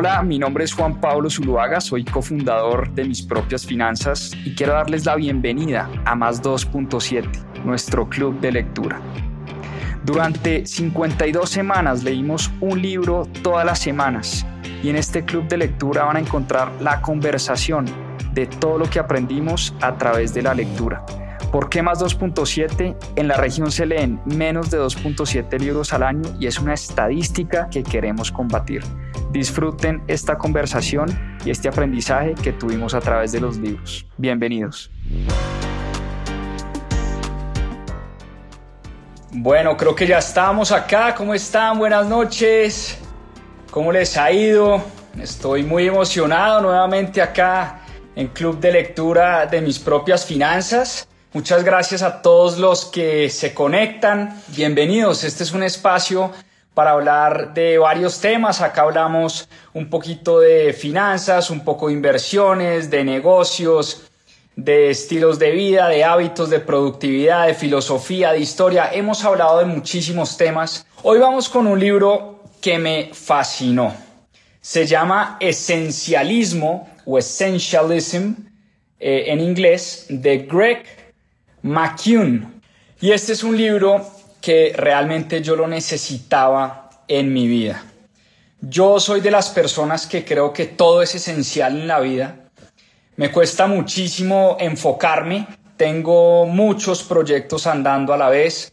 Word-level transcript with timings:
Hola, 0.00 0.22
mi 0.22 0.38
nombre 0.38 0.62
es 0.62 0.74
Juan 0.74 1.00
Pablo 1.00 1.28
Zuluaga, 1.28 1.80
soy 1.80 2.04
cofundador 2.04 2.88
de 2.92 3.04
Mis 3.04 3.20
Propias 3.20 3.66
Finanzas 3.66 4.30
y 4.44 4.54
quiero 4.54 4.74
darles 4.74 5.04
la 5.06 5.16
bienvenida 5.16 5.90
a 6.04 6.14
Más 6.14 6.40
2.7, 6.40 7.64
nuestro 7.64 8.08
club 8.08 8.38
de 8.38 8.52
lectura. 8.52 9.00
Durante 10.04 10.64
52 10.64 11.50
semanas 11.50 12.04
leímos 12.04 12.48
un 12.60 12.80
libro 12.80 13.26
todas 13.42 13.66
las 13.66 13.80
semanas 13.80 14.46
y 14.84 14.90
en 14.90 14.94
este 14.94 15.24
club 15.24 15.48
de 15.48 15.56
lectura 15.56 16.04
van 16.04 16.18
a 16.18 16.20
encontrar 16.20 16.70
la 16.80 17.02
conversación 17.02 17.84
de 18.34 18.46
todo 18.46 18.78
lo 18.78 18.88
que 18.88 19.00
aprendimos 19.00 19.74
a 19.80 19.98
través 19.98 20.32
de 20.32 20.42
la 20.42 20.54
lectura. 20.54 21.04
¿Por 21.50 21.68
qué 21.68 21.82
más 21.82 21.98
2.7? 21.98 22.96
En 23.16 23.26
la 23.26 23.36
región 23.36 23.72
se 23.72 23.84
leen 23.84 24.20
menos 24.26 24.70
de 24.70 24.78
2.7 24.78 25.58
libros 25.58 25.92
al 25.92 26.04
año 26.04 26.30
y 26.38 26.46
es 26.46 26.60
una 26.60 26.74
estadística 26.74 27.68
que 27.68 27.82
queremos 27.82 28.30
combatir. 28.30 28.84
Disfruten 29.30 30.02
esta 30.08 30.38
conversación 30.38 31.38
y 31.44 31.50
este 31.50 31.68
aprendizaje 31.68 32.34
que 32.34 32.52
tuvimos 32.52 32.94
a 32.94 33.00
través 33.00 33.30
de 33.30 33.40
los 33.40 33.58
libros. 33.58 34.06
Bienvenidos. 34.16 34.90
Bueno, 39.30 39.76
creo 39.76 39.94
que 39.94 40.06
ya 40.06 40.18
estamos 40.18 40.72
acá. 40.72 41.14
¿Cómo 41.14 41.34
están? 41.34 41.78
Buenas 41.78 42.06
noches. 42.06 42.98
¿Cómo 43.70 43.92
les 43.92 44.16
ha 44.16 44.32
ido? 44.32 44.82
Estoy 45.20 45.62
muy 45.62 45.86
emocionado 45.86 46.62
nuevamente 46.62 47.20
acá 47.20 47.80
en 48.16 48.28
Club 48.28 48.58
de 48.58 48.72
Lectura 48.72 49.44
de 49.44 49.60
mis 49.60 49.78
propias 49.78 50.24
finanzas. 50.24 51.06
Muchas 51.34 51.62
gracias 51.62 52.00
a 52.00 52.22
todos 52.22 52.58
los 52.58 52.86
que 52.86 53.28
se 53.28 53.52
conectan. 53.52 54.40
Bienvenidos. 54.48 55.22
Este 55.22 55.44
es 55.44 55.52
un 55.52 55.62
espacio 55.62 56.32
para 56.74 56.92
hablar 56.92 57.54
de 57.54 57.78
varios 57.78 58.20
temas. 58.20 58.60
Acá 58.60 58.82
hablamos 58.82 59.48
un 59.74 59.90
poquito 59.90 60.40
de 60.40 60.72
finanzas, 60.72 61.50
un 61.50 61.64
poco 61.64 61.88
de 61.88 61.94
inversiones, 61.94 62.90
de 62.90 63.04
negocios, 63.04 64.08
de 64.56 64.90
estilos 64.90 65.38
de 65.38 65.52
vida, 65.52 65.88
de 65.88 66.02
hábitos, 66.02 66.50
de 66.50 66.60
productividad, 66.60 67.46
de 67.46 67.54
filosofía, 67.54 68.32
de 68.32 68.40
historia. 68.40 68.90
Hemos 68.92 69.24
hablado 69.24 69.58
de 69.60 69.64
muchísimos 69.64 70.36
temas. 70.36 70.84
Hoy 71.02 71.18
vamos 71.20 71.48
con 71.48 71.66
un 71.66 71.78
libro 71.78 72.42
que 72.60 72.78
me 72.78 73.10
fascinó. 73.12 73.94
Se 74.60 74.84
llama 74.84 75.36
Esencialismo 75.38 76.88
o 77.04 77.18
Essentialism 77.18 78.32
eh, 78.98 79.26
en 79.28 79.40
inglés 79.40 80.06
de 80.08 80.38
Greg 80.38 80.84
McCune. 81.62 82.48
Y 83.00 83.12
este 83.12 83.34
es 83.34 83.44
un 83.44 83.56
libro 83.56 84.04
que 84.40 84.72
realmente 84.76 85.42
yo 85.42 85.56
lo 85.56 85.66
necesitaba 85.66 86.90
en 87.08 87.32
mi 87.32 87.46
vida. 87.46 87.84
Yo 88.60 88.98
soy 88.98 89.20
de 89.20 89.30
las 89.30 89.50
personas 89.50 90.06
que 90.06 90.24
creo 90.24 90.52
que 90.52 90.66
todo 90.66 91.02
es 91.02 91.14
esencial 91.14 91.76
en 91.80 91.88
la 91.88 92.00
vida. 92.00 92.36
Me 93.16 93.30
cuesta 93.30 93.66
muchísimo 93.66 94.56
enfocarme. 94.58 95.46
Tengo 95.76 96.46
muchos 96.46 97.04
proyectos 97.04 97.66
andando 97.66 98.12
a 98.12 98.18
la 98.18 98.28
vez. 98.28 98.72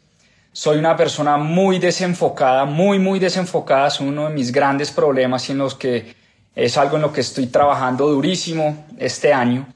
Soy 0.51 0.77
una 0.77 0.95
persona 0.95 1.37
muy 1.37 1.79
desenfocada, 1.79 2.65
muy, 2.65 2.97
muy 2.97 3.19
desenfocada. 3.19 3.87
Es 3.87 3.99
uno 3.99 4.27
de 4.27 4.33
mis 4.33 4.51
grandes 4.51 4.91
problemas 4.91 5.49
en 5.49 5.59
los 5.59 5.75
que 5.75 6.15
es 6.55 6.77
algo 6.77 6.95
en 6.95 7.03
lo 7.03 7.13
que 7.13 7.21
estoy 7.21 7.47
trabajando 7.47 8.07
durísimo 8.07 8.85
este 8.97 9.33
año. 9.33 9.67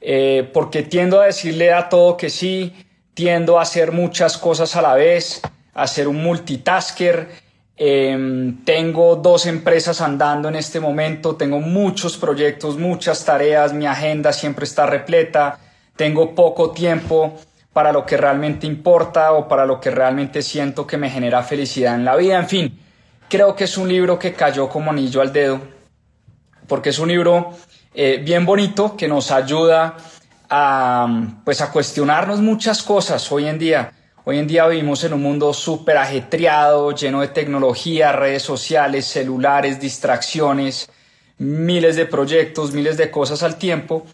Eh, 0.00 0.48
porque 0.52 0.82
tiendo 0.82 1.20
a 1.20 1.26
decirle 1.26 1.72
a 1.72 1.88
todo 1.88 2.16
que 2.16 2.30
sí, 2.30 2.72
tiendo 3.14 3.58
a 3.58 3.62
hacer 3.62 3.92
muchas 3.92 4.36
cosas 4.36 4.76
a 4.76 4.82
la 4.82 4.94
vez, 4.94 5.40
a 5.72 5.86
ser 5.86 6.08
un 6.08 6.22
multitasker. 6.22 7.42
Em, 7.76 8.64
tengo 8.64 9.16
dos 9.16 9.46
empresas 9.46 10.00
andando 10.00 10.48
en 10.48 10.56
este 10.56 10.78
momento, 10.78 11.36
tengo 11.36 11.60
muchos 11.60 12.16
proyectos, 12.16 12.76
muchas 12.76 13.24
tareas, 13.24 13.72
mi 13.72 13.86
agenda 13.86 14.32
siempre 14.32 14.64
está 14.64 14.86
repleta, 14.86 15.58
tengo 15.96 16.34
poco 16.34 16.70
tiempo 16.70 17.34
para 17.72 17.92
lo 17.92 18.06
que 18.06 18.16
realmente 18.16 18.68
importa 18.68 19.32
o 19.32 19.48
para 19.48 19.66
lo 19.66 19.80
que 19.80 19.90
realmente 19.90 20.42
siento 20.42 20.86
que 20.86 20.96
me 20.96 21.10
genera 21.10 21.42
felicidad 21.42 21.96
en 21.96 22.04
la 22.04 22.14
vida. 22.14 22.38
En 22.38 22.48
fin, 22.48 22.78
creo 23.28 23.56
que 23.56 23.64
es 23.64 23.76
un 23.76 23.88
libro 23.88 24.18
que 24.18 24.34
cayó 24.34 24.68
como 24.68 24.92
anillo 24.92 25.20
al 25.20 25.32
dedo, 25.32 25.60
porque 26.68 26.90
es 26.90 26.98
un 27.00 27.08
libro 27.08 27.50
eh, 27.92 28.20
bien 28.24 28.46
bonito 28.46 28.96
que 28.96 29.08
nos 29.08 29.32
ayuda 29.32 29.96
pues 31.44 31.60
a 31.60 31.70
cuestionarnos 31.70 32.40
muchas 32.40 32.82
cosas 32.82 33.30
hoy 33.32 33.46
en 33.46 33.58
día. 33.58 33.92
Hoy 34.24 34.38
en 34.38 34.46
día 34.46 34.66
vivimos 34.66 35.04
en 35.04 35.12
un 35.12 35.22
mundo 35.22 35.52
súper 35.52 35.98
ajetreado, 35.98 36.92
lleno 36.92 37.20
de 37.20 37.28
tecnología, 37.28 38.12
redes 38.12 38.42
sociales, 38.42 39.04
celulares, 39.06 39.80
distracciones, 39.80 40.88
miles 41.38 41.96
de 41.96 42.06
proyectos, 42.06 42.72
miles 42.72 42.96
de 42.96 43.10
cosas 43.10 43.42
al 43.42 43.56
tiempo. 43.56 44.06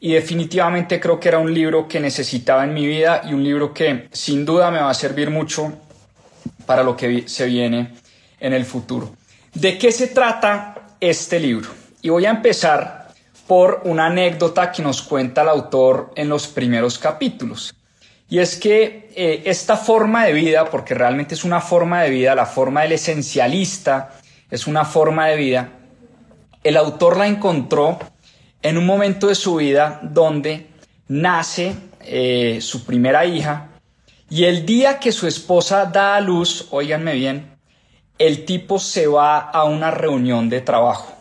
Y 0.00 0.12
definitivamente 0.12 1.00
creo 1.00 1.20
que 1.20 1.28
era 1.28 1.38
un 1.38 1.52
libro 1.52 1.86
que 1.86 2.00
necesitaba 2.00 2.64
en 2.64 2.72
mi 2.72 2.86
vida 2.86 3.22
y 3.28 3.34
un 3.34 3.44
libro 3.44 3.74
que 3.74 4.08
sin 4.12 4.44
duda 4.44 4.70
me 4.70 4.80
va 4.80 4.90
a 4.90 4.94
servir 4.94 5.28
mucho 5.30 5.72
para 6.64 6.82
lo 6.82 6.96
que 6.96 7.28
se 7.28 7.46
viene 7.46 7.94
en 8.40 8.52
el 8.52 8.64
futuro. 8.64 9.14
¿De 9.52 9.76
qué 9.76 9.92
se 9.92 10.06
trata 10.06 10.96
este 11.00 11.40
libro? 11.40 11.68
Y 12.00 12.10
voy 12.10 12.26
a 12.26 12.30
empezar 12.30 12.97
por 13.48 13.80
una 13.84 14.06
anécdota 14.06 14.70
que 14.70 14.82
nos 14.82 15.02
cuenta 15.02 15.42
el 15.42 15.48
autor 15.48 16.12
en 16.14 16.28
los 16.28 16.46
primeros 16.46 16.98
capítulos. 16.98 17.74
Y 18.28 18.38
es 18.38 18.56
que 18.56 19.10
eh, 19.16 19.42
esta 19.46 19.76
forma 19.76 20.26
de 20.26 20.34
vida, 20.34 20.66
porque 20.66 20.94
realmente 20.94 21.34
es 21.34 21.44
una 21.44 21.60
forma 21.60 22.02
de 22.02 22.10
vida, 22.10 22.34
la 22.34 22.44
forma 22.44 22.82
del 22.82 22.92
esencialista 22.92 24.14
es 24.50 24.66
una 24.66 24.84
forma 24.84 25.26
de 25.26 25.36
vida, 25.36 25.72
el 26.62 26.76
autor 26.76 27.16
la 27.16 27.26
encontró 27.26 27.98
en 28.62 28.76
un 28.76 28.84
momento 28.84 29.28
de 29.28 29.34
su 29.34 29.56
vida 29.56 29.98
donde 30.02 30.66
nace 31.08 31.74
eh, 32.02 32.58
su 32.60 32.84
primera 32.84 33.24
hija 33.24 33.68
y 34.28 34.44
el 34.44 34.66
día 34.66 34.98
que 34.98 35.10
su 35.10 35.26
esposa 35.26 35.86
da 35.86 36.16
a 36.16 36.20
luz, 36.20 36.68
óiganme 36.70 37.14
bien, 37.14 37.56
el 38.18 38.44
tipo 38.44 38.78
se 38.78 39.06
va 39.06 39.38
a 39.38 39.64
una 39.64 39.90
reunión 39.90 40.50
de 40.50 40.60
trabajo. 40.60 41.17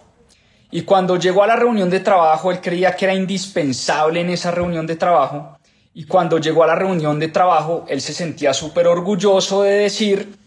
Y 0.70 0.82
cuando 0.82 1.16
llegó 1.16 1.44
a 1.44 1.48
la 1.48 1.56
reunión 1.56 1.90
de 1.90 2.02
trabajo, 2.02 2.52
él 2.52 2.60
creía 2.62 2.96
que 2.96 3.06
era 3.06 3.14
indispensable 3.14 4.22
en 4.22 4.30
esa 4.30 4.52
reunión 4.52 4.86
de 4.86 4.96
trabajo. 4.96 5.58
Y 5.94 6.06
cuando 6.06 6.38
llegó 6.38 6.64
a 6.64 6.68
la 6.68 6.76
reunión 6.76 7.20
de 7.20 7.30
trabajo, 7.30 7.86
él 7.88 8.02
se 8.02 8.14
sentía 8.14 8.54
súper 8.54 8.88
orgulloso 8.88 9.64
de 9.64 9.72
decir 9.72 10.38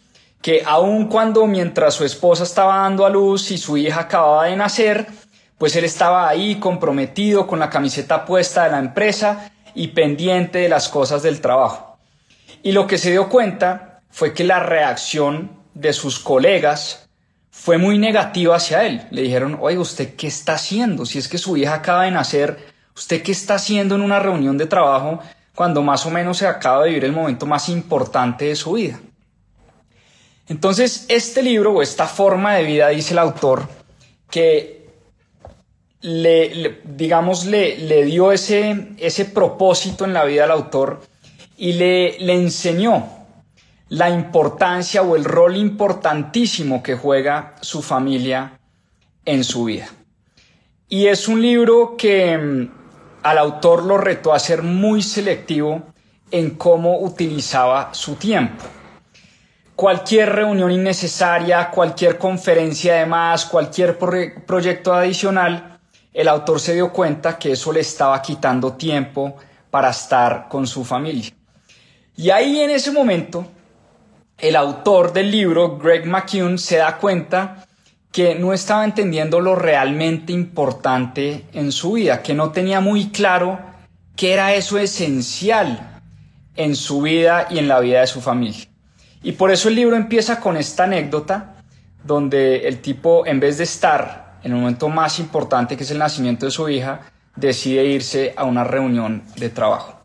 que 0.43 0.63
aun 0.65 1.09
cuando 1.09 1.47
mientras 1.47 1.95
su 1.95 2.05
esposa 2.05 2.45
estaba 2.45 2.79
dando 2.79 3.05
a 3.05 3.11
luz 3.11 3.51
y 3.51 3.59
su 3.59 3.77
hija 3.77 4.01
acababa 4.01 4.47
de 4.47 4.57
nacer, 4.57 5.07
pues 5.59 5.77
él 5.77 5.85
estaba 5.85 6.29
ahí 6.29 6.57
comprometido 6.57 7.47
con 7.47 7.59
la 7.59 7.69
camiseta 7.69 8.25
puesta 8.25 8.65
de 8.65 8.71
la 8.71 8.79
empresa 8.79 9.51
y 9.75 9.89
pendiente 9.89 10.61
de 10.61 10.69
las 10.69 10.89
cosas 10.89 11.23
del 11.23 11.41
trabajo. 11.41 11.99
Y 12.63 12.73
lo 12.73 12.87
que 12.87 12.99
se 12.99 13.11
dio 13.11 13.29
cuenta 13.29 14.01
fue 14.11 14.33
que 14.33 14.45
la 14.45 14.61
reacción 14.61 15.51
de 15.75 15.93
sus 15.93 16.19
colegas 16.19 17.10
fue 17.61 17.77
muy 17.77 17.99
negativa 17.99 18.57
hacia 18.57 18.87
él. 18.87 19.03
Le 19.11 19.21
dijeron, 19.21 19.59
oye, 19.61 19.77
¿usted 19.77 20.15
qué 20.17 20.29
está 20.29 20.55
haciendo? 20.55 21.05
Si 21.05 21.19
es 21.19 21.29
que 21.29 21.37
su 21.37 21.59
hija 21.59 21.75
acaba 21.75 22.05
de 22.05 22.11
nacer, 22.11 22.57
¿usted 22.97 23.23
qué 23.23 23.33
está 23.33 23.57
haciendo 23.57 23.97
en 23.97 24.01
una 24.01 24.19
reunión 24.19 24.57
de 24.57 24.65
trabajo 24.65 25.21
cuando 25.55 25.83
más 25.83 26.07
o 26.07 26.11
menos 26.11 26.39
se 26.39 26.47
acaba 26.47 26.85
de 26.85 26.89
vivir 26.89 27.05
el 27.05 27.13
momento 27.13 27.45
más 27.45 27.69
importante 27.69 28.47
de 28.47 28.57
su 28.57 28.73
vida? 28.73 28.99
Entonces, 30.49 31.05
este 31.09 31.43
libro 31.43 31.75
o 31.75 31.83
esta 31.83 32.07
forma 32.07 32.55
de 32.55 32.65
vida, 32.65 32.89
dice 32.89 33.13
el 33.13 33.19
autor, 33.19 33.69
que 34.31 34.89
le, 36.01 36.81
digamos, 36.85 37.45
le, 37.45 37.77
le, 37.77 38.07
dio 38.07 38.33
ese, 38.33 38.93
ese 38.97 39.27
propósito 39.27 40.07
en 40.07 40.15
la 40.15 40.25
vida 40.25 40.45
al 40.45 40.53
autor 40.53 41.03
y 41.59 41.75
le, 41.75 42.19
le 42.21 42.33
enseñó 42.33 43.20
la 43.91 44.09
importancia 44.09 45.03
o 45.03 45.17
el 45.17 45.25
rol 45.25 45.57
importantísimo 45.57 46.83
que 46.83 46.95
juega 46.95 47.57
su 47.61 47.83
familia 47.83 48.59
en 49.25 49.45
su 49.45 49.65
vida. 49.65 49.89
Y 50.89 51.07
es 51.07 51.29
un 51.29 51.43
libro 51.43 51.97
que 51.97 52.39
mm, 52.39 52.71
al 53.25 53.39
autor 53.39 53.85
lo 53.85 53.99
retó 53.99 54.33
a 54.33 54.39
ser 54.39 54.63
muy 54.63 55.03
selectivo 55.03 55.83
en 56.31 56.51
cómo 56.51 57.01
utilizaba 57.01 57.93
su 57.93 58.15
tiempo. 58.15 58.65
Cualquier 59.75 60.35
reunión 60.35 60.71
innecesaria, 60.71 61.71
cualquier 61.71 62.17
conferencia 62.17 62.95
de 62.95 63.07
más, 63.07 63.45
cualquier 63.47 63.99
proyecto 63.99 64.95
adicional, 64.95 65.81
el 66.13 66.29
autor 66.29 66.61
se 66.61 66.75
dio 66.75 66.93
cuenta 66.93 67.39
que 67.39 67.53
eso 67.53 67.73
le 67.73 67.81
estaba 67.81 68.21
quitando 68.23 68.75
tiempo 68.75 69.37
para 69.71 69.91
estar 69.91 70.49
con 70.49 70.67
su 70.67 70.85
familia. 70.85 71.31
Y 72.17 72.31
ahí 72.31 72.61
en 72.61 72.71
ese 72.71 72.93
momento, 72.93 73.47
el 74.41 74.57
autor 74.57 75.13
del 75.13 75.31
libro, 75.31 75.79
Greg 75.79 76.07
McCune, 76.07 76.59
se 76.59 76.77
da 76.77 76.99
cuenta 76.99 77.67
que 78.13 78.35
no 78.35 78.53
estaba 78.53 78.85
entendiendo 78.85 79.41
lo 79.41 79.55
realmente 79.55 80.33
importante 80.33 81.45
en 81.53 81.71
su 81.73 81.93
vida, 81.93 82.23
que 82.23 82.35
no 82.35 82.51
tenía 82.51 82.81
muy 82.81 83.11
claro 83.11 83.59
qué 84.17 84.33
era 84.33 84.55
eso 84.55 84.79
esencial 84.79 86.01
en 86.57 86.75
su 86.75 87.03
vida 87.03 87.47
y 87.51 87.59
en 87.59 87.69
la 87.69 87.81
vida 87.81 88.01
de 88.01 88.07
su 88.07 88.21
familia. 88.21 88.67
Y 89.23 89.33
por 89.33 89.51
eso 89.51 89.69
el 89.69 89.77
libro 89.77 89.97
empieza 89.97 90.41
con 90.41 90.57
esta 90.57 90.85
anécdota 90.85 91.55
donde 92.03 92.67
el 92.67 92.81
tipo, 92.81 93.27
en 93.27 93.39
vez 93.39 93.59
de 93.59 93.65
estar 93.65 94.39
en 94.43 94.53
el 94.53 94.59
momento 94.59 94.89
más 94.89 95.19
importante 95.19 95.77
que 95.77 95.85
es 95.85 95.91
el 95.91 95.99
nacimiento 95.99 96.47
de 96.47 96.53
su 96.53 96.69
hija, 96.69 97.01
decide 97.37 97.85
irse 97.85 98.35
a 98.37 98.45
una 98.45 98.65
reunión 98.65 99.23
de 99.37 99.51
trabajo. 99.51 100.01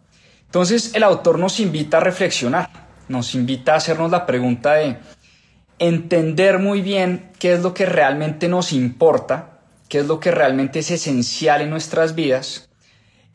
Entonces 0.45 0.93
el 0.93 1.03
autor 1.03 1.39
nos 1.39 1.59
invita 1.59 1.97
a 1.97 2.01
reflexionar, 2.01 2.69
nos 3.07 3.35
invita 3.35 3.73
a 3.73 3.77
hacernos 3.77 4.11
la 4.11 4.25
pregunta 4.25 4.73
de 4.73 4.97
entender 5.79 6.59
muy 6.59 6.81
bien 6.81 7.31
qué 7.39 7.53
es 7.53 7.61
lo 7.61 7.73
que 7.73 7.85
realmente 7.85 8.47
nos 8.47 8.71
importa, 8.73 9.59
qué 9.89 9.99
es 9.99 10.07
lo 10.07 10.19
que 10.19 10.31
realmente 10.31 10.79
es 10.79 10.91
esencial 10.91 11.61
en 11.61 11.69
nuestras 11.69 12.15
vidas. 12.15 12.69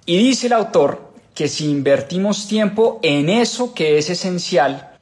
Y 0.06 0.18
dice 0.18 0.46
el 0.46 0.54
autor 0.54 1.12
que 1.34 1.48
si 1.48 1.70
invertimos 1.70 2.48
tiempo 2.48 2.98
en 3.02 3.28
eso 3.28 3.74
que 3.74 3.98
es 3.98 4.10
esencial, 4.10 4.98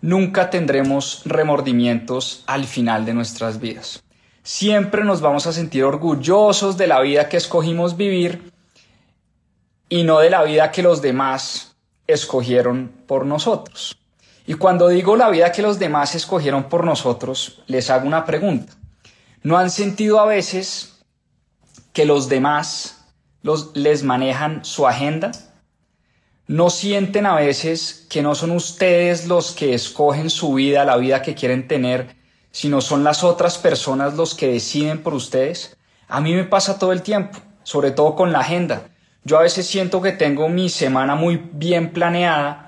nunca 0.00 0.50
tendremos 0.50 1.22
remordimientos 1.24 2.42
al 2.46 2.64
final 2.64 3.04
de 3.04 3.14
nuestras 3.14 3.60
vidas. 3.60 4.02
Siempre 4.42 5.04
nos 5.04 5.20
vamos 5.20 5.46
a 5.46 5.52
sentir 5.52 5.84
orgullosos 5.84 6.78
de 6.78 6.86
la 6.86 7.00
vida 7.00 7.28
que 7.28 7.36
escogimos 7.36 7.96
vivir 7.96 8.52
y 9.88 10.04
no 10.04 10.20
de 10.20 10.30
la 10.30 10.42
vida 10.42 10.70
que 10.70 10.82
los 10.82 11.02
demás 11.02 11.76
escogieron 12.06 12.90
por 13.06 13.26
nosotros. 13.26 13.98
Y 14.48 14.54
cuando 14.54 14.88
digo 14.88 15.14
la 15.14 15.28
vida 15.28 15.52
que 15.52 15.60
los 15.60 15.78
demás 15.78 16.14
escogieron 16.14 16.70
por 16.70 16.82
nosotros, 16.82 17.62
les 17.66 17.90
hago 17.90 18.06
una 18.06 18.24
pregunta. 18.24 18.72
¿No 19.42 19.58
han 19.58 19.70
sentido 19.70 20.20
a 20.20 20.24
veces 20.24 21.04
que 21.92 22.06
los 22.06 22.30
demás 22.30 23.04
les 23.74 24.04
manejan 24.04 24.64
su 24.64 24.86
agenda? 24.86 25.32
¿No 26.46 26.70
sienten 26.70 27.26
a 27.26 27.34
veces 27.34 28.06
que 28.08 28.22
no 28.22 28.34
son 28.34 28.52
ustedes 28.52 29.28
los 29.28 29.52
que 29.52 29.74
escogen 29.74 30.30
su 30.30 30.54
vida, 30.54 30.86
la 30.86 30.96
vida 30.96 31.20
que 31.20 31.34
quieren 31.34 31.68
tener, 31.68 32.16
sino 32.50 32.80
son 32.80 33.04
las 33.04 33.24
otras 33.24 33.58
personas 33.58 34.14
los 34.14 34.34
que 34.34 34.50
deciden 34.50 35.02
por 35.02 35.12
ustedes? 35.12 35.76
A 36.08 36.22
mí 36.22 36.32
me 36.32 36.44
pasa 36.44 36.78
todo 36.78 36.92
el 36.92 37.02
tiempo, 37.02 37.38
sobre 37.64 37.90
todo 37.90 38.16
con 38.16 38.32
la 38.32 38.40
agenda. 38.40 38.88
Yo 39.24 39.36
a 39.38 39.42
veces 39.42 39.66
siento 39.66 40.00
que 40.00 40.12
tengo 40.12 40.48
mi 40.48 40.70
semana 40.70 41.16
muy 41.16 41.36
bien 41.36 41.92
planeada, 41.92 42.67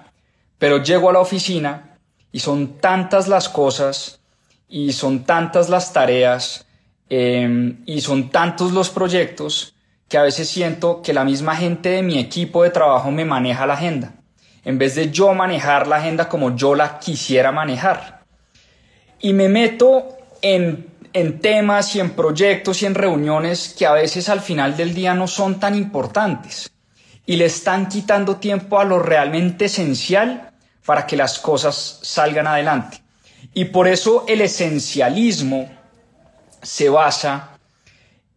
pero 0.60 0.82
llego 0.82 1.08
a 1.08 1.14
la 1.14 1.20
oficina 1.20 1.96
y 2.30 2.38
son 2.38 2.78
tantas 2.78 3.26
las 3.26 3.48
cosas 3.48 4.20
y 4.68 4.92
son 4.92 5.24
tantas 5.24 5.70
las 5.70 5.92
tareas 5.92 6.66
em, 7.08 7.78
y 7.86 8.02
son 8.02 8.28
tantos 8.28 8.70
los 8.72 8.90
proyectos 8.90 9.74
que 10.06 10.18
a 10.18 10.22
veces 10.22 10.48
siento 10.48 11.00
que 11.02 11.14
la 11.14 11.24
misma 11.24 11.56
gente 11.56 11.88
de 11.88 12.02
mi 12.02 12.18
equipo 12.18 12.62
de 12.62 12.70
trabajo 12.70 13.10
me 13.10 13.24
maneja 13.24 13.66
la 13.66 13.74
agenda, 13.74 14.12
en 14.64 14.76
vez 14.76 14.94
de 14.96 15.10
yo 15.10 15.32
manejar 15.32 15.86
la 15.86 15.96
agenda 15.96 16.28
como 16.28 16.54
yo 16.54 16.74
la 16.74 16.98
quisiera 16.98 17.52
manejar. 17.52 18.24
Y 19.18 19.32
me 19.32 19.48
meto 19.48 20.08
en, 20.42 20.88
en 21.14 21.40
temas 21.40 21.96
y 21.96 22.00
en 22.00 22.10
proyectos 22.10 22.82
y 22.82 22.86
en 22.86 22.94
reuniones 22.94 23.74
que 23.78 23.86
a 23.86 23.92
veces 23.92 24.28
al 24.28 24.40
final 24.40 24.76
del 24.76 24.92
día 24.94 25.14
no 25.14 25.26
son 25.26 25.58
tan 25.58 25.74
importantes 25.74 26.70
y 27.24 27.36
le 27.36 27.46
están 27.46 27.88
quitando 27.88 28.36
tiempo 28.36 28.78
a 28.80 28.84
lo 28.84 28.98
realmente 28.98 29.66
esencial 29.66 30.50
para 30.84 31.06
que 31.06 31.16
las 31.16 31.38
cosas 31.38 32.00
salgan 32.02 32.46
adelante. 32.46 33.02
Y 33.54 33.66
por 33.66 33.88
eso 33.88 34.24
el 34.28 34.40
esencialismo 34.40 35.70
se 36.62 36.88
basa 36.88 37.50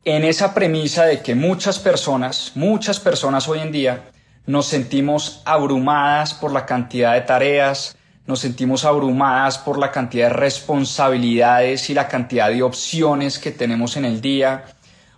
en 0.05 0.23
esa 0.23 0.53
premisa 0.53 1.05
de 1.05 1.21
que 1.21 1.35
muchas 1.35 1.79
personas, 1.79 2.51
muchas 2.55 2.99
personas 2.99 3.47
hoy 3.47 3.59
en 3.59 3.71
día, 3.71 4.03
nos 4.45 4.65
sentimos 4.65 5.41
abrumadas 5.45 6.33
por 6.33 6.51
la 6.51 6.65
cantidad 6.65 7.13
de 7.13 7.21
tareas, 7.21 7.95
nos 8.25 8.39
sentimos 8.39 8.85
abrumadas 8.85 9.57
por 9.57 9.77
la 9.77 9.91
cantidad 9.91 10.27
de 10.27 10.33
responsabilidades 10.33 11.89
y 11.89 11.93
la 11.93 12.07
cantidad 12.07 12.49
de 12.49 12.63
opciones 12.63 13.39
que 13.39 13.51
tenemos 13.51 13.95
en 13.97 14.05
el 14.05 14.21
día, 14.21 14.65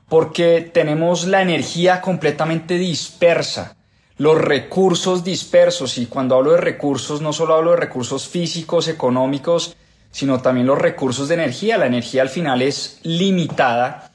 porque 0.10 0.62
tenemos 0.62 1.26
la 1.26 1.42
energía 1.42 2.02
completamente 2.02 2.78
dispersa 2.78 3.76
los 4.18 4.40
recursos 4.40 5.24
dispersos. 5.24 5.98
Y 5.98 6.06
cuando 6.08 6.36
hablo 6.36 6.52
de 6.52 6.62
recursos, 6.62 7.22
no 7.22 7.34
solo 7.34 7.56
hablo 7.56 7.72
de 7.72 7.78
recursos 7.78 8.28
físicos, 8.28 8.88
económicos, 8.88 9.76
sino 10.12 10.42
también 10.42 10.68
los 10.68 10.80
recursos 10.80 11.28
de 11.28 11.36
energía. 11.36 11.78
La 11.78 11.88
energía 11.88 12.22
al 12.22 12.30
final 12.30 12.62
es 12.62 13.00
limitada 13.04 14.12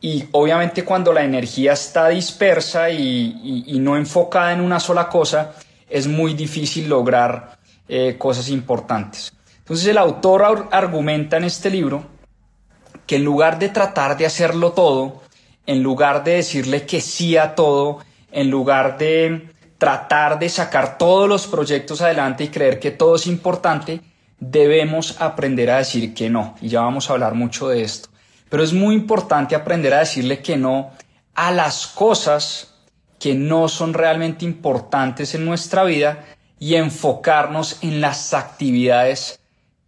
y 0.00 0.24
obviamente 0.32 0.84
cuando 0.84 1.12
la 1.12 1.24
energía 1.24 1.72
está 1.72 2.08
dispersa 2.08 2.90
y, 2.90 3.76
no 3.80 3.96
enfocada 3.96 4.52
en 4.52 4.60
una 4.60 4.78
sola 4.78 5.08
cosa, 5.08 5.54
es 5.88 6.06
muy 6.06 6.34
difícil 6.34 6.88
lograr 6.88 7.58
eh, 7.88 8.16
cosas 8.18 8.48
importantes. 8.50 9.32
Entonces 9.58 9.86
el 9.88 9.98
autor 9.98 10.68
argumenta 10.70 11.38
en 11.38 11.44
este 11.44 11.70
libro 11.70 12.04
que 13.06 13.16
en 13.16 13.24
lugar 13.24 13.58
de 13.58 13.68
tratar 13.68 14.16
de 14.16 14.26
hacerlo 14.26 14.72
todo, 14.72 15.22
en 15.66 15.82
lugar 15.82 16.24
de 16.24 16.34
decirle 16.34 16.86
que 16.86 17.00
sí 17.00 17.36
a 17.36 17.54
todo, 17.54 17.98
en 18.36 18.50
lugar 18.50 18.98
de 18.98 19.48
tratar 19.78 20.38
de 20.38 20.50
sacar 20.50 20.98
todos 20.98 21.26
los 21.26 21.46
proyectos 21.46 22.02
adelante 22.02 22.44
y 22.44 22.48
creer 22.48 22.78
que 22.78 22.90
todo 22.90 23.16
es 23.16 23.26
importante, 23.26 24.02
debemos 24.38 25.20
aprender 25.22 25.70
a 25.70 25.78
decir 25.78 26.12
que 26.12 26.28
no. 26.28 26.54
Y 26.60 26.68
ya 26.68 26.82
vamos 26.82 27.08
a 27.08 27.14
hablar 27.14 27.34
mucho 27.34 27.68
de 27.68 27.80
esto. 27.82 28.10
Pero 28.50 28.62
es 28.62 28.74
muy 28.74 28.94
importante 28.94 29.54
aprender 29.54 29.94
a 29.94 30.00
decirle 30.00 30.42
que 30.42 30.58
no 30.58 30.90
a 31.34 31.50
las 31.50 31.86
cosas 31.86 32.74
que 33.18 33.34
no 33.34 33.68
son 33.68 33.94
realmente 33.94 34.44
importantes 34.44 35.34
en 35.34 35.46
nuestra 35.46 35.84
vida 35.84 36.22
y 36.58 36.74
enfocarnos 36.74 37.78
en 37.82 38.02
las 38.02 38.34
actividades 38.34 39.40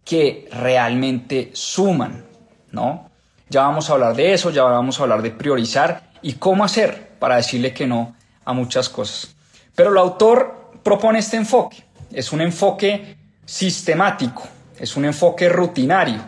que 0.03 0.49
realmente 0.51 1.51
suman, 1.53 2.25
¿no? 2.71 3.11
Ya 3.47 3.61
vamos 3.61 3.89
a 3.89 3.93
hablar 3.93 4.15
de 4.15 4.33
eso, 4.33 4.49
ya 4.49 4.63
vamos 4.63 4.99
a 4.99 5.03
hablar 5.03 5.21
de 5.21 5.29
priorizar 5.29 6.09
y 6.23 6.33
cómo 6.33 6.63
hacer 6.63 7.09
para 7.19 7.35
decirle 7.35 7.73
que 7.73 7.85
no 7.85 8.15
a 8.49 8.53
muchas 8.53 8.89
cosas. 8.89 9.35
Pero 9.75 9.91
el 9.91 9.97
autor 9.97 10.71
propone 10.83 11.19
este 11.19 11.37
enfoque. 11.37 11.83
Es 12.11 12.33
un 12.33 12.41
enfoque 12.41 13.15
sistemático, 13.45 14.43
es 14.79 14.97
un 14.97 15.05
enfoque 15.05 15.47
rutinario. 15.49 16.19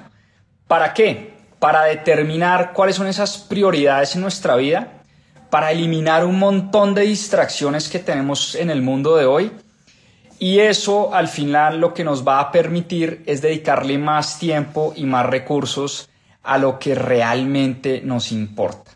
¿Para 0.67 0.93
qué? 0.93 1.33
Para 1.57 1.83
determinar 1.85 2.73
cuáles 2.73 2.95
son 2.95 3.07
esas 3.07 3.39
prioridades 3.39 4.15
en 4.15 4.21
nuestra 4.21 4.55
vida, 4.55 5.01
para 5.49 5.71
eliminar 5.71 6.23
un 6.23 6.37
montón 6.37 6.93
de 6.93 7.01
distracciones 7.01 7.89
que 7.89 7.99
tenemos 7.99 8.53
en 8.53 8.69
el 8.69 8.83
mundo 8.83 9.15
de 9.15 9.25
hoy. 9.25 9.51
Y 10.37 10.59
eso 10.59 11.13
al 11.13 11.27
final 11.27 11.79
lo 11.79 11.93
que 11.95 12.03
nos 12.03 12.25
va 12.25 12.39
a 12.39 12.51
permitir 12.51 13.23
es 13.25 13.41
dedicarle 13.41 13.97
más 13.97 14.37
tiempo 14.37 14.93
y 14.95 15.05
más 15.05 15.25
recursos 15.25 16.07
a 16.43 16.59
lo 16.59 16.77
que 16.77 16.93
realmente 16.93 18.01
nos 18.03 18.31
importa. 18.31 18.91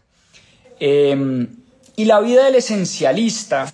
Eh, 0.80 1.48
y 1.96 2.06
la 2.06 2.20
vida 2.20 2.46
del 2.46 2.56
esencialista, 2.56 3.72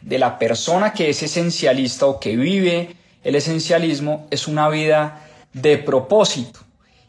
de 0.00 0.18
la 0.18 0.38
persona 0.38 0.92
que 0.92 1.10
es 1.10 1.22
esencialista 1.22 2.06
o 2.06 2.18
que 2.18 2.36
vive 2.36 2.96
el 3.22 3.34
esencialismo, 3.34 4.26
es 4.30 4.48
una 4.48 4.68
vida 4.68 5.26
de 5.52 5.78
propósito. 5.78 6.60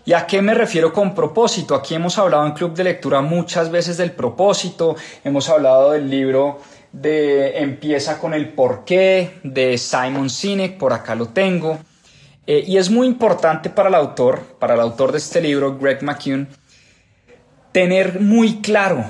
¿Y 0.03 0.13
a 0.13 0.25
qué 0.25 0.41
me 0.41 0.53
refiero 0.53 0.91
con 0.91 1.13
propósito? 1.13 1.75
Aquí 1.75 1.96
hemos 1.96 2.18
hablado 2.18 2.46
en 2.46 2.53
Club 2.53 2.74
de 2.74 2.84
Lectura 2.84 3.22
muchas 3.22 3.70
veces 3.70 3.98
del 3.98 4.12
propósito, 4.12 4.96
hemos 5.24 5.48
hablado 5.48 5.91
del 5.91 6.10
libro 6.10 6.60
de 6.91 7.60
Empieza 7.60 8.18
con 8.18 8.34
el 8.34 8.50
porqué 8.50 9.39
de 9.44 9.77
Simon 9.77 10.30
Sinek, 10.30 10.77
por 10.77 10.91
acá 10.91 11.15
lo 11.15 11.27
tengo. 11.27 11.77
Eh, 12.48 12.63
y 12.68 12.77
es 12.77 12.89
muy 12.89 13.08
importante 13.08 13.70
para 13.70 13.89
el 13.89 13.96
autor, 13.96 14.41
para 14.60 14.74
el 14.74 14.82
autor 14.82 15.12
de 15.12 15.20
este 15.20 15.39
libro, 15.39 15.77
Greg 15.77 16.01
McKeown, 16.03 16.50
tener 17.72 18.20
muy 18.20 18.60
claro 18.62 19.06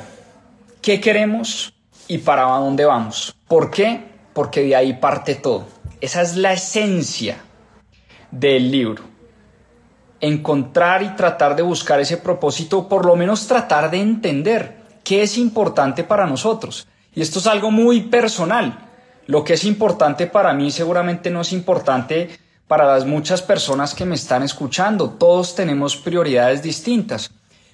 qué 0.81 1.00
queremos 1.00 1.73
y 2.07 2.19
para 2.19 2.43
dónde 2.43 2.85
vamos. 2.85 3.35
¿Por 3.47 3.69
qué? 3.71 4.03
Porque 4.33 4.63
de 4.63 4.75
ahí 4.75 4.93
parte 4.93 5.35
todo. 5.35 5.65
Esa 6.00 6.21
es 6.21 6.35
la 6.35 6.53
esencia 6.53 7.38
del 8.31 8.71
libro. 8.71 9.03
Encontrar 10.19 11.03
y 11.03 11.09
tratar 11.15 11.55
de 11.55 11.63
buscar 11.63 12.00
ese 12.00 12.17
propósito, 12.17 12.88
por 12.88 13.05
lo 13.05 13.15
menos 13.15 13.47
tratar 13.47 13.89
de 13.91 14.00
entender 14.00 14.81
qué 15.03 15.23
es 15.23 15.38
importante 15.38 16.03
para 16.03 16.27
nosotros. 16.27 16.88
Y 17.13 17.21
esto 17.21 17.39
es 17.39 17.47
algo 17.47 17.71
muy 17.71 18.01
personal. 18.03 18.88
Lo 19.27 19.43
que 19.43 19.53
es 19.53 19.65
importante 19.65 20.27
para 20.27 20.53
mí 20.53 20.71
seguramente 20.71 21.29
no 21.29 21.41
es 21.41 21.53
importante 21.53 22.29
para 22.67 22.85
las 22.85 23.05
muchas 23.05 23.41
personas 23.41 23.93
que 23.93 24.05
me 24.05 24.15
están 24.15 24.43
escuchando. 24.43 25.09
Todos 25.09 25.55
tenemos 25.55 25.97
prioridades 25.97 26.63
distintas, 26.63 27.31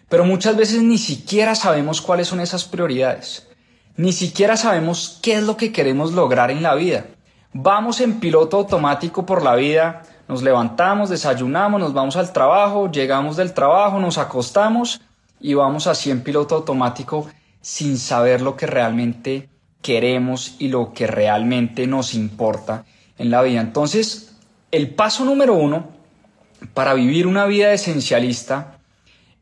pero 0.10 0.26
muchas 0.26 0.56
veces 0.56 0.82
ni 0.82 0.98
siquiera 0.98 1.56
sabemos 1.56 2.02
cuáles 2.02 2.28
son 2.28 2.40
esas 2.40 2.66
prioridades. 2.66 3.48
Ni 3.96 4.14
siquiera 4.14 4.58
sabemos 4.58 5.20
qué 5.22 5.36
es 5.36 5.44
lo 5.44 5.58
que 5.58 5.72
queremos 5.72 6.14
lograr 6.14 6.52
en 6.52 6.64
la 6.64 6.76
vida. 6.76 7.06
Vamos 7.54 8.00
en 8.02 8.20
piloto 8.20 8.58
automático 8.58 9.26
por 9.26 9.44
la 9.44 9.56
vida, 9.56 10.04
nos 10.28 10.44
levantamos, 10.44 11.10
desayunamos, 11.10 11.80
nos 11.80 11.94
vamos 11.94 12.16
al 12.16 12.32
trabajo, 12.32 12.92
llegamos 12.92 13.38
del 13.38 13.54
trabajo, 13.54 14.00
nos 14.00 14.18
acostamos 14.18 15.02
y 15.40 15.54
vamos 15.54 15.88
así 15.88 16.12
en 16.12 16.22
piloto 16.22 16.56
automático 16.56 17.28
sin 17.62 17.98
saber 17.98 18.42
lo 18.42 18.56
que 18.56 18.68
realmente 18.68 19.50
queremos 19.82 20.56
y 20.60 20.68
lo 20.68 20.94
que 20.94 21.08
realmente 21.08 21.88
nos 21.88 22.14
importa 22.14 22.86
en 23.18 23.32
la 23.32 23.42
vida. 23.42 23.62
Entonces, 23.62 24.36
el 24.72 24.94
paso 24.94 25.26
número 25.26 25.54
uno 25.54 25.88
para 26.74 26.94
vivir 26.94 27.26
una 27.26 27.46
vida 27.46 27.74
esencialista 27.74 28.77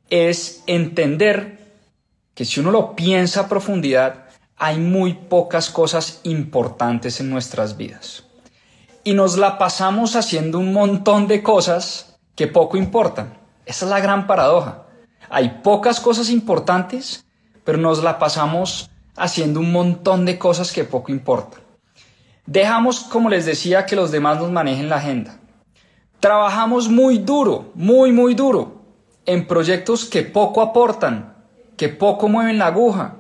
es 0.10 0.64
entender 0.68 1.60
que 2.34 2.46
si 2.46 2.60
uno 2.60 2.72
lo 2.72 2.96
piensa 2.96 3.42
a 3.42 3.50
profundidad, 3.50 4.26
hay 4.58 4.78
muy 4.78 5.14
pocas 5.14 5.70
cosas 5.70 6.20
importantes 6.24 7.20
en 7.20 7.30
nuestras 7.30 7.78
vidas. 7.78 8.24
Y 9.04 9.14
nos 9.14 9.38
la 9.38 9.58
pasamos 9.58 10.16
haciendo 10.16 10.60
un 10.60 10.74
montón 10.74 11.28
de 11.28 11.44
cosas 11.44 12.18
que 12.36 12.48
poco 12.48 12.78
importan. 12.78 13.38
Esa 13.66 13.86
es 13.86 13.92
la 13.92 14.00
gran 14.00 14.28
paradoja. 14.28 14.84
Hay 15.30 15.62
pocas 15.64 16.00
cosas 16.00 16.30
importantes, 16.30 17.26
pero 17.64 17.78
nos 17.78 18.04
la 18.04 18.20
pasamos 18.20 18.90
haciendo 19.16 19.60
un 19.60 19.72
montón 19.72 20.26
de 20.26 20.38
cosas 20.38 20.72
que 20.72 20.84
poco 20.84 21.12
importan. 21.12 21.62
Dejamos, 22.46 23.00
como 23.00 23.30
les 23.30 23.46
decía, 23.46 23.86
que 23.86 23.96
los 23.96 24.12
demás 24.12 24.40
nos 24.40 24.52
manejen 24.52 24.90
la 24.90 24.98
agenda. 24.98 25.40
Trabajamos 26.20 26.90
muy 26.90 27.18
duro, 27.18 27.72
muy, 27.76 28.12
muy 28.12 28.36
duro, 28.36 28.75
en 29.25 29.48
proyectos 29.48 30.05
que 30.05 30.24
poco 30.24 30.62
aportan, 30.62 31.36
que 31.77 31.89
poco 31.89 32.27
mueven 32.27 32.58
la 32.58 32.67
aguja. 32.67 33.17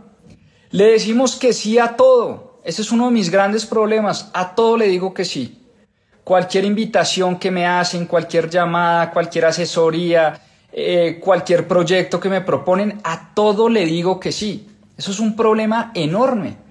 Le 0.71 0.91
decimos 0.91 1.35
que 1.35 1.53
sí 1.53 1.79
a 1.79 1.95
todo. 1.95 2.61
Ese 2.63 2.81
es 2.81 2.91
uno 2.91 3.05
de 3.05 3.11
mis 3.11 3.29
grandes 3.29 3.65
problemas. 3.65 4.31
A 4.33 4.55
todo 4.55 4.77
le 4.77 4.87
digo 4.87 5.13
que 5.13 5.25
sí. 5.25 5.63
Cualquier 6.23 6.65
invitación 6.65 7.37
que 7.37 7.51
me 7.51 7.67
hacen, 7.67 8.07
cualquier 8.07 8.49
llamada, 8.49 9.11
cualquier 9.11 9.45
asesoría, 9.45 10.41
eh, 10.71 11.19
cualquier 11.23 11.67
proyecto 11.67 12.19
que 12.19 12.29
me 12.29 12.41
proponen, 12.41 12.99
a 13.03 13.33
todo 13.33 13.69
le 13.69 13.85
digo 13.85 14.19
que 14.19 14.31
sí. 14.31 14.67
Eso 14.97 15.11
es 15.11 15.19
un 15.19 15.35
problema 15.35 15.91
enorme 15.93 16.65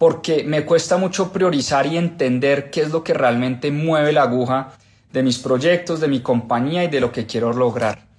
porque 0.00 0.44
me 0.44 0.64
cuesta 0.64 0.96
mucho 0.96 1.30
priorizar 1.30 1.86
y 1.86 1.98
entender 1.98 2.70
qué 2.70 2.80
es 2.80 2.90
lo 2.90 3.04
que 3.04 3.12
realmente 3.12 3.70
mueve 3.70 4.12
la 4.12 4.22
aguja 4.22 4.72
de 5.12 5.22
mis 5.22 5.38
proyectos, 5.38 6.00
de 6.00 6.08
mi 6.08 6.20
compañía 6.20 6.84
y 6.84 6.88
de 6.88 7.00
lo 7.00 7.12
que 7.12 7.26
quiero 7.26 7.52
lograr. 7.52 8.09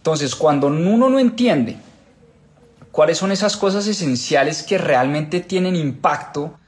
Entonces, 0.00 0.34
cuando 0.34 0.68
uno 0.68 1.10
no 1.10 1.18
entiende 1.18 1.76
cuáles 2.90 3.18
son 3.18 3.32
esas 3.32 3.58
cosas 3.58 3.86
esenciales 3.86 4.62
que 4.62 4.78
realmente 4.78 5.40
tienen 5.40 5.76
impacto, 5.76 6.58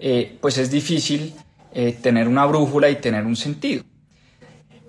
eh, 0.00 0.36
pues 0.40 0.58
es 0.58 0.72
difícil 0.72 1.32
eh, 1.72 1.96
tener 2.02 2.26
una 2.26 2.46
brújula 2.46 2.90
y 2.90 2.96
tener 2.96 3.26
un 3.26 3.36
sentido. 3.36 3.84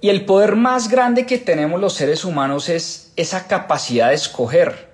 Y 0.01 0.09
el 0.09 0.25
poder 0.25 0.55
más 0.55 0.89
grande 0.89 1.27
que 1.27 1.37
tenemos 1.37 1.79
los 1.79 1.93
seres 1.93 2.25
humanos 2.25 2.69
es 2.69 3.13
esa 3.17 3.45
capacidad 3.45 4.09
de 4.09 4.15
escoger. 4.15 4.89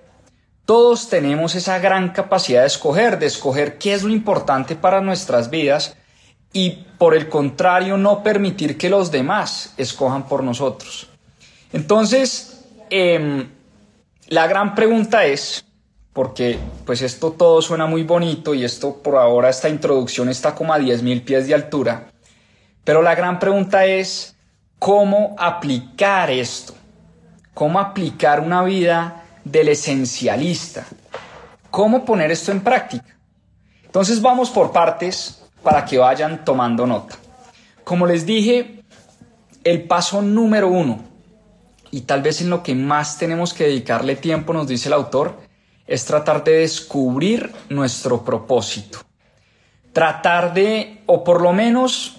Todos 0.66 1.08
tenemos 1.08 1.56
esa 1.56 1.80
gran 1.80 2.10
capacidad 2.10 2.62
de 2.62 2.68
escoger, 2.68 3.20
de 3.20 3.28
escoger 3.28 3.78
qué 3.78 3.94
es 3.94 4.04
lo 4.04 4.12
importante 4.12 4.76
para 4.76 5.00
nuestras 5.00 5.50
vidas 5.50 5.96
y 6.52 6.86
por 6.98 7.16
el 7.16 7.30
contrario 7.30 7.96
no 7.96 8.22
permitir 8.22 8.78
que 8.78 8.90
los 8.90 9.12
demás 9.12 9.74
escojan 9.78 10.28
por 10.28 10.44
nosotros. 10.44 11.08
Entonces, 11.72 12.57
em, 12.90 13.50
la 14.28 14.48
gran 14.48 14.76
pregunta 14.76 15.26
es, 15.26 15.66
porque 16.14 16.58
pues 16.86 17.02
esto 17.02 17.32
todo 17.32 17.62
suena 17.62 17.86
muy 17.86 18.04
bonito 18.04 18.54
y 18.54 18.64
esto 18.64 19.02
por 19.02 19.16
ahora 19.16 19.50
esta 19.50 19.70
introducción 19.70 20.30
está 20.30 20.56
como 20.56 20.74
a 20.74 20.80
10.000 20.80 21.24
pies 21.24 21.48
de 21.48 21.54
altura, 21.54 22.12
pero 22.84 23.02
la 23.02 23.16
gran 23.16 23.40
pregunta 23.40 23.86
es, 23.86 24.36
¿cómo 24.80 25.36
aplicar 25.38 26.32
esto? 26.32 26.74
¿Cómo 27.54 27.80
aplicar 27.80 28.40
una 28.40 28.64
vida 28.64 29.24
del 29.52 29.70
esencialista. 29.70 30.86
¿Cómo 31.72 32.06
poner 32.06 32.32
esto 32.32 32.52
en 32.52 32.62
práctica? 32.62 33.18
Entonces 33.84 34.22
vamos 34.22 34.50
por 34.50 34.72
partes 34.72 35.42
para 35.64 35.86
que 35.86 35.98
vayan 35.98 36.44
tomando 36.44 36.86
nota. 36.86 37.16
Como 37.84 38.06
les 38.06 38.26
dije, 38.26 38.84
el 39.64 39.84
paso 39.84 40.22
número 40.22 40.68
uno, 40.68 41.00
y 41.92 42.02
tal 42.02 42.22
vez 42.22 42.42
en 42.42 42.50
lo 42.50 42.64
que 42.64 42.76
más 42.76 43.18
tenemos 43.18 43.54
que 43.54 43.66
dedicarle 43.66 44.16
tiempo, 44.16 44.54
nos 44.54 44.68
dice 44.68 44.90
el 44.90 44.94
autor, 44.94 45.38
es 45.88 46.06
tratar 46.06 46.44
de 46.44 46.60
descubrir 46.60 47.52
nuestro 47.70 48.24
propósito. 48.24 49.00
Tratar 49.94 50.54
de, 50.54 51.02
o 51.06 51.24
por 51.24 51.42
lo 51.42 51.54
menos, 51.54 52.18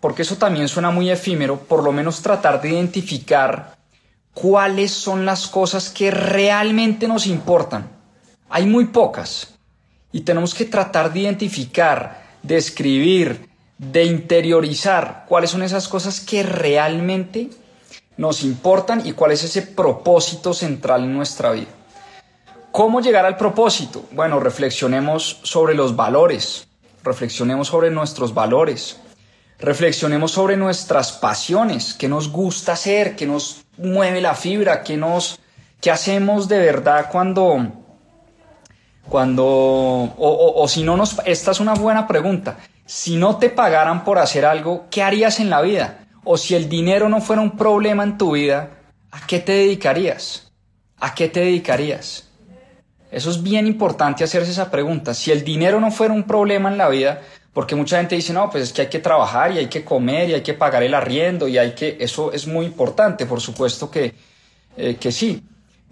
porque 0.00 0.22
eso 0.22 0.36
también 0.36 0.68
suena 0.68 0.90
muy 0.90 1.10
efímero, 1.10 1.58
por 1.58 1.82
lo 1.82 1.92
menos 1.92 2.22
tratar 2.22 2.62
de 2.62 2.70
identificar 2.70 3.76
cuáles 4.32 4.92
son 4.92 5.26
las 5.26 5.48
cosas 5.48 5.90
que 5.90 6.10
realmente 6.10 7.08
nos 7.08 7.26
importan. 7.26 7.90
Hay 8.48 8.66
muy 8.66 8.86
pocas 8.86 9.54
y 10.12 10.20
tenemos 10.20 10.54
que 10.54 10.64
tratar 10.64 11.12
de 11.12 11.20
identificar, 11.20 12.22
de 12.42 12.56
escribir, 12.56 13.48
de 13.76 14.04
interiorizar 14.04 15.24
cuáles 15.28 15.50
son 15.50 15.62
esas 15.62 15.88
cosas 15.88 16.20
que 16.20 16.42
realmente 16.42 17.50
nos 18.20 18.42
importan 18.42 19.00
y 19.06 19.12
cuál 19.12 19.32
es 19.32 19.44
ese 19.44 19.62
propósito 19.62 20.52
central 20.52 21.04
en 21.04 21.14
nuestra 21.14 21.52
vida. 21.52 21.70
¿Cómo 22.70 23.00
llegar 23.00 23.24
al 23.24 23.38
propósito? 23.38 24.04
Bueno, 24.12 24.38
reflexionemos 24.40 25.40
sobre 25.42 25.74
los 25.74 25.96
valores, 25.96 26.68
reflexionemos 27.02 27.68
sobre 27.68 27.90
nuestros 27.90 28.34
valores, 28.34 29.00
reflexionemos 29.58 30.32
sobre 30.32 30.58
nuestras 30.58 31.12
pasiones, 31.12 31.94
qué 31.94 32.08
nos 32.08 32.30
gusta 32.30 32.74
hacer, 32.74 33.16
qué 33.16 33.24
nos 33.24 33.62
mueve 33.78 34.20
la 34.20 34.34
fibra, 34.34 34.82
qué 34.82 34.98
nos, 34.98 35.40
qué 35.80 35.90
hacemos 35.90 36.46
de 36.46 36.58
verdad 36.58 37.08
cuando, 37.10 37.72
cuando, 39.08 39.46
o, 39.46 40.52
o 40.62 40.68
si 40.68 40.82
no 40.82 40.98
nos, 40.98 41.16
esta 41.24 41.52
es 41.52 41.60
una 41.60 41.72
buena 41.72 42.06
pregunta, 42.06 42.58
si 42.84 43.16
no 43.16 43.38
te 43.38 43.48
pagaran 43.48 44.04
por 44.04 44.18
hacer 44.18 44.44
algo, 44.44 44.88
¿qué 44.90 45.02
harías 45.02 45.40
en 45.40 45.48
la 45.48 45.62
vida? 45.62 45.99
O 46.24 46.36
si 46.36 46.54
el 46.54 46.68
dinero 46.68 47.08
no 47.08 47.20
fuera 47.20 47.42
un 47.42 47.56
problema 47.56 48.04
en 48.04 48.18
tu 48.18 48.32
vida, 48.32 48.70
¿a 49.10 49.26
qué 49.26 49.38
te 49.38 49.52
dedicarías? 49.52 50.52
¿A 50.98 51.14
qué 51.14 51.28
te 51.28 51.40
dedicarías? 51.40 52.28
Eso 53.10 53.30
es 53.30 53.42
bien 53.42 53.66
importante 53.66 54.22
hacerse 54.22 54.52
esa 54.52 54.70
pregunta. 54.70 55.14
Si 55.14 55.32
el 55.32 55.42
dinero 55.42 55.80
no 55.80 55.90
fuera 55.90 56.14
un 56.14 56.24
problema 56.24 56.70
en 56.70 56.78
la 56.78 56.88
vida, 56.88 57.22
porque 57.52 57.74
mucha 57.74 57.98
gente 57.98 58.14
dice, 58.14 58.32
no, 58.32 58.48
pues 58.50 58.64
es 58.64 58.72
que 58.72 58.82
hay 58.82 58.88
que 58.88 59.00
trabajar 59.00 59.52
y 59.52 59.58
hay 59.58 59.66
que 59.66 59.84
comer 59.84 60.30
y 60.30 60.34
hay 60.34 60.42
que 60.42 60.54
pagar 60.54 60.82
el 60.82 60.94
arriendo 60.94 61.48
y 61.48 61.58
hay 61.58 61.72
que, 61.72 61.96
eso 62.00 62.32
es 62.32 62.46
muy 62.46 62.66
importante, 62.66 63.26
por 63.26 63.40
supuesto 63.40 63.90
que, 63.90 64.14
eh, 64.76 64.96
que 64.96 65.10
sí. 65.10 65.42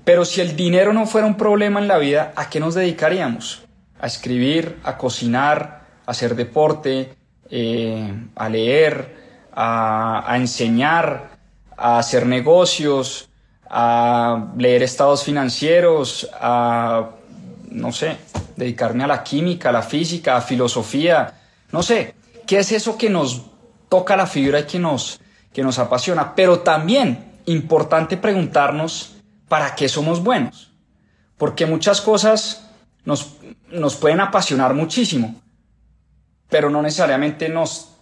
Pero 0.04 0.24
si 0.24 0.40
el 0.40 0.54
dinero 0.54 0.92
no 0.92 1.06
fuera 1.06 1.26
un 1.26 1.36
problema 1.36 1.80
en 1.80 1.88
la 1.88 1.98
vida, 1.98 2.32
¿a 2.36 2.48
qué 2.48 2.60
nos 2.60 2.74
dedicaríamos? 2.74 3.64
A 4.00 4.06
escribir, 4.06 4.78
a 4.84 4.96
cocinar, 4.96 5.86
a 6.06 6.10
hacer 6.12 6.36
deporte, 6.36 7.14
eh, 7.50 8.14
a 8.36 8.48
leer, 8.48 9.27
a, 9.60 10.36
enseñar, 10.36 11.30
a 11.76 11.98
hacer 11.98 12.26
negocios, 12.26 13.28
a 13.68 14.52
leer 14.56 14.84
estados 14.84 15.24
financieros, 15.24 16.30
a, 16.40 17.10
no 17.68 17.90
sé, 17.90 18.18
dedicarme 18.54 19.02
a 19.02 19.08
la 19.08 19.24
química, 19.24 19.70
a 19.70 19.72
la 19.72 19.82
física, 19.82 20.36
a 20.36 20.40
filosofía, 20.40 21.34
no 21.72 21.82
sé, 21.82 22.14
¿qué 22.46 22.60
es 22.60 22.70
eso 22.70 22.96
que 22.96 23.10
nos 23.10 23.46
toca 23.88 24.16
la 24.16 24.28
fibra 24.28 24.60
y 24.60 24.64
que 24.64 24.78
nos, 24.78 25.20
que 25.52 25.64
nos 25.64 25.80
apasiona? 25.80 26.36
Pero 26.36 26.60
también 26.60 27.40
importante 27.46 28.16
preguntarnos 28.16 29.16
para 29.48 29.74
qué 29.74 29.88
somos 29.88 30.22
buenos. 30.22 30.70
Porque 31.36 31.66
muchas 31.66 32.00
cosas 32.00 32.68
nos, 33.04 33.34
nos 33.72 33.96
pueden 33.96 34.20
apasionar 34.20 34.72
muchísimo, 34.74 35.34
pero 36.48 36.70
no 36.70 36.80
necesariamente 36.80 37.48
nos, 37.48 37.97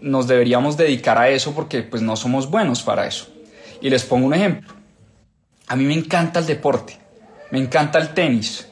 nos 0.00 0.26
deberíamos 0.26 0.76
dedicar 0.76 1.18
a 1.18 1.28
eso 1.28 1.54
porque 1.54 1.82
pues 1.82 2.02
no 2.02 2.16
somos 2.16 2.50
buenos 2.50 2.82
para 2.82 3.06
eso. 3.06 3.28
Y 3.80 3.90
les 3.90 4.04
pongo 4.04 4.26
un 4.26 4.34
ejemplo. 4.34 4.74
A 5.68 5.76
mí 5.76 5.84
me 5.84 5.94
encanta 5.94 6.40
el 6.40 6.46
deporte. 6.46 6.98
Me 7.50 7.58
encanta 7.58 7.98
el 7.98 8.14
tenis. 8.14 8.68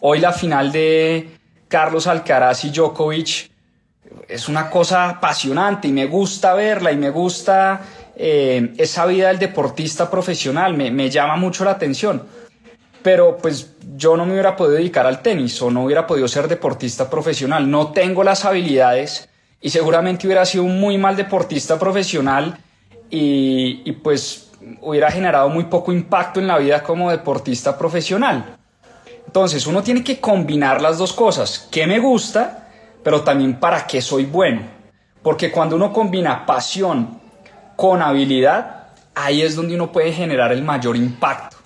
Hoy 0.00 0.20
la 0.20 0.32
final 0.32 0.72
de 0.72 1.28
Carlos 1.68 2.06
Alcaraz 2.06 2.64
y 2.64 2.70
Djokovic 2.70 3.50
es 4.28 4.48
una 4.48 4.70
cosa 4.70 5.08
apasionante 5.08 5.88
y 5.88 5.92
me 5.92 6.06
gusta 6.06 6.54
verla 6.54 6.92
y 6.92 6.96
me 6.96 7.10
gusta 7.10 7.80
eh, 8.16 8.74
esa 8.76 9.06
vida 9.06 9.28
del 9.28 9.38
deportista 9.38 10.10
profesional, 10.10 10.74
me, 10.74 10.90
me 10.90 11.08
llama 11.08 11.36
mucho 11.36 11.64
la 11.64 11.72
atención. 11.72 12.22
Pero 13.02 13.38
pues 13.38 13.76
yo 13.96 14.16
no 14.16 14.26
me 14.26 14.32
hubiera 14.32 14.56
podido 14.56 14.76
dedicar 14.76 15.06
al 15.06 15.22
tenis 15.22 15.60
o 15.62 15.70
no 15.70 15.84
hubiera 15.84 16.06
podido 16.06 16.28
ser 16.28 16.48
deportista 16.48 17.08
profesional. 17.08 17.70
No 17.70 17.92
tengo 17.92 18.22
las 18.22 18.44
habilidades 18.44 19.29
y 19.60 19.70
seguramente 19.70 20.26
hubiera 20.26 20.44
sido 20.46 20.64
un 20.64 20.80
muy 20.80 20.96
mal 20.96 21.16
deportista 21.16 21.78
profesional 21.78 22.58
y, 23.10 23.92
pues 24.02 24.46
hubiera 24.82 25.10
generado 25.10 25.48
muy 25.48 25.64
poco 25.64 25.92
impacto 25.92 26.38
en 26.38 26.46
la 26.46 26.58
vida 26.58 26.82
como 26.82 27.10
deportista 27.10 27.76
profesional. 27.76 28.56
Entonces 29.26 29.66
uno 29.66 29.82
tiene 29.82 30.04
que 30.04 30.20
combinar 30.20 30.80
las 30.80 30.98
dos 30.98 31.12
cosas, 31.12 31.68
qué 31.70 31.86
me 31.86 31.98
gusta, 31.98 32.68
pero 33.02 33.22
también 33.22 33.58
para 33.58 33.86
qué 33.86 34.00
soy 34.00 34.24
bueno. 34.26 34.62
Porque 35.22 35.50
cuando 35.50 35.76
uno 35.76 35.92
combina 35.92 36.46
pasión 36.46 37.20
con 37.76 38.02
habilidad, 38.02 38.88
ahí 39.14 39.42
es 39.42 39.56
donde 39.56 39.74
uno 39.74 39.92
puede 39.92 40.12
generar 40.12 40.52
el 40.52 40.62
mayor 40.62 40.96
impacto. 40.96 41.56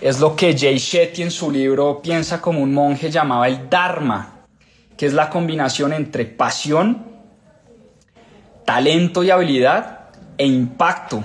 Es 0.00 0.20
lo 0.20 0.36
que 0.36 0.56
Jay 0.56 0.76
Shetty 0.78 1.22
en 1.22 1.30
su 1.30 1.50
libro 1.50 2.02
Piensa 2.02 2.40
como 2.40 2.60
un 2.60 2.74
monje 2.74 3.10
llamaba 3.10 3.48
el 3.48 3.68
Dharma, 3.70 4.44
que 4.96 5.06
es 5.06 5.14
la 5.14 5.30
combinación 5.30 5.92
entre 5.92 6.26
pasión, 6.26 7.15
talento 8.66 9.22
y 9.22 9.30
habilidad 9.30 10.10
e 10.36 10.44
impacto. 10.44 11.24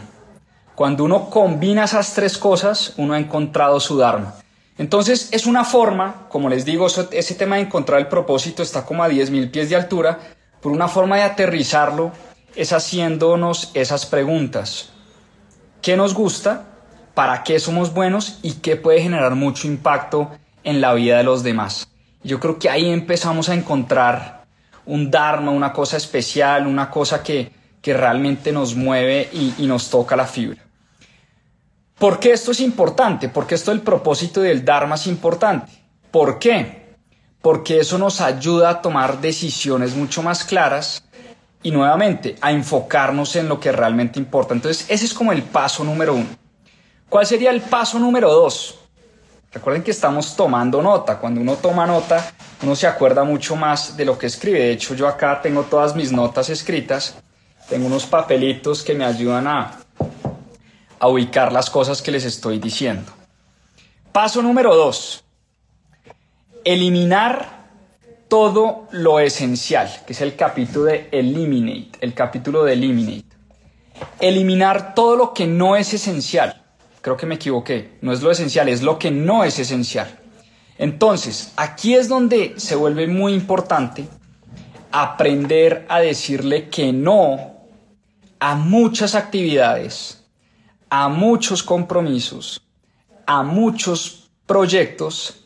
Cuando 0.75 1.03
uno 1.03 1.29
combina 1.29 1.83
esas 1.83 2.13
tres 2.13 2.37
cosas, 2.37 2.93
uno 2.95 3.13
ha 3.13 3.19
encontrado 3.19 3.81
su 3.81 3.97
Dharma. 3.97 4.35
Entonces 4.77 5.29
es 5.33 5.45
una 5.45 5.65
forma, 5.65 6.27
como 6.29 6.47
les 6.47 6.63
digo, 6.63 6.87
ese 6.87 7.35
tema 7.35 7.57
de 7.57 7.63
encontrar 7.63 7.99
el 7.99 8.07
propósito 8.07 8.63
está 8.63 8.85
como 8.85 9.03
a 9.03 9.09
10.000 9.09 9.51
pies 9.51 9.69
de 9.69 9.75
altura, 9.75 10.19
por 10.61 10.71
una 10.71 10.87
forma 10.87 11.17
de 11.17 11.23
aterrizarlo 11.23 12.11
es 12.55 12.73
haciéndonos 12.73 13.71
esas 13.73 14.05
preguntas. 14.05 14.89
¿Qué 15.81 15.97
nos 15.97 16.13
gusta? 16.13 16.67
¿Para 17.13 17.43
qué 17.43 17.59
somos 17.59 17.93
buenos? 17.93 18.39
¿Y 18.43 18.53
qué 18.53 18.75
puede 18.75 19.01
generar 19.01 19.35
mucho 19.35 19.67
impacto 19.67 20.31
en 20.63 20.79
la 20.79 20.93
vida 20.93 21.17
de 21.17 21.23
los 21.23 21.43
demás? 21.43 21.87
Yo 22.23 22.39
creo 22.39 22.59
que 22.59 22.69
ahí 22.69 22.89
empezamos 22.89 23.49
a 23.49 23.55
encontrar 23.55 24.40
un 24.85 25.09
Dharma, 25.09 25.51
una 25.51 25.71
cosa 25.71 25.97
especial, 25.97 26.67
una 26.67 26.89
cosa 26.89 27.21
que, 27.21 27.51
que 27.81 27.93
realmente 27.93 28.51
nos 28.51 28.75
mueve 28.75 29.29
y, 29.31 29.65
nos 29.65 29.89
toca 29.89 30.15
la 30.15 30.25
fibra. 30.25 30.61
¿Por 31.97 32.19
qué 32.19 32.31
esto 32.31 32.51
es 32.51 32.59
importante? 32.59 33.29
¿Por 33.29 33.47
qué 33.47 33.55
esto 33.55 33.71
del 33.71 33.81
propósito 33.81 34.41
del 34.41 34.63
Dharma 34.65 34.95
es 34.95 35.07
importante? 35.07 35.71
¿Por 36.09 36.39
qué? 36.39 36.95
Porque 37.41 37.79
eso 37.79 37.97
nos 37.97 38.21
ayuda 38.21 38.69
a 38.69 38.81
tomar 38.81 39.21
decisiones 39.21 39.95
mucho 39.95 40.21
más 40.21 40.43
claras 40.43 41.03
y 41.63 41.71
nuevamente 41.71 42.35
a 42.41 42.51
enfocarnos 42.51 43.35
en 43.35 43.47
lo 43.47 43.59
que 43.59 43.71
realmente 43.71 44.19
importa. 44.19 44.53
Entonces 44.53 44.85
ese 44.89 45.05
es 45.05 45.13
como 45.13 45.31
el 45.31 45.43
paso 45.43 45.83
número 45.83 46.15
uno. 46.15 46.29
¿Cuál 47.09 47.25
sería 47.25 47.51
el 47.51 47.61
paso 47.61 47.99
número 47.99 48.31
dos? 48.31 48.80
Recuerden 49.53 49.83
que 49.83 49.91
estamos 49.91 50.35
tomando 50.35 50.81
nota. 50.81 51.17
Cuando 51.19 51.41
uno 51.41 51.55
toma 51.57 51.85
nota, 51.85 52.33
uno 52.63 52.75
se 52.75 52.87
acuerda 52.87 53.23
mucho 53.25 53.55
más 53.55 53.97
de 53.97 54.05
lo 54.05 54.17
que 54.17 54.27
escribe. 54.27 54.59
De 54.59 54.71
hecho, 54.71 54.95
yo 54.95 55.07
acá 55.07 55.41
tengo 55.41 55.63
todas 55.63 55.93
mis 55.93 56.11
notas 56.11 56.49
escritas. 56.49 57.15
Tengo 57.67 57.87
unos 57.87 58.05
papelitos 58.05 58.81
que 58.81 58.93
me 58.93 59.03
ayudan 59.03 59.47
a, 59.47 59.79
a 60.99 61.07
ubicar 61.07 61.51
las 61.51 61.69
cosas 61.69 62.01
que 62.01 62.11
les 62.11 62.23
estoy 62.23 62.59
diciendo. 62.59 63.11
Paso 64.13 64.41
número 64.41 64.73
dos. 64.75 65.23
Eliminar 66.63 67.61
todo 68.29 68.87
lo 68.91 69.19
esencial, 69.19 69.91
que 70.07 70.13
es 70.13 70.21
el 70.21 70.37
capítulo 70.37 70.85
de 70.85 71.09
Eliminate, 71.11 71.91
el 71.99 72.13
capítulo 72.13 72.63
de 72.63 72.73
Eliminate. 72.73 73.25
Eliminar 74.21 74.95
todo 74.95 75.17
lo 75.17 75.33
que 75.33 75.47
no 75.47 75.75
es 75.75 75.93
esencial. 75.93 76.60
Creo 77.01 77.17
que 77.17 77.25
me 77.25 77.35
equivoqué. 77.35 77.97
No 78.01 78.13
es 78.13 78.21
lo 78.21 78.31
esencial, 78.31 78.69
es 78.69 78.81
lo 78.81 78.97
que 78.99 79.11
no 79.11 79.43
es 79.43 79.59
esencial. 79.59 80.19
Entonces, 80.77 81.53
aquí 81.57 81.95
es 81.95 82.07
donde 82.07 82.53
se 82.57 82.75
vuelve 82.75 83.07
muy 83.07 83.33
importante 83.33 84.05
aprender 84.91 85.85
a 85.89 85.99
decirle 85.99 86.69
que 86.69 86.91
no 86.91 87.53
a 88.39 88.55
muchas 88.55 89.15
actividades 89.15 90.21
a 90.93 91.07
muchos 91.07 91.63
compromisos, 91.63 92.61
a 93.25 93.43
muchos 93.43 94.29
proyectos 94.45 95.45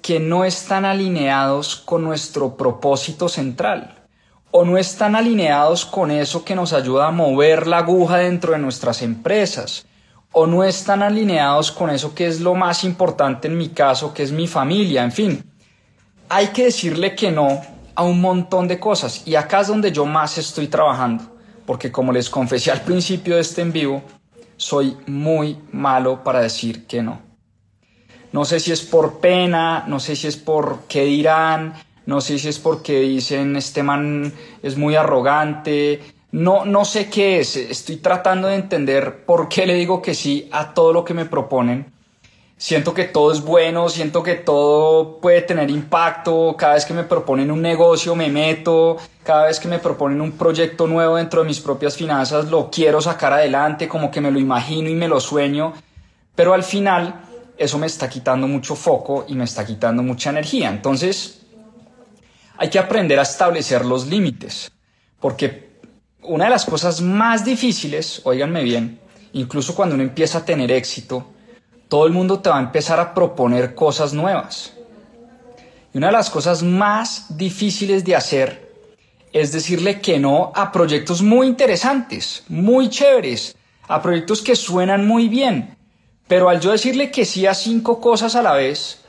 que 0.00 0.18
no 0.18 0.46
están 0.46 0.86
alineados 0.86 1.76
con 1.76 2.02
nuestro 2.02 2.56
propósito 2.56 3.28
central 3.28 4.06
o 4.50 4.64
no 4.64 4.78
están 4.78 5.16
alineados 5.16 5.84
con 5.84 6.10
eso 6.10 6.46
que 6.46 6.54
nos 6.54 6.72
ayuda 6.72 7.08
a 7.08 7.10
mover 7.10 7.66
la 7.66 7.78
aguja 7.78 8.16
dentro 8.16 8.52
de 8.52 8.58
nuestras 8.58 9.02
empresas 9.02 9.86
o 10.34 10.46
no 10.46 10.64
están 10.64 11.02
alineados 11.02 11.70
con 11.70 11.90
eso 11.90 12.14
que 12.14 12.26
es 12.26 12.40
lo 12.40 12.54
más 12.54 12.84
importante 12.84 13.48
en 13.48 13.56
mi 13.56 13.68
caso, 13.68 14.12
que 14.12 14.24
es 14.24 14.32
mi 14.32 14.46
familia, 14.46 15.04
en 15.04 15.12
fin. 15.12 15.44
Hay 16.28 16.48
que 16.48 16.64
decirle 16.64 17.14
que 17.14 17.30
no 17.30 17.62
a 17.94 18.02
un 18.02 18.20
montón 18.20 18.66
de 18.66 18.80
cosas 18.80 19.22
y 19.26 19.36
acá 19.36 19.60
es 19.60 19.68
donde 19.68 19.92
yo 19.92 20.04
más 20.04 20.36
estoy 20.36 20.66
trabajando, 20.66 21.24
porque 21.64 21.92
como 21.92 22.12
les 22.12 22.28
confesé 22.28 22.72
al 22.72 22.82
principio 22.82 23.36
de 23.36 23.42
este 23.42 23.62
en 23.62 23.72
vivo, 23.72 24.02
soy 24.56 24.96
muy 25.06 25.58
malo 25.70 26.24
para 26.24 26.40
decir 26.40 26.86
que 26.86 27.02
no. 27.02 27.20
No 28.32 28.44
sé 28.44 28.58
si 28.58 28.72
es 28.72 28.82
por 28.82 29.20
pena, 29.20 29.84
no 29.86 30.00
sé 30.00 30.16
si 30.16 30.26
es 30.26 30.36
por 30.36 30.80
qué 30.88 31.04
dirán, 31.04 31.74
no 32.06 32.20
sé 32.20 32.40
si 32.40 32.48
es 32.48 32.58
porque 32.58 33.00
dicen 33.00 33.54
este 33.54 33.84
man 33.84 34.32
es 34.62 34.76
muy 34.76 34.96
arrogante, 34.96 36.02
no, 36.34 36.64
no 36.64 36.84
sé 36.84 37.08
qué 37.08 37.38
es, 37.38 37.54
estoy 37.54 37.98
tratando 37.98 38.48
de 38.48 38.56
entender 38.56 39.24
por 39.24 39.48
qué 39.48 39.66
le 39.66 39.74
digo 39.74 40.02
que 40.02 40.14
sí 40.14 40.48
a 40.50 40.74
todo 40.74 40.92
lo 40.92 41.04
que 41.04 41.14
me 41.14 41.26
proponen. 41.26 41.92
Siento 42.56 42.92
que 42.92 43.04
todo 43.04 43.30
es 43.30 43.40
bueno, 43.40 43.88
siento 43.88 44.20
que 44.24 44.34
todo 44.34 45.20
puede 45.20 45.42
tener 45.42 45.70
impacto, 45.70 46.56
cada 46.58 46.74
vez 46.74 46.86
que 46.86 46.92
me 46.92 47.04
proponen 47.04 47.52
un 47.52 47.62
negocio 47.62 48.16
me 48.16 48.30
meto, 48.30 48.96
cada 49.22 49.46
vez 49.46 49.60
que 49.60 49.68
me 49.68 49.78
proponen 49.78 50.20
un 50.20 50.32
proyecto 50.32 50.88
nuevo 50.88 51.14
dentro 51.14 51.42
de 51.42 51.46
mis 51.46 51.60
propias 51.60 51.96
finanzas 51.96 52.46
lo 52.46 52.68
quiero 52.68 53.00
sacar 53.00 53.32
adelante, 53.32 53.86
como 53.86 54.10
que 54.10 54.20
me 54.20 54.32
lo 54.32 54.40
imagino 54.40 54.90
y 54.90 54.94
me 54.94 55.06
lo 55.06 55.20
sueño, 55.20 55.72
pero 56.34 56.52
al 56.52 56.64
final 56.64 57.14
eso 57.56 57.78
me 57.78 57.86
está 57.86 58.08
quitando 58.08 58.48
mucho 58.48 58.74
foco 58.74 59.24
y 59.28 59.36
me 59.36 59.44
está 59.44 59.64
quitando 59.64 60.02
mucha 60.02 60.30
energía. 60.30 60.68
Entonces 60.70 61.42
hay 62.56 62.70
que 62.70 62.80
aprender 62.80 63.20
a 63.20 63.22
establecer 63.22 63.84
los 63.84 64.08
límites, 64.08 64.72
porque 65.20 65.63
una 66.24 66.44
de 66.44 66.50
las 66.50 66.64
cosas 66.64 67.00
más 67.00 67.44
difíciles, 67.44 68.20
oíganme 68.24 68.62
bien, 68.62 68.98
incluso 69.32 69.74
cuando 69.74 69.94
uno 69.94 70.04
empieza 70.04 70.38
a 70.38 70.44
tener 70.44 70.70
éxito, 70.72 71.26
todo 71.88 72.06
el 72.06 72.12
mundo 72.12 72.40
te 72.40 72.50
va 72.50 72.58
a 72.58 72.62
empezar 72.62 72.98
a 72.98 73.14
proponer 73.14 73.74
cosas 73.74 74.12
nuevas. 74.12 74.72
Y 75.92 75.98
una 75.98 76.08
de 76.08 76.14
las 76.14 76.30
cosas 76.30 76.62
más 76.62 77.36
difíciles 77.36 78.04
de 78.04 78.16
hacer 78.16 78.72
es 79.32 79.52
decirle 79.52 80.00
que 80.00 80.18
no 80.18 80.52
a 80.54 80.72
proyectos 80.72 81.22
muy 81.22 81.46
interesantes, 81.46 82.44
muy 82.48 82.88
chéveres, 82.88 83.56
a 83.88 84.00
proyectos 84.00 84.42
que 84.42 84.56
suenan 84.56 85.06
muy 85.06 85.28
bien. 85.28 85.76
Pero 86.26 86.48
al 86.48 86.60
yo 86.60 86.72
decirle 86.72 87.10
que 87.10 87.24
sí 87.24 87.46
a 87.46 87.54
cinco 87.54 88.00
cosas 88.00 88.34
a 88.34 88.42
la 88.42 88.54
vez, 88.54 89.04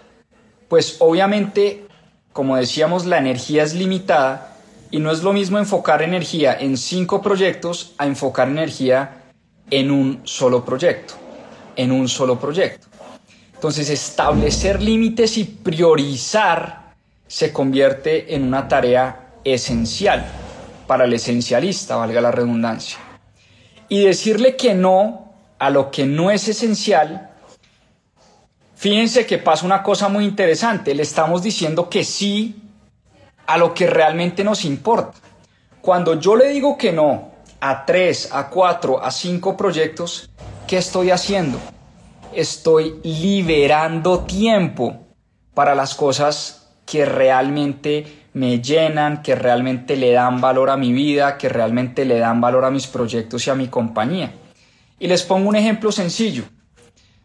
pues 0.68 0.98
obviamente, 1.00 1.88
como 2.34 2.58
decíamos, 2.58 3.06
la 3.06 3.20
energía 3.20 3.64
es 3.64 3.74
limitada 3.74 4.55
y 4.92 5.00
no 5.00 5.12
es 5.12 5.24
lo 5.24 5.34
mismo 5.34 5.58
enfocar 5.58 6.02
energía 6.02 6.58
en 6.60 6.78
cinco 6.78 7.22
proyectos 7.22 7.94
a 7.98 8.06
enfocar 8.06 8.48
energía 8.48 9.24
en 9.70 9.92
un 9.92 10.22
solo 10.24 10.64
proyecto 10.64 11.16
en 11.76 11.92
un 11.92 12.08
solo 12.08 12.40
proyecto. 12.40 12.88
Entonces, 13.54 13.90
establecer 13.90 14.82
límites 14.82 15.38
y 15.38 15.44
priorizar 15.46 16.94
se 17.28 17.52
convierte 17.52 18.36
en 18.36 18.44
una 18.44 18.68
tarea 18.68 19.34
esencial 19.44 20.26
para 20.88 21.06
el 21.06 21.14
esencialista, 21.14 21.96
valga 21.96 22.22
la 22.22 22.32
redundancia. 22.32 22.98
Y 23.90 24.04
decirle 24.04 24.56
que 24.56 24.74
no 24.74 25.34
a 25.58 25.70
lo 25.70 25.90
que 25.90 26.06
no 26.06 26.32
es 26.32 26.48
esencial, 26.48 27.32
fíjense 28.76 29.26
que 29.26 29.38
pasa 29.38 29.66
una 29.66 29.82
cosa 29.84 30.10
muy 30.10 30.26
interesante, 30.26 30.94
le 30.94 31.04
estamos 31.04 31.42
diciendo 31.42 31.90
que 31.90 32.04
sí 32.04 32.56
a 33.48 33.58
lo 33.58 33.74
que 33.74 33.88
realmente 33.88 34.44
nos 34.44 34.66
importa. 34.66 35.18
Cuando 35.82 36.20
yo 36.20 36.36
le 36.36 36.50
digo 36.50 36.78
que 36.78 36.92
no 36.92 37.32
a 37.60 37.86
tres, 37.86 38.30
a 38.32 38.50
cuatro, 38.50 39.04
a 39.04 39.12
cinco 39.12 39.56
proyectos, 39.56 40.30
¿qué 40.68 40.78
estoy 40.78 41.12
haciendo? 41.12 41.60
Estoy 42.34 43.00
liberando 43.04 44.20
tiempo 44.20 44.98
para 45.54 45.76
las 45.76 45.96
cosas 45.96 46.70
que 46.86 47.06
realmente 47.06 48.26
me 48.34 48.60
llenan, 48.62 49.22
que 49.22 49.36
realmente 49.36 49.96
le 49.96 50.12
dan 50.12 50.42
valor 50.42 50.70
a 50.70 50.78
mi 50.78 50.92
vida, 50.92 51.38
que 51.38 51.50
realmente 51.50 52.04
le 52.04 52.20
dan 52.20 52.42
valor 52.42 52.66
a 52.66 52.72
mis 52.72 52.88
proyectos 52.88 53.48
y 53.48 53.50
a 53.50 53.56
mi 53.56 53.68
compañía. 53.68 54.34
Y 55.00 55.08
les 55.08 55.24
pongo 55.24 55.50
un 55.50 55.56
ejemplo 55.56 55.92
sencillo. 55.92 56.44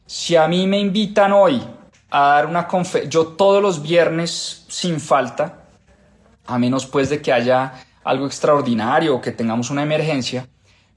Si 0.07 0.37
a 0.37 0.47
mí 0.49 0.67
me 0.67 0.79
invitan 0.79 1.33
hoy 1.33 1.63
a 2.11 2.29
dar 2.29 2.47
una 2.47 2.67
conferencia. 2.67 3.11
Yo 3.11 3.29
todos 3.29 3.63
los 3.63 3.83
viernes 3.83 4.65
sin 4.69 5.01
falta, 5.01 5.60
a 6.51 6.59
menos 6.59 6.87
pues 6.87 7.09
de 7.09 7.23
que 7.23 7.33
haya 7.33 7.73
algo 8.05 8.27
extraordinario 8.27 9.15
o 9.15 9.21
que 9.21 9.31
tengamos 9.31 9.71
una 9.71 9.83
emergencia, 9.83 10.49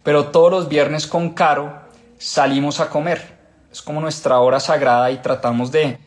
pero 0.03 0.27
todos 0.27 0.51
los 0.51 0.69
viernes 0.69 1.07
con 1.07 1.29
Caro 1.31 1.73
salimos 2.17 2.79
a 2.79 2.89
comer. 2.89 3.37
Es 3.71 3.81
como 3.81 4.01
nuestra 4.01 4.39
hora 4.39 4.59
sagrada 4.59 5.11
y 5.11 5.17
tratamos 5.17 5.71
de 5.71 5.99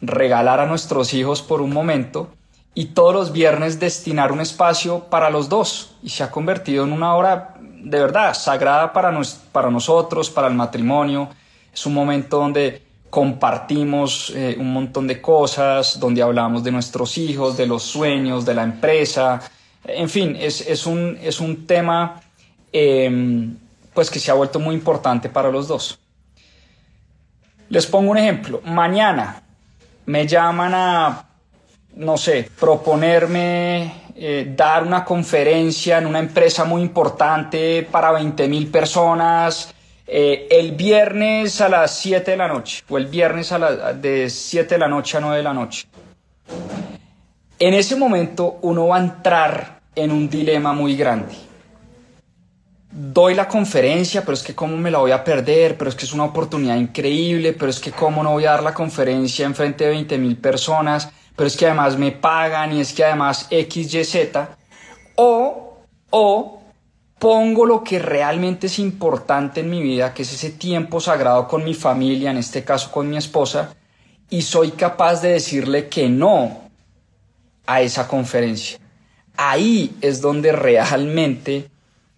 regalar 0.00 0.60
a 0.60 0.66
nuestros 0.66 1.12
hijos 1.14 1.42
por 1.42 1.60
un 1.60 1.72
momento 1.72 2.30
y 2.74 2.86
todos 2.86 3.14
los 3.14 3.32
viernes 3.32 3.80
destinar 3.80 4.32
un 4.32 4.40
espacio 4.40 5.04
para 5.10 5.30
los 5.30 5.48
dos 5.48 5.96
y 6.02 6.10
se 6.10 6.22
ha 6.22 6.30
convertido 6.30 6.84
en 6.84 6.92
una 6.92 7.14
hora 7.14 7.54
de 7.60 7.98
verdad 7.98 8.34
sagrada 8.34 8.92
para, 8.92 9.12
para 9.52 9.70
nosotros, 9.70 10.30
para 10.30 10.48
el 10.48 10.54
matrimonio. 10.54 11.28
Es 11.72 11.86
un 11.86 11.94
momento 11.94 12.38
donde 12.38 12.89
compartimos 13.10 14.32
eh, 14.36 14.56
un 14.58 14.72
montón 14.72 15.08
de 15.08 15.20
cosas, 15.20 15.98
donde 15.98 16.22
hablamos 16.22 16.62
de 16.62 16.70
nuestros 16.70 17.18
hijos, 17.18 17.56
de 17.56 17.66
los 17.66 17.82
sueños, 17.82 18.46
de 18.46 18.54
la 18.54 18.62
empresa. 18.62 19.40
En 19.84 20.08
fin, 20.08 20.36
es, 20.38 20.86
un, 20.86 21.18
es 21.20 21.40
un 21.40 21.66
tema 21.66 22.22
em, 22.72 23.56
pues 23.92 24.08
que 24.10 24.20
se 24.20 24.30
ha 24.30 24.34
vuelto 24.34 24.60
muy 24.60 24.76
importante 24.76 25.28
para 25.28 25.50
los 25.50 25.66
dos. 25.66 25.98
Les 27.68 27.86
pongo 27.86 28.12
un 28.12 28.18
ejemplo. 28.18 28.60
Mañana 28.64 29.42
me 30.06 30.26
llaman 30.26 30.72
a, 30.74 31.24
no 31.96 32.16
sé, 32.16 32.48
proponerme 32.58 33.92
eh, 34.14 34.52
dar 34.56 34.84
una 34.84 35.04
conferencia 35.04 35.98
en 35.98 36.06
una 36.06 36.20
empresa 36.20 36.64
muy 36.64 36.82
importante 36.82 37.86
para 37.90 38.12
20 38.12 38.46
mil 38.48 38.68
personas 38.68 39.74
eh, 40.12 40.48
el 40.50 40.72
viernes 40.72 41.60
a 41.60 41.68
las 41.68 41.98
7 41.98 42.32
de 42.32 42.36
la 42.36 42.48
noche 42.48 42.82
o 42.88 42.98
el 42.98 43.06
viernes 43.06 43.52
a 43.52 43.58
la, 43.58 43.92
de 43.92 44.28
7 44.28 44.74
de 44.74 44.78
la 44.78 44.88
noche 44.88 45.16
a 45.16 45.20
9 45.20 45.36
de 45.36 45.42
la 45.42 45.54
noche. 45.54 45.86
En 47.58 47.74
ese 47.74 47.94
momento 47.96 48.58
uno 48.62 48.88
va 48.88 48.96
a 48.96 49.00
entrar 49.00 49.80
en 49.94 50.10
un 50.10 50.28
dilema 50.28 50.72
muy 50.72 50.96
grande 50.96 51.50
doy 52.90 53.34
la 53.34 53.46
conferencia, 53.46 54.22
pero 54.22 54.32
es 54.32 54.42
que 54.42 54.54
cómo 54.54 54.76
me 54.76 54.90
la 54.90 54.98
voy 54.98 55.12
a 55.12 55.22
perder, 55.22 55.78
pero 55.78 55.90
es 55.90 55.96
que 55.96 56.04
es 56.04 56.12
una 56.12 56.24
oportunidad 56.24 56.76
increíble, 56.76 57.52
pero 57.52 57.70
es 57.70 57.78
que 57.78 57.92
cómo 57.92 58.22
no 58.22 58.32
voy 58.32 58.44
a 58.44 58.52
dar 58.52 58.62
la 58.62 58.74
conferencia 58.74 59.46
en 59.46 59.54
frente 59.54 59.84
de 59.84 59.90
20 59.90 60.18
mil 60.18 60.36
personas, 60.36 61.10
pero 61.36 61.46
es 61.46 61.56
que 61.56 61.66
además 61.66 61.96
me 61.96 62.12
pagan 62.12 62.72
y 62.72 62.80
es 62.80 62.92
que 62.92 63.04
además 63.04 63.46
X, 63.50 63.94
Y, 63.94 64.04
Z, 64.04 64.56
o, 65.16 65.78
o 66.10 66.59
pongo 67.20 67.66
lo 67.66 67.84
que 67.84 67.98
realmente 67.98 68.66
es 68.66 68.78
importante 68.78 69.60
en 69.60 69.68
mi 69.68 69.82
vida, 69.82 70.14
que 70.14 70.22
es 70.22 70.32
ese 70.32 70.50
tiempo 70.50 71.00
sagrado 71.00 71.46
con 71.46 71.62
mi 71.62 71.74
familia, 71.74 72.30
en 72.30 72.38
este 72.38 72.64
caso 72.64 72.90
con 72.90 73.10
mi 73.10 73.18
esposa, 73.18 73.76
y 74.30 74.40
soy 74.40 74.70
capaz 74.70 75.20
de 75.20 75.32
decirle 75.32 75.88
que 75.88 76.08
no 76.08 76.70
a 77.66 77.82
esa 77.82 78.08
conferencia. 78.08 78.78
Ahí 79.36 79.94
es 80.00 80.22
donde 80.22 80.50
realmente 80.52 81.70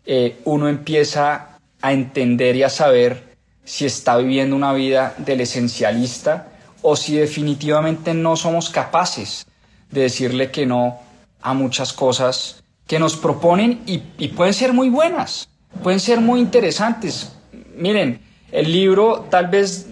eh, 0.06 0.40
uno 0.44 0.68
empieza 0.68 1.58
a 1.80 1.92
entender 1.92 2.54
y 2.54 2.62
a 2.62 2.68
saber 2.68 3.36
si 3.64 3.86
está 3.86 4.16
viviendo 4.16 4.54
una 4.54 4.72
vida 4.72 5.14
del 5.18 5.40
esencialista 5.40 6.46
o 6.80 6.94
si 6.94 7.16
definitivamente 7.16 8.14
no 8.14 8.36
somos 8.36 8.70
capaces 8.70 9.46
de 9.90 10.02
decirle 10.02 10.52
que 10.52 10.64
no 10.64 11.00
a 11.40 11.54
muchas 11.54 11.92
cosas 11.92 12.61
que 12.92 12.98
nos 12.98 13.16
proponen 13.16 13.80
y, 13.86 14.28
pueden 14.36 14.52
ser 14.52 14.74
muy 14.74 14.90
buenas, 14.90 15.48
pueden 15.82 15.98
ser 15.98 16.20
muy 16.20 16.40
interesantes. 16.40 17.32
Miren, 17.74 18.20
el 18.50 18.70
libro, 18.70 19.28
tal 19.30 19.46
vez 19.46 19.86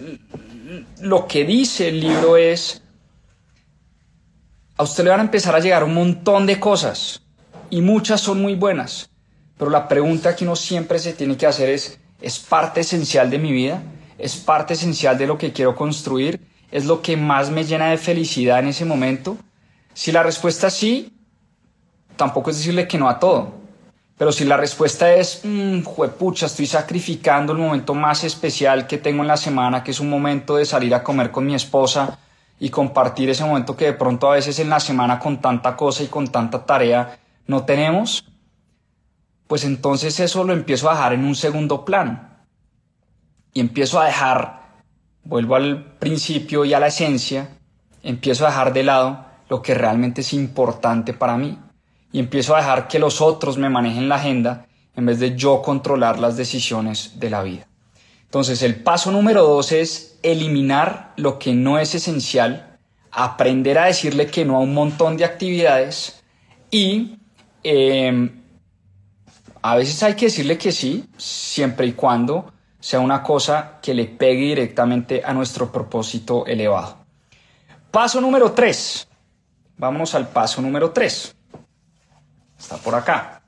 lo 0.99 1.25
que 1.25 1.43
dice 1.43 1.87
el 1.87 1.99
libro 1.99 2.37
es, 2.37 2.83
a 4.77 4.83
usted 4.83 5.03
le 5.03 5.09
van 5.09 5.21
a 5.21 5.23
empezar 5.23 5.55
a 5.55 5.59
llegar 5.59 5.83
un 5.83 5.95
montón 5.95 6.45
de 6.45 6.59
cosas 6.59 7.23
y 7.71 7.81
muchas 7.81 8.21
son 8.21 8.39
muy 8.39 8.53
buenas, 8.53 9.09
pero 9.57 9.71
la 9.71 9.87
pregunta 9.87 10.35
que 10.35 10.43
uno 10.43 10.55
siempre 10.55 10.99
se 10.99 11.13
tiene 11.13 11.35
que 11.35 11.47
hacer 11.47 11.69
es, 11.69 11.97
¿es 12.21 12.37
parte 12.37 12.81
esencial 12.81 13.31
de 13.31 13.39
mi 13.39 13.51
vida? 13.51 13.81
¿Es 14.19 14.35
parte 14.35 14.75
esencial 14.75 15.17
de 15.17 15.25
lo 15.25 15.39
que 15.39 15.51
quiero 15.51 15.75
construir? 15.75 16.39
¿Es 16.71 16.85
lo 16.85 17.01
que 17.01 17.17
más 17.17 17.49
me 17.49 17.63
llena 17.63 17.89
de 17.89 17.97
felicidad 17.97 18.59
en 18.59 18.67
ese 18.67 18.85
momento? 18.85 19.39
Si 19.95 20.11
la 20.11 20.21
respuesta 20.21 20.67
es 20.67 20.75
sí, 20.75 21.11
tampoco 22.15 22.49
es 22.49 22.57
decirle 22.57 22.87
que 22.87 22.97
no 22.97 23.09
a 23.09 23.19
todo. 23.19 23.61
Pero 24.17 24.31
si 24.31 24.45
la 24.45 24.55
respuesta 24.55 25.11
es, 25.13 25.41
mmm, 25.43 25.81
juepucha, 25.81 26.45
estoy 26.45 26.67
sacrificando 26.67 27.53
el 27.53 27.59
momento 27.59 27.95
más 27.95 28.23
especial 28.23 28.85
que 28.85 28.99
tengo 28.99 29.23
en 29.23 29.27
la 29.27 29.37
semana, 29.37 29.83
que 29.83 29.91
es 29.91 29.99
un 29.99 30.09
momento 30.09 30.57
de 30.57 30.65
salir 30.65 30.93
a 30.93 31.01
comer 31.01 31.31
con 31.31 31.45
mi 31.45 31.55
esposa 31.55 32.19
y 32.59 32.69
compartir 32.69 33.31
ese 33.31 33.43
momento 33.43 33.75
que 33.75 33.85
de 33.85 33.93
pronto 33.93 34.29
a 34.29 34.35
veces 34.35 34.59
en 34.59 34.69
la 34.69 34.79
semana 34.79 35.17
con 35.17 35.41
tanta 35.41 35.75
cosa 35.75 36.03
y 36.03 36.07
con 36.07 36.27
tanta 36.27 36.63
tarea 36.65 37.17
no 37.47 37.65
tenemos, 37.65 38.23
pues 39.47 39.63
entonces 39.65 40.19
eso 40.19 40.43
lo 40.43 40.53
empiezo 40.53 40.89
a 40.89 40.93
dejar 40.93 41.13
en 41.13 41.25
un 41.25 41.35
segundo 41.35 41.83
plano. 41.83 42.21
Y 43.53 43.59
empiezo 43.59 43.99
a 43.99 44.05
dejar, 44.05 44.83
vuelvo 45.23 45.55
al 45.55 45.83
principio 45.97 46.63
y 46.63 46.75
a 46.75 46.79
la 46.79 46.87
esencia, 46.87 47.49
empiezo 48.03 48.45
a 48.45 48.49
dejar 48.49 48.71
de 48.71 48.83
lado 48.83 49.25
lo 49.49 49.61
que 49.61 49.73
realmente 49.73 50.21
es 50.21 50.31
importante 50.31 51.13
para 51.13 51.35
mí. 51.37 51.57
Y 52.11 52.19
empiezo 52.19 52.55
a 52.55 52.59
dejar 52.59 52.87
que 52.87 52.99
los 52.99 53.21
otros 53.21 53.57
me 53.57 53.69
manejen 53.69 54.09
la 54.09 54.15
agenda 54.15 54.67
en 54.95 55.05
vez 55.05 55.19
de 55.19 55.35
yo 55.35 55.61
controlar 55.61 56.19
las 56.19 56.37
decisiones 56.37 57.19
de 57.19 57.29
la 57.29 57.43
vida. 57.43 57.67
Entonces 58.23 58.61
el 58.61 58.75
paso 58.75 59.11
número 59.11 59.43
dos 59.43 59.71
es 59.71 60.19
eliminar 60.23 61.13
lo 61.17 61.39
que 61.39 61.53
no 61.53 61.79
es 61.79 61.95
esencial, 61.95 62.77
aprender 63.11 63.77
a 63.77 63.85
decirle 63.85 64.27
que 64.27 64.45
no 64.45 64.57
a 64.57 64.59
un 64.59 64.73
montón 64.73 65.17
de 65.17 65.25
actividades 65.25 66.23
y 66.69 67.17
eh, 67.63 68.29
a 69.61 69.75
veces 69.75 70.01
hay 70.03 70.15
que 70.15 70.25
decirle 70.25 70.57
que 70.57 70.71
sí, 70.71 71.05
siempre 71.17 71.87
y 71.87 71.93
cuando 71.93 72.51
sea 72.79 72.99
una 72.99 73.21
cosa 73.21 73.79
que 73.81 73.93
le 73.93 74.05
pegue 74.05 74.47
directamente 74.47 75.21
a 75.23 75.33
nuestro 75.33 75.71
propósito 75.71 76.45
elevado. 76.45 76.97
Paso 77.91 78.19
número 78.19 78.53
3. 78.53 79.07
Vámonos 79.77 80.15
al 80.15 80.27
paso 80.29 80.61
número 80.61 80.91
3. 80.91 81.35
Está 82.61 82.77
por 82.77 82.93
acá. 82.93 83.41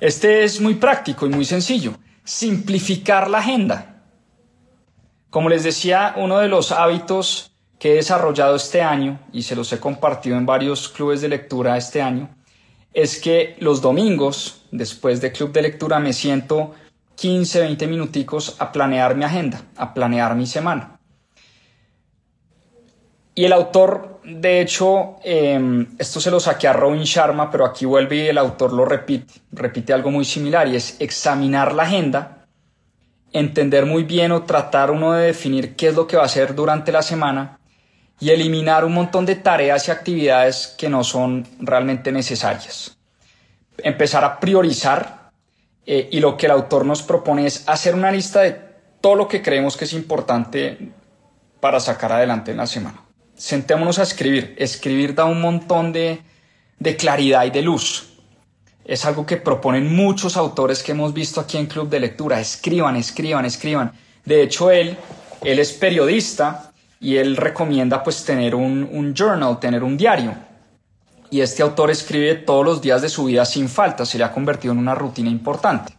Este 0.00 0.42
es 0.42 0.60
muy 0.60 0.74
práctico 0.74 1.26
y 1.26 1.28
muy 1.30 1.44
sencillo. 1.44 1.94
Simplificar 2.24 3.30
la 3.30 3.38
agenda. 3.38 4.02
Como 5.30 5.48
les 5.48 5.62
decía, 5.62 6.14
uno 6.16 6.38
de 6.38 6.48
los 6.48 6.72
hábitos 6.72 7.52
que 7.78 7.92
he 7.92 7.94
desarrollado 7.94 8.56
este 8.56 8.82
año 8.82 9.20
y 9.32 9.42
se 9.42 9.54
los 9.54 9.72
he 9.72 9.78
compartido 9.78 10.36
en 10.36 10.44
varios 10.44 10.88
clubes 10.88 11.20
de 11.20 11.28
lectura 11.28 11.76
este 11.76 12.02
año 12.02 12.28
es 12.92 13.20
que 13.20 13.56
los 13.60 13.80
domingos, 13.80 14.64
después 14.72 15.20
de 15.20 15.30
club 15.30 15.52
de 15.52 15.62
lectura, 15.62 16.00
me 16.00 16.12
siento 16.12 16.74
15, 17.14 17.60
20 17.60 17.86
minuticos 17.86 18.56
a 18.58 18.72
planear 18.72 19.14
mi 19.14 19.24
agenda, 19.24 19.62
a 19.76 19.94
planear 19.94 20.34
mi 20.34 20.46
semana. 20.46 20.97
Y 23.38 23.44
el 23.44 23.52
autor, 23.52 24.20
de 24.24 24.60
hecho, 24.60 25.14
em, 25.22 25.86
esto 25.96 26.18
se 26.18 26.28
lo 26.28 26.40
saqué 26.40 26.66
a 26.66 26.72
Robin 26.72 27.04
Sharma, 27.04 27.48
pero 27.52 27.64
aquí 27.64 27.84
vuelve 27.84 28.16
y 28.16 28.26
el 28.26 28.36
autor 28.36 28.72
lo 28.72 28.84
repite, 28.84 29.32
repite 29.52 29.92
algo 29.92 30.10
muy 30.10 30.24
similar 30.24 30.66
y 30.66 30.74
es 30.74 30.96
examinar 30.98 31.72
la 31.72 31.84
agenda, 31.84 32.46
entender 33.32 33.86
muy 33.86 34.02
bien 34.02 34.32
o 34.32 34.42
tratar 34.42 34.90
uno 34.90 35.12
de 35.12 35.26
definir 35.26 35.76
qué 35.76 35.86
es 35.86 35.94
lo 35.94 36.08
que 36.08 36.16
va 36.16 36.24
a 36.24 36.26
hacer 36.26 36.56
durante 36.56 36.90
la 36.90 37.00
semana 37.00 37.60
y 38.18 38.30
eliminar 38.30 38.84
un 38.84 38.94
montón 38.94 39.24
de 39.24 39.36
tareas 39.36 39.86
y 39.86 39.92
actividades 39.92 40.74
que 40.76 40.88
no 40.88 41.04
son 41.04 41.46
realmente 41.60 42.10
necesarias. 42.10 42.98
Empezar 43.76 44.24
a 44.24 44.40
priorizar 44.40 45.30
eh, 45.86 46.08
y 46.10 46.18
lo 46.18 46.36
que 46.36 46.46
el 46.46 46.52
autor 46.52 46.84
nos 46.84 47.04
propone 47.04 47.46
es 47.46 47.68
hacer 47.68 47.94
una 47.94 48.10
lista 48.10 48.40
de 48.40 48.60
todo 49.00 49.14
lo 49.14 49.28
que 49.28 49.42
creemos 49.42 49.76
que 49.76 49.84
es 49.84 49.92
importante 49.92 50.90
para 51.60 51.78
sacar 51.78 52.10
adelante 52.10 52.50
en 52.50 52.56
la 52.56 52.66
semana. 52.66 53.04
Sentémonos 53.38 53.98
a 53.98 54.02
escribir. 54.02 54.54
Escribir 54.58 55.14
da 55.14 55.24
un 55.24 55.40
montón 55.40 55.92
de, 55.92 56.20
de 56.78 56.96
claridad 56.96 57.46
y 57.46 57.50
de 57.50 57.62
luz. 57.62 58.10
Es 58.84 59.04
algo 59.04 59.24
que 59.24 59.36
proponen 59.36 59.94
muchos 59.94 60.36
autores 60.36 60.82
que 60.82 60.92
hemos 60.92 61.14
visto 61.14 61.40
aquí 61.40 61.56
en 61.56 61.66
Club 61.66 61.88
de 61.88 62.00
Lectura. 62.00 62.40
Escriban, 62.40 62.96
escriban, 62.96 63.44
escriban. 63.44 63.92
De 64.24 64.42
hecho, 64.42 64.70
él, 64.70 64.96
él 65.42 65.58
es 65.58 65.72
periodista 65.72 66.72
y 67.00 67.16
él 67.16 67.36
recomienda 67.36 68.02
pues 68.02 68.24
tener 68.24 68.54
un, 68.54 69.14
journal, 69.14 69.60
tener 69.60 69.82
un 69.84 69.96
diario. 69.96 70.34
Y 71.30 71.40
este 71.40 71.62
autor 71.62 71.90
escribe 71.90 72.34
todos 72.34 72.64
los 72.64 72.80
días 72.80 73.02
de 73.02 73.08
su 73.08 73.24
vida 73.24 73.44
sin 73.44 73.68
falta, 73.68 74.06
se 74.06 74.18
le 74.18 74.24
ha 74.24 74.32
convertido 74.32 74.72
en 74.72 74.78
una 74.78 74.94
rutina 74.94 75.30
importante. 75.30 75.92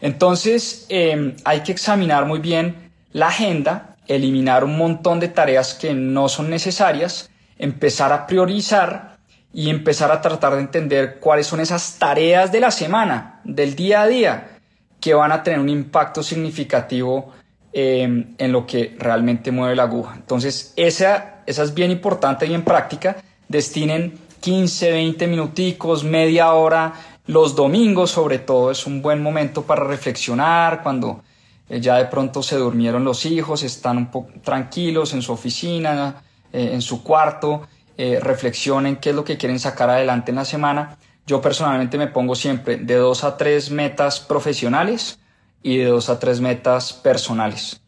Entonces 0.00 0.86
em, 0.88 1.34
hay 1.44 1.62
que 1.62 1.72
examinar 1.72 2.26
muy 2.26 2.38
bien 2.38 2.92
la 3.12 3.28
agenda, 3.28 3.96
eliminar 4.08 4.64
un 4.64 4.76
montón 4.76 5.20
de 5.20 5.28
tareas 5.28 5.74
que 5.74 5.94
no 5.94 6.28
son 6.28 6.50
necesarias, 6.50 7.30
empezar 7.58 8.12
a 8.12 8.26
priorizar 8.26 9.18
y 9.52 9.70
empezar 9.70 10.10
a 10.10 10.20
tratar 10.20 10.54
de 10.54 10.60
entender 10.60 11.18
cuáles 11.20 11.46
son 11.46 11.60
esas 11.60 11.98
tareas 11.98 12.50
de 12.50 12.60
la 12.60 12.70
semana, 12.70 13.40
del 13.44 13.76
día 13.76 14.02
a 14.02 14.06
día, 14.06 14.58
que 15.00 15.14
van 15.14 15.32
a 15.32 15.42
tener 15.42 15.60
un 15.60 15.68
impacto 15.68 16.22
significativo 16.22 17.32
em, 17.72 18.34
en 18.38 18.52
lo 18.52 18.66
que 18.66 18.96
realmente 18.98 19.52
mueve 19.52 19.76
la 19.76 19.84
aguja. 19.84 20.14
Entonces, 20.16 20.72
esa, 20.76 21.42
esa 21.46 21.62
es 21.62 21.74
bien 21.74 21.90
importante 21.90 22.46
y 22.46 22.54
en 22.54 22.62
práctica. 22.62 23.16
Destinen 23.48 24.18
15, 24.40 24.90
20 24.90 25.26
minuticos, 25.26 26.04
media 26.04 26.52
hora, 26.52 26.92
los 27.26 27.54
domingos 27.54 28.10
sobre 28.10 28.38
todo 28.38 28.70
es 28.70 28.86
un 28.86 29.02
buen 29.02 29.22
momento 29.22 29.62
para 29.62 29.84
reflexionar 29.84 30.82
cuando 30.82 31.22
eh, 31.68 31.80
ya 31.80 31.96
de 31.96 32.06
pronto 32.06 32.42
se 32.42 32.56
durmieron 32.56 33.04
los 33.04 33.26
hijos, 33.26 33.62
están 33.62 33.98
un 33.98 34.10
poco 34.10 34.30
tranquilos 34.42 35.12
en 35.12 35.22
su 35.22 35.32
oficina, 35.32 36.22
eh, 36.52 36.70
en 36.72 36.82
su 36.82 37.02
cuarto, 37.02 37.68
eh, 37.96 38.18
reflexionen 38.20 38.96
qué 38.96 39.10
es 39.10 39.16
lo 39.16 39.24
que 39.24 39.36
quieren 39.36 39.58
sacar 39.58 39.90
adelante 39.90 40.30
en 40.30 40.36
la 40.36 40.44
semana. 40.44 40.96
Yo 41.26 41.40
personalmente 41.40 41.98
me 41.98 42.06
pongo 42.06 42.34
siempre 42.34 42.76
de 42.76 42.94
dos 42.94 43.24
a 43.24 43.36
tres 43.36 43.70
metas 43.70 44.20
profesionales 44.20 45.18
y 45.62 45.78
de 45.78 45.86
dos 45.86 46.08
a 46.08 46.18
tres 46.18 46.40
metas 46.40 46.92
personales. 46.92 47.80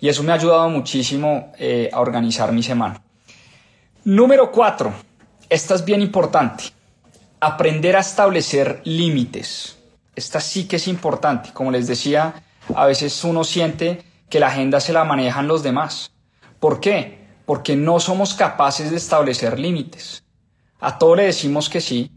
Y 0.00 0.08
eso 0.08 0.22
me 0.22 0.32
ha 0.32 0.36
ayudado 0.36 0.70
muchísimo 0.70 1.52
a 1.92 2.00
organizar 2.00 2.52
mi 2.52 2.62
semana. 2.62 3.02
Número 4.04 4.50
cuatro. 4.52 4.94
Esta 5.50 5.74
es 5.74 5.84
bien 5.84 6.00
importante. 6.00 6.64
Aprender 7.40 7.96
a 7.96 8.00
establecer 8.00 8.80
límites. 8.84 9.76
Esta 10.14 10.40
sí 10.40 10.66
que 10.66 10.76
es 10.76 10.88
importante. 10.88 11.50
Como 11.52 11.70
les 11.70 11.88
decía, 11.88 12.42
a 12.74 12.86
veces 12.86 13.24
uno 13.24 13.44
siente 13.44 14.02
que 14.28 14.40
la 14.40 14.48
agenda 14.48 14.80
se 14.80 14.92
la 14.92 15.04
manejan 15.04 15.48
los 15.48 15.62
demás. 15.62 16.12
¿Por 16.60 16.80
qué? 16.80 17.26
Porque 17.46 17.76
no 17.76 18.00
somos 18.00 18.34
capaces 18.34 18.90
de 18.90 18.96
establecer 18.96 19.58
límites. 19.58 20.24
A 20.80 20.98
todo 20.98 21.16
le 21.16 21.24
decimos 21.24 21.68
que 21.68 21.80
sí, 21.80 22.12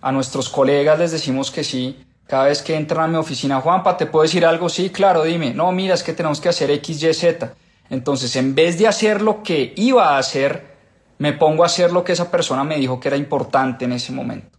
a 0.00 0.12
nuestros 0.12 0.48
colegas 0.48 0.98
les 0.98 1.12
decimos 1.12 1.50
que 1.50 1.64
sí. 1.64 2.04
Cada 2.26 2.44
vez 2.44 2.62
que 2.62 2.76
entran 2.76 3.04
a 3.04 3.08
mi 3.08 3.16
oficina, 3.16 3.60
Juanpa, 3.60 3.96
¿te 3.96 4.06
puedo 4.06 4.22
decir 4.22 4.44
algo? 4.44 4.68
Sí, 4.68 4.90
claro, 4.90 5.24
dime. 5.24 5.54
No, 5.54 5.72
mira, 5.72 5.94
es 5.94 6.02
que 6.02 6.12
tenemos 6.12 6.40
que 6.40 6.50
hacer 6.50 6.70
X, 6.70 7.02
Y, 7.02 7.14
Z. 7.14 7.54
Entonces, 7.90 8.36
en 8.36 8.54
vez 8.54 8.78
de 8.78 8.86
hacer 8.86 9.22
lo 9.22 9.42
que 9.42 9.72
iba 9.76 10.14
a 10.14 10.18
hacer, 10.18 10.76
me 11.16 11.32
pongo 11.32 11.62
a 11.62 11.66
hacer 11.66 11.90
lo 11.90 12.04
que 12.04 12.12
esa 12.12 12.30
persona 12.30 12.64
me 12.64 12.76
dijo 12.76 13.00
que 13.00 13.08
era 13.08 13.16
importante 13.16 13.86
en 13.86 13.92
ese 13.92 14.12
momento. 14.12 14.58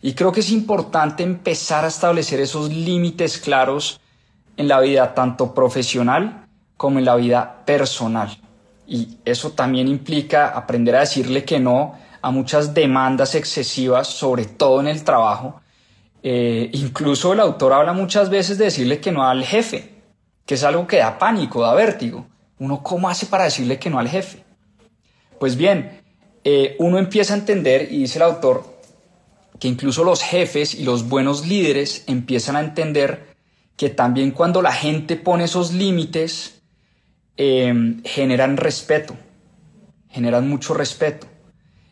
Y 0.00 0.12
creo 0.12 0.32
que 0.32 0.40
es 0.40 0.50
importante 0.50 1.22
empezar 1.22 1.84
a 1.84 1.88
establecer 1.88 2.40
esos 2.40 2.70
límites 2.70 3.38
claros 3.38 4.00
en 4.58 4.68
la 4.68 4.80
vida 4.80 5.14
tanto 5.14 5.54
profesional 5.54 6.46
como 6.76 6.98
en 6.98 7.06
la 7.06 7.16
vida 7.16 7.62
personal. 7.64 8.36
Y 8.86 9.18
eso 9.24 9.52
también 9.52 9.88
implica 9.88 10.48
aprender 10.48 10.96
a 10.96 11.00
decirle 11.00 11.44
que 11.44 11.60
no 11.60 11.94
a 12.20 12.30
muchas 12.30 12.74
demandas 12.74 13.34
excesivas, 13.34 14.08
sobre 14.08 14.44
todo 14.44 14.80
en 14.80 14.88
el 14.88 15.04
trabajo. 15.04 15.60
Eh, 16.22 16.68
incluso 16.72 17.32
el 17.32 17.40
autor 17.40 17.72
habla 17.72 17.92
muchas 17.92 18.28
veces 18.28 18.58
de 18.58 18.66
decirle 18.66 19.00
que 19.00 19.12
no 19.12 19.24
al 19.24 19.44
jefe, 19.44 20.02
que 20.44 20.54
es 20.54 20.64
algo 20.64 20.86
que 20.86 20.98
da 20.98 21.18
pánico, 21.18 21.62
da 21.62 21.74
vértigo. 21.74 22.26
Uno 22.58 22.82
cómo 22.82 23.08
hace 23.08 23.26
para 23.26 23.44
decirle 23.44 23.78
que 23.78 23.90
no 23.90 24.00
al 24.00 24.08
jefe. 24.08 24.44
Pues 25.38 25.56
bien, 25.56 26.00
eh, 26.42 26.74
uno 26.80 26.98
empieza 26.98 27.34
a 27.34 27.36
entender, 27.36 27.88
y 27.92 27.98
dice 27.98 28.18
el 28.18 28.24
autor, 28.24 28.64
que 29.60 29.68
incluso 29.68 30.02
los 30.02 30.22
jefes 30.22 30.74
y 30.74 30.82
los 30.82 31.08
buenos 31.08 31.46
líderes 31.46 32.04
empiezan 32.08 32.56
a 32.56 32.60
entender 32.60 33.36
que 33.78 33.88
también 33.90 34.32
cuando 34.32 34.60
la 34.60 34.72
gente 34.72 35.14
pone 35.14 35.44
esos 35.44 35.72
límites, 35.72 36.60
eh, 37.36 37.72
generan 38.04 38.56
respeto, 38.56 39.14
generan 40.08 40.48
mucho 40.48 40.74
respeto. 40.74 41.28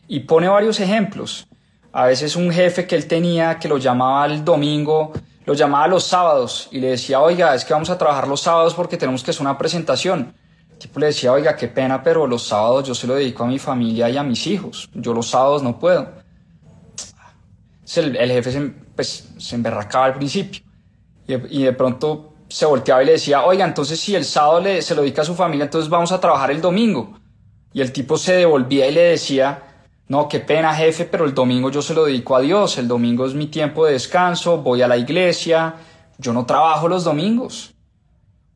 Y 0.05 0.19
pone 0.19 0.49
varios 0.49 0.81
ejemplos. 0.81 1.47
A 1.93 2.05
veces 2.05 2.35
un 2.35 2.51
jefe 2.51 2.85
que 2.85 2.95
él 2.95 3.07
tenía, 3.07 3.57
que 3.57 3.69
lo 3.69 3.77
llamaba 3.77 4.25
el 4.25 4.43
domingo, 4.43 5.13
lo 5.45 5.53
llamaba 5.53 5.87
los 5.87 6.03
sábados 6.03 6.67
y 6.71 6.81
le 6.81 6.89
decía, 6.89 7.21
oiga, 7.21 7.55
es 7.55 7.63
que 7.63 7.73
vamos 7.73 7.89
a 7.89 7.97
trabajar 7.97 8.27
los 8.27 8.41
sábados 8.41 8.73
porque 8.73 8.97
tenemos 8.97 9.23
que 9.23 9.31
hacer 9.31 9.43
una 9.43 9.57
presentación. 9.57 10.35
El 10.69 10.77
tipo 10.77 10.99
le 10.99 11.05
decía, 11.05 11.31
oiga, 11.31 11.55
qué 11.55 11.69
pena, 11.69 12.03
pero 12.03 12.27
los 12.27 12.45
sábados 12.45 12.85
yo 12.85 12.93
se 12.93 13.07
lo 13.07 13.15
dedico 13.15 13.45
a 13.45 13.47
mi 13.47 13.59
familia 13.59 14.09
y 14.09 14.17
a 14.17 14.23
mis 14.23 14.45
hijos. 14.45 14.89
Yo 14.93 15.13
los 15.13 15.29
sábados 15.29 15.63
no 15.63 15.79
puedo. 15.79 16.11
El, 17.95 18.17
el 18.17 18.29
jefe 18.29 18.51
se, 18.51 18.61
pues, 18.93 19.29
se 19.37 19.55
emberracaba 19.55 20.03
al 20.03 20.15
principio 20.15 20.66
y 21.27 21.63
de, 21.63 21.73
pronto 21.73 22.33
se 22.47 22.65
volteaba 22.65 23.03
y 23.03 23.05
le 23.05 23.11
decía, 23.13 23.43
oiga, 23.43 23.65
entonces 23.65 23.99
si 23.99 24.15
el 24.15 24.23
sábado 24.23 24.61
le, 24.61 24.81
se 24.81 24.95
lo 24.95 25.01
dedica 25.01 25.21
a 25.21 25.25
su 25.25 25.35
familia, 25.35 25.65
entonces 25.65 25.89
vamos 25.89 26.11
a 26.11 26.19
trabajar 26.19 26.51
el 26.51 26.61
domingo. 26.61 27.19
Y 27.73 27.81
el 27.81 27.91
tipo 27.91 28.17
se 28.17 28.33
devolvía 28.33 28.87
y 28.87 28.93
le 28.93 29.01
decía, 29.01 29.63
no, 30.07 30.29
qué 30.29 30.39
pena 30.39 30.73
jefe, 30.73 31.05
pero 31.05 31.25
el 31.25 31.33
domingo 31.33 31.69
yo 31.69 31.81
se 31.81 31.93
lo 31.93 32.05
dedico 32.05 32.35
a 32.35 32.41
Dios, 32.41 32.77
el 32.77 32.87
domingo 32.87 33.25
es 33.25 33.33
mi 33.33 33.47
tiempo 33.47 33.85
de 33.85 33.93
descanso, 33.93 34.59
voy 34.59 34.81
a 34.81 34.87
la 34.87 34.95
iglesia, 34.95 35.75
yo 36.17 36.31
no 36.31 36.45
trabajo 36.45 36.87
los 36.87 37.03
domingos. 37.03 37.73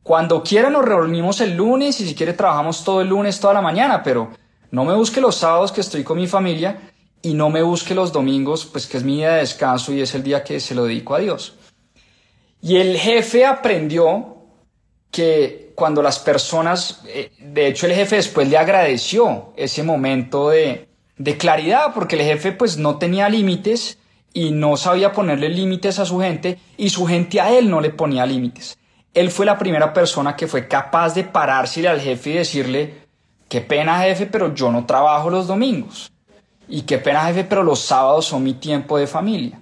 Cuando 0.03 0.41
quiera 0.41 0.69
nos 0.69 0.85
reunimos 0.85 1.41
el 1.41 1.55
lunes 1.55 1.99
y 1.99 2.07
si 2.07 2.15
quiere 2.15 2.33
trabajamos 2.33 2.83
todo 2.83 3.01
el 3.01 3.09
lunes, 3.09 3.39
toda 3.39 3.53
la 3.53 3.61
mañana, 3.61 4.01
pero 4.01 4.31
no 4.71 4.85
me 4.85 4.95
busque 4.95 5.21
los 5.21 5.35
sábados 5.35 5.71
que 5.71 5.81
estoy 5.81 6.03
con 6.03 6.17
mi 6.17 6.27
familia 6.27 6.79
y 7.21 7.33
no 7.33 7.49
me 7.49 7.61
busque 7.61 7.93
los 7.93 8.11
domingos, 8.11 8.65
pues 8.65 8.87
que 8.87 8.97
es 8.97 9.03
mi 9.03 9.17
día 9.17 9.33
de 9.33 9.39
descanso 9.41 9.93
y 9.93 10.01
es 10.01 10.15
el 10.15 10.23
día 10.23 10.43
que 10.43 10.59
se 10.59 10.73
lo 10.73 10.85
dedico 10.85 11.13
a 11.13 11.19
Dios. 11.19 11.55
Y 12.61 12.77
el 12.77 12.97
jefe 12.97 13.45
aprendió 13.45 14.37
que 15.09 15.73
cuando 15.75 16.03
las 16.03 16.19
personas, 16.19 17.01
eh, 17.07 17.31
de 17.39 17.67
hecho 17.67 17.87
el 17.87 17.93
jefe 17.93 18.17
después 18.17 18.47
le 18.47 18.57
agradeció 18.57 19.53
ese 19.57 19.83
momento 19.83 20.49
de, 20.49 20.87
claridad, 21.37 21.93
porque 21.93 22.15
el 22.15 22.23
jefe 22.23 22.51
pues 22.51 22.77
no 22.77 22.97
tenía 22.97 23.29
límites 23.29 23.97
y 24.33 24.51
no 24.51 24.77
sabía 24.77 25.11
ponerle 25.11 25.49
límites 25.49 25.99
a 25.99 26.05
su 26.05 26.19
gente 26.19 26.57
y 26.77 26.89
su 26.89 27.05
gente 27.05 27.41
a 27.41 27.51
él 27.55 27.69
no 27.69 27.81
le 27.81 27.91
ponía 27.91 28.25
límites. 28.25 28.77
Él 29.13 29.29
fue 29.29 29.45
la 29.45 29.57
primera 29.57 29.93
persona 29.93 30.35
que 30.35 30.47
fue 30.47 30.67
capaz 30.67 31.13
de 31.13 31.23
parársele 31.23 31.89
al 31.89 31.99
jefe 31.99 32.29
y 32.29 32.33
decirle, 32.33 32.93
qué 33.49 33.61
pena 33.61 34.01
jefe, 34.01 34.25
pero 34.25 34.53
yo 34.55 34.71
no 34.71 34.85
trabajo 34.85 35.29
los 35.29 35.47
domingos. 35.47 36.11
Y 36.67 36.83
qué 36.83 36.97
pena 36.97 37.25
jefe, 37.25 37.43
pero 37.43 37.63
los 37.63 37.79
sábados 37.81 38.25
son 38.25 38.43
mi 38.43 38.53
tiempo 38.53 38.97
de 38.97 39.05
familia. 39.05 39.60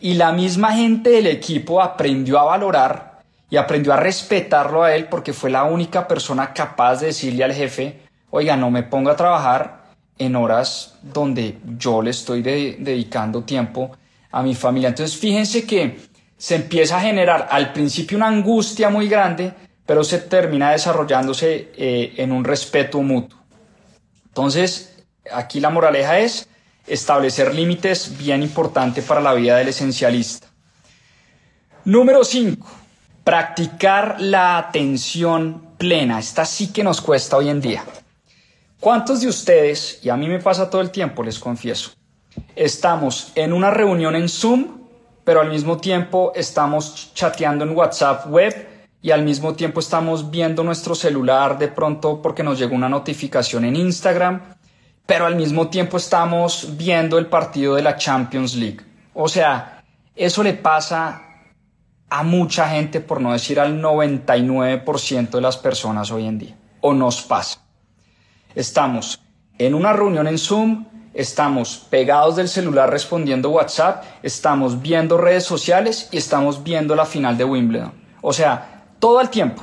Y 0.00 0.14
la 0.14 0.32
misma 0.32 0.74
gente 0.74 1.10
del 1.10 1.26
equipo 1.26 1.82
aprendió 1.82 2.38
a 2.38 2.44
valorar 2.44 3.20
y 3.50 3.56
aprendió 3.56 3.92
a 3.92 3.96
respetarlo 3.96 4.82
a 4.82 4.94
él 4.94 5.06
porque 5.06 5.32
fue 5.32 5.50
la 5.50 5.64
única 5.64 6.06
persona 6.06 6.52
capaz 6.52 7.00
de 7.00 7.06
decirle 7.06 7.44
al 7.44 7.52
jefe, 7.52 8.02
oiga, 8.30 8.56
no 8.56 8.70
me 8.70 8.82
ponga 8.82 9.12
a 9.12 9.16
trabajar 9.16 9.78
en 10.18 10.36
horas 10.36 10.94
donde 11.02 11.58
yo 11.78 12.02
le 12.02 12.10
estoy 12.10 12.42
dedicando 12.42 13.42
tiempo 13.42 13.92
a 14.30 14.42
mi 14.42 14.54
familia. 14.54 14.90
Entonces 14.90 15.16
fíjense 15.16 15.66
que 15.66 16.08
se 16.36 16.54
empieza 16.54 16.98
a 16.98 17.00
generar 17.00 17.48
al 17.50 17.72
principio 17.72 18.16
una 18.16 18.28
angustia 18.28 18.90
muy 18.90 19.08
grande, 19.08 19.52
pero 19.84 20.04
se 20.04 20.18
termina 20.18 20.70
desarrollándose 20.70 21.72
eh, 21.76 22.14
en 22.18 22.30
un 22.30 22.44
respeto 22.44 23.02
mutuo. 23.02 23.38
Entonces, 24.26 25.04
aquí 25.32 25.58
la 25.58 25.70
moraleja 25.70 26.20
es, 26.20 26.48
establecer 26.88 27.54
límites 27.54 28.16
bien 28.18 28.42
importante 28.42 29.02
para 29.02 29.20
la 29.20 29.34
vida 29.34 29.56
del 29.56 29.68
esencialista. 29.68 30.46
Número 31.84 32.24
5. 32.24 32.66
Practicar 33.24 34.16
la 34.20 34.58
atención 34.58 35.74
plena. 35.78 36.18
Esta 36.18 36.44
sí 36.44 36.72
que 36.72 36.84
nos 36.84 37.00
cuesta 37.00 37.36
hoy 37.36 37.48
en 37.48 37.60
día. 37.60 37.84
¿Cuántos 38.80 39.20
de 39.20 39.28
ustedes, 39.28 40.00
y 40.02 40.08
a 40.08 40.16
mí 40.16 40.28
me 40.28 40.38
pasa 40.38 40.70
todo 40.70 40.80
el 40.80 40.90
tiempo, 40.90 41.22
les 41.22 41.38
confieso, 41.38 41.90
estamos 42.54 43.32
en 43.34 43.52
una 43.52 43.70
reunión 43.70 44.14
en 44.14 44.28
Zoom, 44.28 44.78
pero 45.24 45.40
al 45.40 45.50
mismo 45.50 45.78
tiempo 45.78 46.32
estamos 46.34 47.10
chateando 47.12 47.64
en 47.64 47.76
WhatsApp 47.76 48.26
web 48.28 48.68
y 49.02 49.10
al 49.10 49.22
mismo 49.22 49.54
tiempo 49.54 49.80
estamos 49.80 50.30
viendo 50.30 50.62
nuestro 50.64 50.94
celular 50.94 51.58
de 51.58 51.68
pronto 51.68 52.22
porque 52.22 52.42
nos 52.42 52.58
llegó 52.58 52.74
una 52.74 52.88
notificación 52.88 53.64
en 53.64 53.76
Instagram 53.76 54.57
pero 55.08 55.24
al 55.24 55.36
mismo 55.36 55.68
tiempo 55.68 55.96
estamos 55.96 56.76
viendo 56.76 57.16
el 57.16 57.28
partido 57.28 57.76
de 57.76 57.82
la 57.82 57.96
Champions 57.96 58.54
League. 58.54 58.80
O 59.14 59.26
sea, 59.26 59.82
eso 60.14 60.42
le 60.42 60.52
pasa 60.52 61.22
a 62.10 62.22
mucha 62.22 62.68
gente, 62.68 63.00
por 63.00 63.18
no 63.18 63.32
decir 63.32 63.58
al 63.58 63.80
99% 63.80 65.30
de 65.30 65.40
las 65.40 65.56
personas 65.56 66.10
hoy 66.10 66.26
en 66.26 66.38
día, 66.38 66.56
o 66.82 66.92
nos 66.92 67.22
pasa. 67.22 67.62
Estamos 68.54 69.18
en 69.56 69.74
una 69.74 69.94
reunión 69.94 70.26
en 70.28 70.36
Zoom, 70.36 70.84
estamos 71.14 71.86
pegados 71.88 72.36
del 72.36 72.48
celular 72.50 72.90
respondiendo 72.90 73.48
WhatsApp, 73.48 74.04
estamos 74.22 74.82
viendo 74.82 75.16
redes 75.16 75.44
sociales 75.44 76.10
y 76.12 76.18
estamos 76.18 76.62
viendo 76.62 76.94
la 76.94 77.06
final 77.06 77.38
de 77.38 77.44
Wimbledon. 77.44 77.94
O 78.20 78.34
sea, 78.34 78.84
todo 78.98 79.20
al 79.20 79.30
tiempo, 79.30 79.62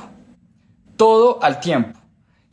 todo 0.96 1.38
al 1.40 1.60
tiempo. 1.60 1.95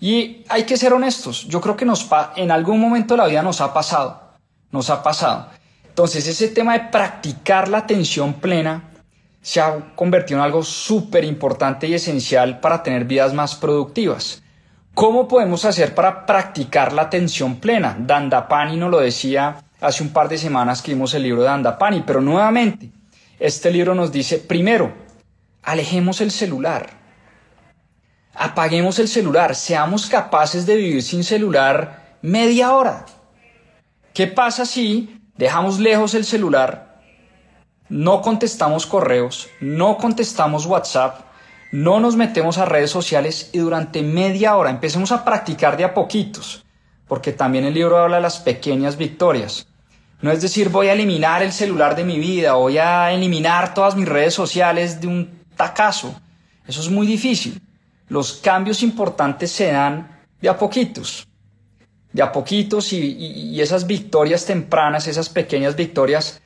Y 0.04 0.44
hay 0.50 0.64
que 0.64 0.76
ser 0.76 0.92
honestos, 0.92 1.48
yo 1.48 1.62
creo 1.62 1.78
que 1.78 1.86
nos 1.86 2.10
en 2.36 2.52
algún 2.52 2.78
momento 2.78 3.14
de 3.14 3.20
la 3.20 3.28
vida 3.28 3.42
nos 3.42 3.62
ha 3.62 3.74
pasado, 3.74 4.34
nos 4.70 4.90
ha 4.90 5.02
pasado. 5.02 5.48
Entonces 5.88 6.28
ese 6.28 6.50
tema 6.50 6.74
de 6.74 6.90
practicar 6.90 7.70
la 7.70 7.78
atención 7.78 8.34
plena 8.34 8.92
se 9.42 9.62
ha 9.62 9.96
convertido 9.96 10.42
en 10.42 10.44
algo 10.44 10.62
súper 10.62 11.24
importante 11.24 11.88
y 11.88 11.94
esencial 11.94 12.60
para 12.60 12.84
tener 12.84 13.06
vidas 13.06 13.34
más 13.34 13.56
productivas. 13.56 14.44
¿Cómo 14.94 15.26
podemos 15.26 15.64
hacer 15.64 15.96
para 15.96 16.26
practicar 16.26 16.92
la 16.92 17.04
atención 17.04 17.62
plena? 17.62 17.96
Dandapani 17.98 18.76
nos 18.76 18.92
lo 18.92 19.00
decía 19.00 19.64
hace 19.80 20.04
un 20.04 20.10
par 20.10 20.28
de 20.28 20.38
semanas 20.38 20.82
que 20.82 20.92
el 20.92 21.24
libro 21.24 21.44
de 21.44 21.48
Dandapani, 21.48 22.04
pero 22.06 22.20
nuevamente, 22.20 22.92
este 23.40 23.72
libro 23.72 23.96
nos 23.96 24.12
dice, 24.12 24.40
primero, 24.40 24.92
alejemos 25.62 26.20
el 26.20 26.32
celular 26.32 27.03
Apaguemos 28.36 28.98
el 28.98 29.08
celular, 29.08 29.56
seamos 29.56 30.08
capaces 30.08 30.66
de 30.66 30.76
vivir 30.76 31.04
sin 31.04 31.24
celular 31.24 32.18
media 32.24 32.74
hora. 32.74 33.06
¿Qué 34.14 34.26
pasa 34.26 34.66
si 34.66 35.22
dejamos 35.38 35.80
lejos 35.80 36.16
el 36.16 36.26
celular, 36.26 37.02
no 37.90 38.22
contestamos 38.22 38.88
correos, 38.88 39.50
no 39.62 39.98
contestamos 39.98 40.66
WhatsApp, 40.66 41.22
no 41.72 42.00
nos 42.00 42.16
metemos 42.16 42.58
a 42.58 42.66
redes 42.66 42.90
sociales 42.90 43.50
y 43.54 43.60
durante 43.60 44.02
media 44.02 44.56
hora 44.56 44.72
empecemos 44.72 45.12
a 45.12 45.24
practicar 45.24 45.78
de 45.78 45.84
a 45.84 45.94
poquitos? 45.94 46.66
Porque 47.08 47.34
también 47.34 47.66
el 47.66 47.76
libro 47.76 47.98
habla 48.00 48.16
de 48.16 48.24
las 48.24 48.40
pequeñas 48.40 48.98
victorias. 48.98 49.68
No 50.22 50.32
es 50.32 50.42
decir, 50.42 50.70
voy 50.70 50.88
a 50.88 50.94
eliminar 50.94 51.44
el 51.44 51.52
celular 51.52 51.96
de 51.96 52.06
mi 52.06 52.18
vida, 52.18 52.54
voy 52.54 52.80
a 52.80 53.12
eliminar 53.12 53.76
todas 53.76 53.96
mis 53.96 54.08
redes 54.08 54.34
sociales 54.34 55.02
de 55.02 55.08
un 55.08 55.44
tacazo. 55.56 56.16
Eso 56.66 56.82
es 56.82 56.90
muy 56.90 57.06
difícil. 57.06 57.62
Los 58.10 58.34
cambios 58.34 58.84
importantes 58.84 59.52
se 59.52 59.72
dan 59.72 60.22
de 60.42 60.50
a 60.50 60.58
poquitos 60.58 61.28
de 62.14 62.22
a 62.22 62.32
poquitos 62.32 62.94
y, 62.94 63.60
esas 63.60 63.88
victorias 63.88 64.46
tempranas, 64.46 65.08
esas 65.08 65.30
pequeñas 65.30 65.76
victorias 65.76 66.42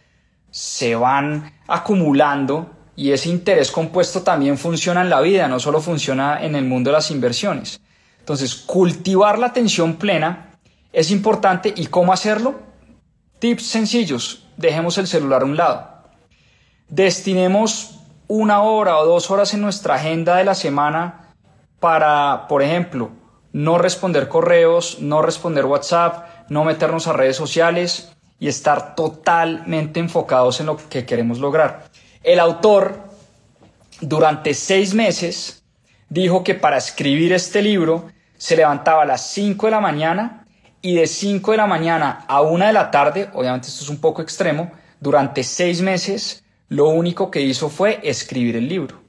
se 0.49 0.95
van 0.95 1.53
acumulando 1.67 2.71
y 2.95 3.11
ese 3.11 3.29
interés 3.29 3.69
compuesto 3.69 4.23
también 4.23 4.57
funciona 4.57 5.01
en 5.01 5.09
la 5.09 5.21
vida, 5.21 5.47
no 5.47 5.59
solo 5.59 5.81
funciona 5.81 6.43
en 6.43 6.55
el 6.55 6.63
mundo 6.63 6.89
de 6.89 6.93
las 6.93 7.11
inversiones. 7.11 7.81
Entonces, 8.19 8.55
cultivar 8.55 9.37
la 9.37 9.47
atención 9.47 9.97
plena 9.97 10.57
es 10.93 11.11
importante 11.11 11.73
y 11.75 11.87
cómo 11.87 12.13
hacerlo? 12.13 12.55
Tips 13.39 13.67
sencillos, 13.67 14.47
dejemos 14.55 14.97
el 14.97 15.05
celular 15.05 15.43
a 15.43 15.45
un 15.45 15.57
lado. 15.57 15.89
Destinemos 16.87 17.99
una 18.27 18.61
hora 18.61 18.97
o 18.97 19.05
dos 19.05 19.29
horas 19.29 19.53
en 19.53 19.61
nuestra 19.61 19.95
agenda 19.95 20.37
de 20.37 20.45
la 20.45 20.55
semana 20.55 21.26
para, 21.79 22.45
por 22.47 22.61
ejemplo, 22.61 23.11
no 23.53 23.77
responder 23.77 24.27
correos, 24.27 24.97
no 24.99 25.21
responder 25.21 25.65
WhatsApp, 25.65 26.47
no 26.49 26.63
meternos 26.63 27.07
a 27.07 27.13
redes 27.13 27.35
sociales 27.35 28.11
y 28.39 28.47
estar 28.47 28.95
totalmente 28.95 29.99
enfocados 29.99 30.59
en 30.59 30.67
lo 30.67 30.77
que 30.77 31.05
queremos 31.05 31.39
lograr. 31.39 31.89
El 32.23 32.39
autor, 32.39 32.99
durante 34.01 34.53
seis 34.53 34.93
meses, 34.93 35.63
dijo 36.09 36.43
que 36.43 36.55
para 36.55 36.77
escribir 36.77 37.33
este 37.33 37.61
libro 37.61 38.11
se 38.37 38.55
levantaba 38.55 39.03
a 39.03 39.05
las 39.05 39.27
5 39.31 39.67
de 39.67 39.71
la 39.71 39.79
mañana 39.79 40.45
y 40.81 40.95
de 40.95 41.07
5 41.07 41.51
de 41.51 41.57
la 41.57 41.67
mañana 41.67 42.25
a 42.27 42.41
1 42.41 42.67
de 42.67 42.73
la 42.73 42.91
tarde, 42.91 43.29
obviamente 43.33 43.67
esto 43.67 43.83
es 43.83 43.89
un 43.89 43.99
poco 43.99 44.21
extremo, 44.21 44.71
durante 44.99 45.43
seis 45.43 45.81
meses 45.81 46.43
lo 46.69 46.87
único 46.89 47.31
que 47.31 47.41
hizo 47.41 47.69
fue 47.69 47.99
escribir 48.03 48.55
el 48.55 48.67
libro. 48.67 49.06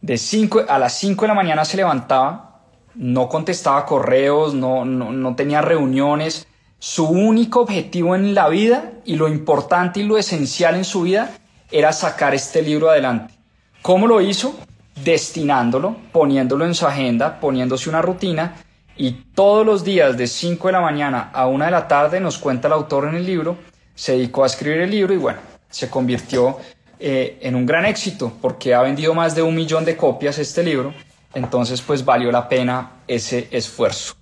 De 0.00 0.18
5 0.18 0.64
a 0.68 0.78
las 0.78 0.98
5 0.98 1.22
de 1.22 1.28
la 1.28 1.34
mañana 1.34 1.64
se 1.64 1.76
levantaba, 1.76 2.60
no 2.94 3.28
contestaba 3.28 3.84
correos, 3.86 4.54
no, 4.54 4.84
no, 4.84 5.36
tenía 5.36 5.62
reuniones. 5.62 6.46
Su 6.78 7.08
único 7.08 7.60
objetivo 7.60 8.14
en 8.14 8.34
la 8.34 8.48
vida 8.48 8.92
y 9.04 9.16
lo 9.16 9.28
importante 9.28 10.00
y 10.00 10.04
lo 10.04 10.18
esencial 10.18 10.76
en 10.76 10.84
su 10.84 11.02
vida 11.02 11.32
era 11.70 11.92
sacar 11.92 12.34
este 12.34 12.62
libro 12.62 12.90
adelante. 12.90 13.34
¿Cómo 13.82 14.06
lo 14.06 14.20
hizo? 14.20 14.54
Destinándolo, 15.02 15.96
poniéndolo 16.12 16.64
en 16.64 16.74
su 16.74 16.86
agenda, 16.86 17.40
poniéndose 17.40 17.88
una 17.88 18.02
rutina 18.02 18.56
y 18.96 19.12
todos 19.34 19.66
los 19.66 19.84
días 19.84 20.16
de 20.16 20.26
5 20.26 20.68
de 20.68 20.72
la 20.72 20.80
mañana 20.80 21.30
a 21.32 21.46
1 21.46 21.64
de 21.64 21.70
la 21.70 21.86
tarde 21.86 22.20
nos 22.20 22.38
cuenta 22.38 22.68
el 22.68 22.74
autor 22.74 23.08
en 23.08 23.16
el 23.16 23.26
libro, 23.26 23.58
se 23.94 24.12
dedicó 24.12 24.44
a 24.44 24.46
escribir 24.46 24.80
el 24.80 24.90
libro 24.90 25.12
y 25.12 25.18
bueno, 25.18 25.38
se 25.68 25.90
convirtió 25.90 26.58
eh, 26.98 27.38
en 27.40 27.54
un 27.54 27.66
gran 27.66 27.84
éxito 27.84 28.32
porque 28.40 28.74
ha 28.74 28.82
vendido 28.82 29.14
más 29.14 29.34
de 29.34 29.42
un 29.42 29.54
millón 29.54 29.84
de 29.84 29.96
copias 29.96 30.38
este 30.38 30.62
libro 30.62 30.94
entonces, 31.36 31.82
pues 31.82 32.02
valió 32.02 32.32
la 32.32 32.48
pena 32.48 32.92
ese 33.06 33.48
esfuerzo. 33.50 34.14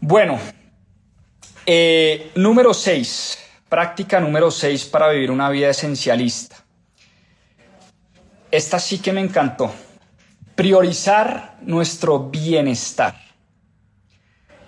Bueno, 0.00 0.38
eh, 1.66 2.32
número 2.36 2.72
6, 2.72 3.38
práctica 3.68 4.18
número 4.18 4.50
6 4.50 4.86
para 4.86 5.10
vivir 5.10 5.30
una 5.30 5.50
vida 5.50 5.68
esencialista. 5.68 6.56
Esta 8.50 8.78
sí 8.78 8.98
que 8.98 9.12
me 9.12 9.20
encantó. 9.20 9.74
Priorizar 10.54 11.58
nuestro 11.60 12.30
bienestar. 12.30 13.20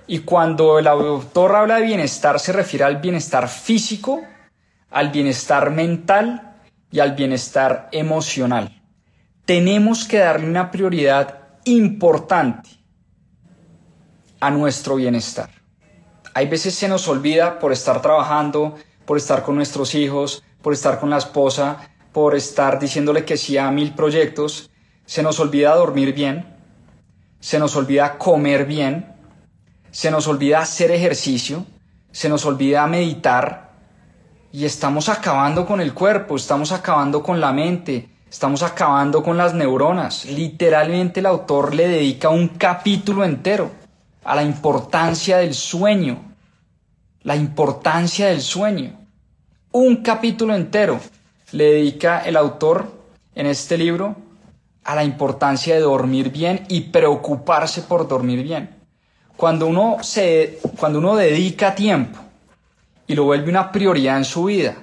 Y 0.07 0.19
cuando 0.19 0.79
el 0.79 0.87
autor 0.87 1.57
habla 1.57 1.77
de 1.77 1.87
bienestar 1.87 2.39
se 2.39 2.53
refiere 2.53 2.85
al 2.85 2.99
bienestar 2.99 3.49
físico, 3.49 4.21
al 4.91 5.09
bienestar 5.09 5.71
mental 5.71 6.46
y 6.97 7.01
al 7.01 7.13
bienestar 7.13 7.91
emocional. 7.93 8.83
Tenemos 9.45 10.07
que 10.07 10.17
darle 10.17 10.49
una 10.49 10.71
prioridad 10.71 11.41
importante 11.67 12.71
a 14.41 14.51
nuestro 14.51 14.97
bienestar. 14.97 15.51
Hay 16.33 16.49
veces 16.49 16.75
se 16.75 16.89
nos 16.89 17.07
olvida 17.07 17.59
por 17.59 17.71
estar 17.71 18.01
trabajando, 18.01 18.77
por 19.05 19.19
estar 19.19 19.43
con 19.43 19.57
nuestros 19.57 19.95
hijos, 19.95 20.43
por 20.63 20.73
estar 20.73 20.99
con 20.99 21.11
la 21.11 21.19
esposa, 21.19 21.81
por 22.13 22.35
estar 22.35 22.79
diciéndole 22.79 23.27
que 23.27 23.37
sí 23.37 23.59
a 23.59 23.71
mil 23.71 23.93
proyectos, 23.93 24.71
se 25.05 25.23
nos 25.23 25.39
olvida 25.39 25.75
dormir 25.75 26.15
bien, 26.15 26.57
se 27.41 27.59
nos 27.59 27.77
olvida 27.77 28.17
comer 28.17 28.65
bien, 28.65 29.15
se 29.91 30.11
nos 30.11 30.27
olvida 30.29 30.61
hacer 30.61 30.91
ejercicio, 30.91 31.67
se 32.11 32.31
nos 32.31 32.47
olvida 32.47 32.87
meditar 32.87 33.66
y 34.53 34.65
estamos 34.65 35.09
acabando 35.09 35.67
con 35.67 35.81
el 35.81 35.95
cuerpo, 35.95 36.37
estamos 36.37 36.73
acabando 36.73 37.23
con 37.23 37.41
la 37.41 37.53
mente, 37.53 38.09
Estamos 38.37 38.63
acabando 38.63 39.23
con 39.23 39.37
las 39.37 39.55
neuronas. 39.55 40.25
Literalmente 40.27 41.21
el 41.21 41.27
autor 41.27 41.75
le 41.75 41.89
dedica 41.89 42.29
un 42.29 42.49
capítulo 42.49 43.25
entero 43.25 43.71
a 44.25 44.35
la 44.35 44.43
importancia 44.43 45.39
del 45.39 45.55
sueño. 45.55 46.19
La 47.23 47.37
importancia 47.37 48.27
del 48.27 48.43
sueño. 48.43 48.99
Un 49.73 50.03
capítulo 50.03 50.55
entero 50.55 51.01
le 51.53 51.65
dedica 51.65 52.21
el 52.21 52.37
autor 52.37 52.93
en 53.35 53.47
este 53.47 53.79
libro 53.79 54.17
a 54.83 54.95
la 54.97 55.05
importancia 55.05 55.75
de 55.75 55.81
dormir 55.81 56.31
bien 56.31 56.67
y 56.69 56.83
preocuparse 56.83 57.83
por 57.83 58.09
dormir 58.09 58.43
bien. 58.43 58.69
Cuando 59.37 59.67
uno, 59.67 59.99
se, 60.03 60.59
cuando 60.79 60.99
uno 60.99 61.15
dedica 61.15 61.75
tiempo 61.75 62.19
y 63.07 63.15
lo 63.15 63.25
vuelve 63.25 63.51
una 63.51 63.73
prioridad 63.73 64.17
en 64.17 64.25
su 64.25 64.45
vida, 64.45 64.77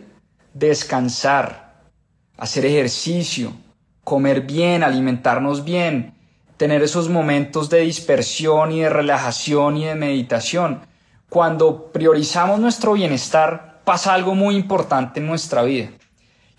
descansar, 0.54 1.82
hacer 2.38 2.66
ejercicio, 2.66 3.54
comer 4.04 4.42
bien, 4.42 4.84
alimentarnos 4.84 5.64
bien, 5.64 6.14
tener 6.58 6.82
esos 6.84 7.10
momentos 7.10 7.70
de 7.70 7.82
dispersión 7.82 8.72
y 8.72 8.82
de 8.82 8.90
relajación 8.90 9.78
y 9.78 9.86
de 9.86 9.96
meditación. 9.96 10.82
Cuando 11.30 11.92
priorizamos 11.92 12.60
nuestro 12.60 12.94
bienestar, 12.94 13.82
pasa 13.84 14.14
algo 14.14 14.36
muy 14.36 14.56
importante 14.56 15.20
en 15.20 15.28
nuestra 15.28 15.64
vida. 15.64 15.90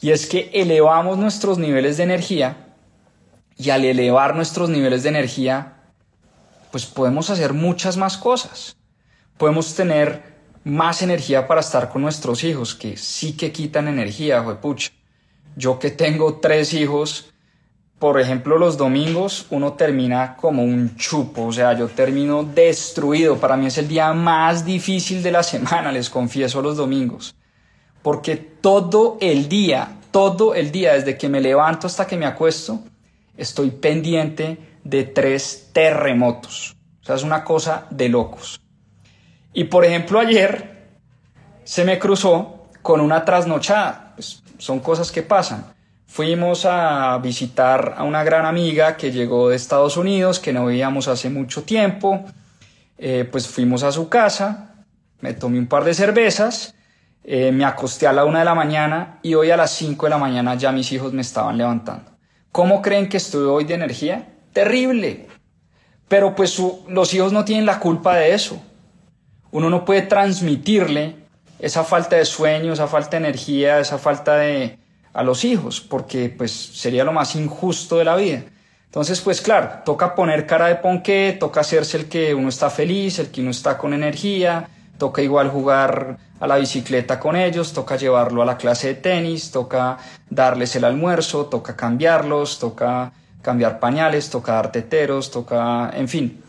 Y 0.00 0.10
es 0.10 0.26
que 0.26 0.50
elevamos 0.52 1.16
nuestros 1.16 1.58
niveles 1.58 1.96
de 1.96 2.02
energía 2.02 2.74
y 3.56 3.70
al 3.70 3.84
elevar 3.84 4.34
nuestros 4.34 4.68
niveles 4.68 5.04
de 5.04 5.10
energía, 5.10 5.74
pues 6.70 6.86
podemos 6.86 7.30
hacer 7.30 7.52
muchas 7.52 7.96
más 7.96 8.18
cosas. 8.18 8.76
Podemos 9.38 9.74
tener 9.74 10.33
más 10.64 11.02
energía 11.02 11.46
para 11.46 11.60
estar 11.60 11.90
con 11.90 12.02
nuestros 12.02 12.42
hijos, 12.42 12.74
que 12.74 12.96
sí 12.96 13.36
que 13.36 13.52
quitan 13.52 13.86
energía, 13.86 14.42
pucha. 14.60 14.90
Yo 15.56 15.78
que 15.78 15.90
tengo 15.90 16.34
tres 16.40 16.72
hijos, 16.72 17.32
por 17.98 18.18
ejemplo, 18.20 18.58
los 18.58 18.76
domingos 18.76 19.46
uno 19.50 19.74
termina 19.74 20.36
como 20.36 20.64
un 20.64 20.96
chupo, 20.96 21.46
o 21.46 21.52
sea, 21.52 21.74
yo 21.74 21.88
termino 21.88 22.42
destruido. 22.42 23.36
Para 23.36 23.56
mí 23.56 23.66
es 23.66 23.78
el 23.78 23.88
día 23.88 24.12
más 24.12 24.64
difícil 24.64 25.22
de 25.22 25.30
la 25.30 25.42
semana, 25.42 25.92
les 25.92 26.10
confieso, 26.10 26.60
los 26.60 26.76
domingos. 26.76 27.36
Porque 28.02 28.36
todo 28.36 29.16
el 29.20 29.48
día, 29.48 29.96
todo 30.10 30.54
el 30.54 30.72
día, 30.72 30.94
desde 30.94 31.16
que 31.16 31.28
me 31.28 31.40
levanto 31.40 31.86
hasta 31.86 32.06
que 32.06 32.16
me 32.16 32.26
acuesto, 32.26 32.80
estoy 33.36 33.70
pendiente 33.70 34.58
de 34.82 35.04
tres 35.04 35.70
terremotos. 35.72 36.76
O 37.02 37.06
sea, 37.06 37.14
es 37.14 37.22
una 37.22 37.44
cosa 37.44 37.86
de 37.90 38.08
locos. 38.08 38.63
Y 39.54 39.64
por 39.64 39.84
ejemplo, 39.84 40.18
ayer 40.18 40.88
se 41.62 41.84
me 41.84 41.98
cruzó 41.98 42.68
con 42.82 43.00
una 43.00 43.24
trasnochada. 43.24 44.12
Pues, 44.16 44.42
son 44.58 44.80
cosas 44.80 45.10
que 45.10 45.22
pasan. 45.22 45.72
Fuimos 46.06 46.66
a 46.66 47.18
visitar 47.18 47.94
a 47.96 48.04
una 48.04 48.22
gran 48.22 48.46
amiga 48.46 48.96
que 48.96 49.10
llegó 49.10 49.48
de 49.48 49.56
Estados 49.56 49.96
Unidos, 49.96 50.38
que 50.38 50.52
no 50.52 50.66
veíamos 50.66 51.08
hace 51.08 51.30
mucho 51.30 51.62
tiempo. 51.62 52.24
Eh, 52.98 53.28
pues 53.30 53.48
fuimos 53.48 53.82
a 53.82 53.90
su 53.90 54.08
casa, 54.08 54.74
me 55.20 55.34
tomé 55.34 55.58
un 55.58 55.66
par 55.66 55.82
de 55.82 55.94
cervezas, 55.94 56.74
eh, 57.24 57.50
me 57.50 57.64
acosté 57.64 58.06
a 58.06 58.12
la 58.12 58.24
una 58.24 58.38
de 58.38 58.44
la 58.44 58.54
mañana 58.54 59.18
y 59.22 59.34
hoy 59.34 59.50
a 59.50 59.56
las 59.56 59.72
cinco 59.72 60.06
de 60.06 60.10
la 60.10 60.18
mañana 60.18 60.54
ya 60.54 60.70
mis 60.70 60.92
hijos 60.92 61.12
me 61.12 61.22
estaban 61.22 61.58
levantando. 61.58 62.12
¿Cómo 62.52 62.82
creen 62.82 63.08
que 63.08 63.16
estoy 63.16 63.44
hoy 63.44 63.64
de 63.64 63.74
energía? 63.74 64.28
Terrible. 64.52 65.26
Pero 66.06 66.36
pues 66.36 66.60
los 66.88 67.12
hijos 67.14 67.32
no 67.32 67.44
tienen 67.44 67.66
la 67.66 67.80
culpa 67.80 68.14
de 68.14 68.34
eso. 68.34 68.62
Uno 69.54 69.70
no 69.70 69.84
puede 69.84 70.02
transmitirle 70.02 71.14
esa 71.60 71.84
falta 71.84 72.16
de 72.16 72.24
sueño, 72.24 72.72
esa 72.72 72.88
falta 72.88 73.10
de 73.10 73.28
energía, 73.28 73.78
esa 73.78 73.98
falta 73.98 74.34
de 74.34 74.80
a 75.12 75.22
los 75.22 75.44
hijos, 75.44 75.80
porque 75.80 76.28
pues 76.28 76.50
sería 76.50 77.04
lo 77.04 77.12
más 77.12 77.36
injusto 77.36 77.98
de 77.98 78.04
la 78.04 78.16
vida. 78.16 78.42
Entonces, 78.86 79.20
pues 79.20 79.40
claro, 79.40 79.82
toca 79.84 80.16
poner 80.16 80.44
cara 80.44 80.66
de 80.66 80.74
ponqué, 80.74 81.36
toca 81.38 81.60
hacerse 81.60 81.98
el 81.98 82.08
que 82.08 82.34
uno 82.34 82.48
está 82.48 82.68
feliz, 82.68 83.20
el 83.20 83.30
que 83.30 83.42
uno 83.42 83.52
está 83.52 83.78
con 83.78 83.94
energía, 83.94 84.68
toca 84.98 85.22
igual 85.22 85.50
jugar 85.50 86.18
a 86.40 86.48
la 86.48 86.56
bicicleta 86.56 87.20
con 87.20 87.36
ellos, 87.36 87.72
toca 87.72 87.94
llevarlo 87.94 88.42
a 88.42 88.46
la 88.46 88.56
clase 88.56 88.88
de 88.88 88.94
tenis, 88.94 89.52
toca 89.52 89.98
darles 90.30 90.74
el 90.74 90.82
almuerzo, 90.82 91.46
toca 91.46 91.76
cambiarlos, 91.76 92.58
toca 92.58 93.12
cambiar 93.40 93.78
pañales, 93.78 94.30
toca 94.30 94.54
dar 94.54 94.72
teteros, 94.72 95.30
toca, 95.30 95.92
en 95.94 96.08
fin, 96.08 96.42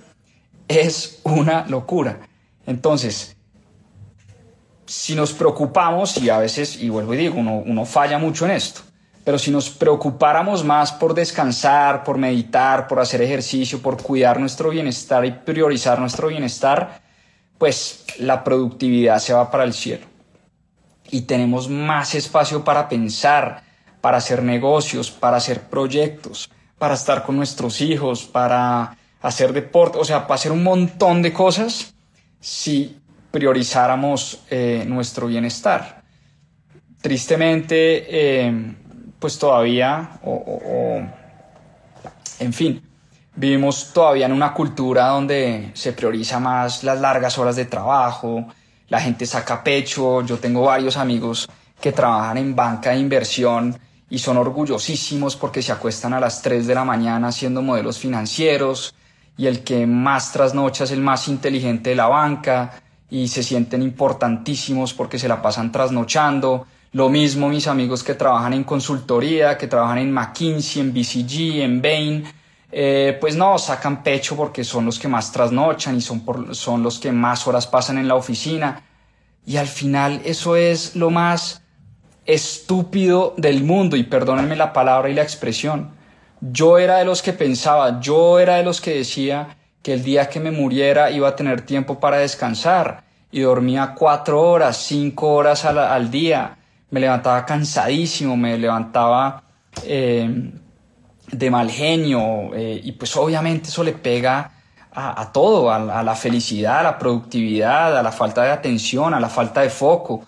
es 0.68 1.20
una 1.24 1.68
locura. 1.68 2.18
Entonces, 2.66 3.36
si 4.86 5.16
nos 5.16 5.34
preocupamos, 5.34 6.18
y 6.18 6.30
a 6.30 6.38
veces, 6.38 6.82
y 6.82 6.90
vuelvo 6.90 7.14
y 7.14 7.18
digo, 7.18 7.36
uno, 7.38 7.64
uno 7.66 7.86
falla 7.86 8.18
mucho 8.18 8.46
en 8.46 8.52
esto, 8.52 8.82
pero 9.24 9.40
si 9.40 9.50
nos 9.50 9.70
preocupáramos 9.70 10.64
más 10.64 10.92
por 10.92 11.16
descansar, 11.16 12.04
por 12.04 12.18
meditar, 12.18 12.88
por 12.88 13.00
hacer 13.00 13.22
ejercicio, 13.22 13.82
por 13.82 14.02
cuidar 14.02 14.40
nuestro 14.40 14.70
bienestar 14.70 15.26
y 15.26 15.32
priorizar 15.32 16.00
nuestro 16.00 16.28
bienestar, 16.28 17.02
pues 17.58 18.06
la 18.20 18.44
productividad 18.44 19.18
se 19.18 19.34
va 19.34 19.50
para 19.50 19.64
el 19.64 19.74
cielo. 19.74 20.06
Y 21.10 21.22
tenemos 21.22 21.70
más 21.70 22.14
espacio 22.14 22.64
para 22.64 22.88
pensar, 22.88 23.64
para 24.02 24.18
hacer 24.18 24.44
negocios, 24.44 25.10
para 25.10 25.38
hacer 25.38 25.62
proyectos, 25.62 26.52
para 26.78 26.94
estar 26.94 27.24
con 27.24 27.36
nuestros 27.36 27.82
hijos, 27.82 28.26
para 28.26 28.96
hacer 29.22 29.54
deporte, 29.54 29.98
o 29.98 30.06
sea, 30.06 30.28
para 30.28 30.36
hacer 30.36 30.52
un 30.52 30.62
montón 30.62 31.24
de 31.24 31.34
cosas 31.34 31.95
si 32.40 33.00
priorizáramos 33.36 34.40
eh, 34.50 34.86
nuestro 34.88 35.28
bienestar. 35.28 36.04
Tristemente, 37.02 38.06
eh, 38.08 38.76
pues 39.20 39.38
todavía, 39.38 40.20
o, 40.24 41.02
en 42.40 42.54
fin, 42.54 42.82
vivimos 43.36 43.92
todavía 43.94 44.26
en 44.26 44.32
una 44.32 44.54
cultura 44.54 45.08
donde 45.08 45.72
se 45.74 45.92
prioriza 45.92 46.40
más 46.40 46.86
las 46.86 47.02
largas 47.02 47.38
horas 47.38 47.58
de 47.58 47.66
trabajo, 47.66 48.48
la 48.88 49.02
gente 49.02 49.26
saca 49.26 49.62
pecho, 49.62 50.22
yo 50.22 50.38
tengo 50.38 50.62
varios 50.62 50.96
amigos 50.96 51.50
que 51.82 51.92
trabajan 51.92 52.38
en 52.38 52.56
banca 52.56 52.92
de 52.92 53.00
inversión 53.00 53.78
y 54.10 54.18
son 54.18 54.38
orgullosísimos 54.38 55.36
porque 55.36 55.62
se 55.62 55.74
acuestan 55.74 56.14
a 56.14 56.22
las 56.22 56.42
3 56.42 56.66
de 56.68 56.76
la 56.76 56.86
mañana 56.86 57.28
haciendo 57.28 57.62
modelos 57.62 58.00
financieros 58.00 58.95
y 59.38 59.48
el 59.48 59.64
que 59.64 59.86
más 59.86 60.32
trasnocha 60.32 60.86
es 60.86 60.92
el 60.92 61.02
más 61.02 61.28
inteligente 61.28 61.92
de 61.92 61.96
la 61.96 62.08
banca 62.08 62.82
y 63.10 63.28
se 63.28 63.44
sienten 63.44 63.82
importantísimos 63.82 64.94
porque 64.94 65.20
se 65.20 65.28
la 65.28 65.42
pasan 65.42 65.72
trasnochando 65.72 66.66
lo 66.96 67.10
mismo 67.10 67.50
mis 67.50 67.68
amigos 67.68 68.06
que 68.06 68.14
trabajan 68.14 68.54
en 68.54 68.64
consultoría, 68.64 69.58
que 69.58 69.68
trabajan 69.68 69.98
en 69.98 70.14
McKinsey, 70.14 70.82
en 70.82 70.94
BCG, 70.94 71.62
en 71.62 71.82
Bain, 71.82 72.24
eh, 72.72 73.18
pues 73.20 73.36
no, 73.36 73.58
sacan 73.58 74.02
pecho 74.02 74.38
porque 74.38 74.64
son 74.64 74.86
los 74.86 74.98
que 74.98 75.10
más 75.10 75.30
trasnochan 75.30 75.98
y 75.98 76.02
son, 76.02 76.24
son 76.56 76.84
los 76.84 76.98
que 76.98 77.12
más 77.12 77.46
horas 77.48 77.68
pasan 77.68 77.98
en 77.98 78.08
la 78.08 78.16
oficina. 78.16 78.82
Y 79.46 79.58
al 79.58 79.68
final 79.68 80.22
eso 80.24 80.56
es 80.56 80.96
lo 80.96 81.10
más 81.10 81.64
estúpido 82.26 83.34
del 83.36 83.66
mundo, 83.66 83.98
y 83.98 84.04
perdónenme 84.04 84.56
la 84.56 84.72
palabra 84.72 85.10
y 85.10 85.14
la 85.16 85.22
expresión. 85.22 85.95
Yo 86.52 86.78
era 86.78 86.98
de 86.98 87.06
los 87.06 87.24
que 87.24 87.34
pensaba, 87.34 88.00
yo 88.00 88.40
era 88.40 88.58
de 88.58 88.64
los 88.64 88.80
que 88.80 88.96
decía 88.96 89.58
que 89.82 89.94
el 89.94 90.04
día 90.04 90.30
que 90.30 90.40
me 90.40 90.52
muriera 90.52 91.10
iba 91.10 91.28
a 91.28 91.36
tener 91.36 91.62
tiempo 91.62 92.00
para 92.00 92.18
descansar 92.18 93.04
y 93.32 93.40
dormía 93.40 93.96
cuatro 93.98 94.42
horas, 94.42 94.78
cinco 94.78 95.34
horas 95.34 95.66
al 95.66 96.12
día 96.12 96.58
me 96.92 97.00
levantaba 97.00 97.46
cansadísimo, 97.46 98.38
me 98.38 98.58
levantaba 98.58 99.44
eh, 99.84 100.52
de 101.32 101.50
mal 101.50 101.72
genio 101.72 102.54
eh, 102.54 102.80
y 102.84 102.92
pues 102.92 103.16
obviamente 103.16 103.70
eso 103.70 103.84
le 103.84 103.94
pega 103.94 104.52
a, 104.98 105.32
todo, 105.34 105.72
a, 105.72 106.04
la 106.04 106.16
felicidad, 106.16 106.80
a 106.80 106.84
la 106.84 106.98
productividad, 106.98 107.98
a 107.98 108.04
la 108.04 108.14
falta 108.14 108.44
de 108.44 108.52
atención, 108.52 109.14
a 109.14 109.20
la 109.20 109.28
falta 109.28 109.60
de 109.62 109.70
foco. 109.70 110.24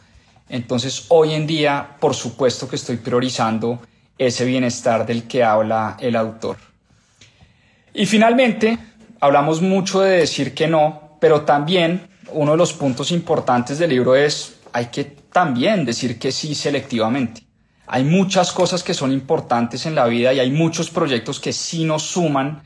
Entonces 0.50 1.06
hoy 1.08 1.36
en 1.36 1.48
día, 1.48 1.96
por 2.02 2.14
supuesto 2.14 2.68
que 2.68 2.76
estoy 2.76 2.98
priorizando 2.98 3.80
ese 4.18 4.46
bienestar 4.46 5.06
del 5.06 5.24
que 5.24 5.44
habla 5.44 5.98
el 6.00 6.16
autor. 6.16 6.58
Y 7.94 8.06
finalmente, 8.06 8.78
hablamos 9.20 9.62
mucho 9.62 10.02
de 10.02 10.18
decir 10.18 10.54
que 10.54 10.68
no, 10.68 11.18
pero 11.20 11.42
también 11.42 12.08
uno 12.32 12.52
de 12.52 12.58
los 12.58 12.74
puntos 12.74 13.12
importantes 13.12 13.80
del 13.80 13.90
libro 13.90 14.16
es 14.16 14.56
hay 14.74 14.88
que 14.88 15.06
también 15.06 15.86
decir 15.86 16.20
que 16.20 16.32
sí 16.32 16.54
selectivamente. 16.54 17.42
Hay 17.88 18.04
muchas 18.04 18.52
cosas 18.52 18.84
que 18.84 18.94
son 18.94 19.12
importantes 19.12 19.86
en 19.86 19.96
la 19.96 20.06
vida 20.06 20.34
y 20.34 20.40
hay 20.40 20.52
muchos 20.52 20.90
proyectos 20.90 21.40
que 21.40 21.54
sí 21.54 21.86
nos 21.86 22.04
suman 22.04 22.64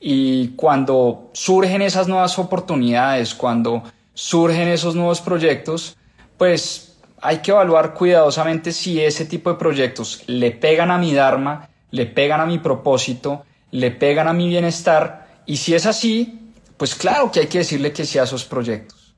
y 0.00 0.48
cuando 0.48 1.30
surgen 1.32 1.82
esas 1.82 2.06
nuevas 2.06 2.38
oportunidades, 2.38 3.34
cuando 3.34 3.82
surgen 4.14 4.68
esos 4.68 4.94
nuevos 4.94 5.20
proyectos, 5.20 5.96
pues 6.36 6.87
hay 7.20 7.38
que 7.38 7.50
evaluar 7.50 7.94
cuidadosamente 7.94 8.72
si 8.72 9.00
ese 9.00 9.24
tipo 9.24 9.50
de 9.50 9.56
proyectos 9.56 10.22
le 10.26 10.50
pegan 10.50 10.90
a 10.90 10.98
mi 10.98 11.14
Dharma, 11.14 11.68
le 11.90 12.06
pegan 12.06 12.40
a 12.40 12.46
mi 12.46 12.58
propósito, 12.58 13.44
le 13.70 13.90
pegan 13.90 14.28
a 14.28 14.32
mi 14.32 14.48
bienestar 14.48 15.28
y 15.46 15.56
si 15.56 15.74
es 15.74 15.86
así, 15.86 16.52
pues 16.76 16.94
claro 16.94 17.30
que 17.30 17.40
hay 17.40 17.46
que 17.46 17.58
decirle 17.58 17.92
que 17.92 18.04
sí 18.04 18.18
a 18.18 18.24
esos 18.24 18.44
proyectos. 18.44 19.14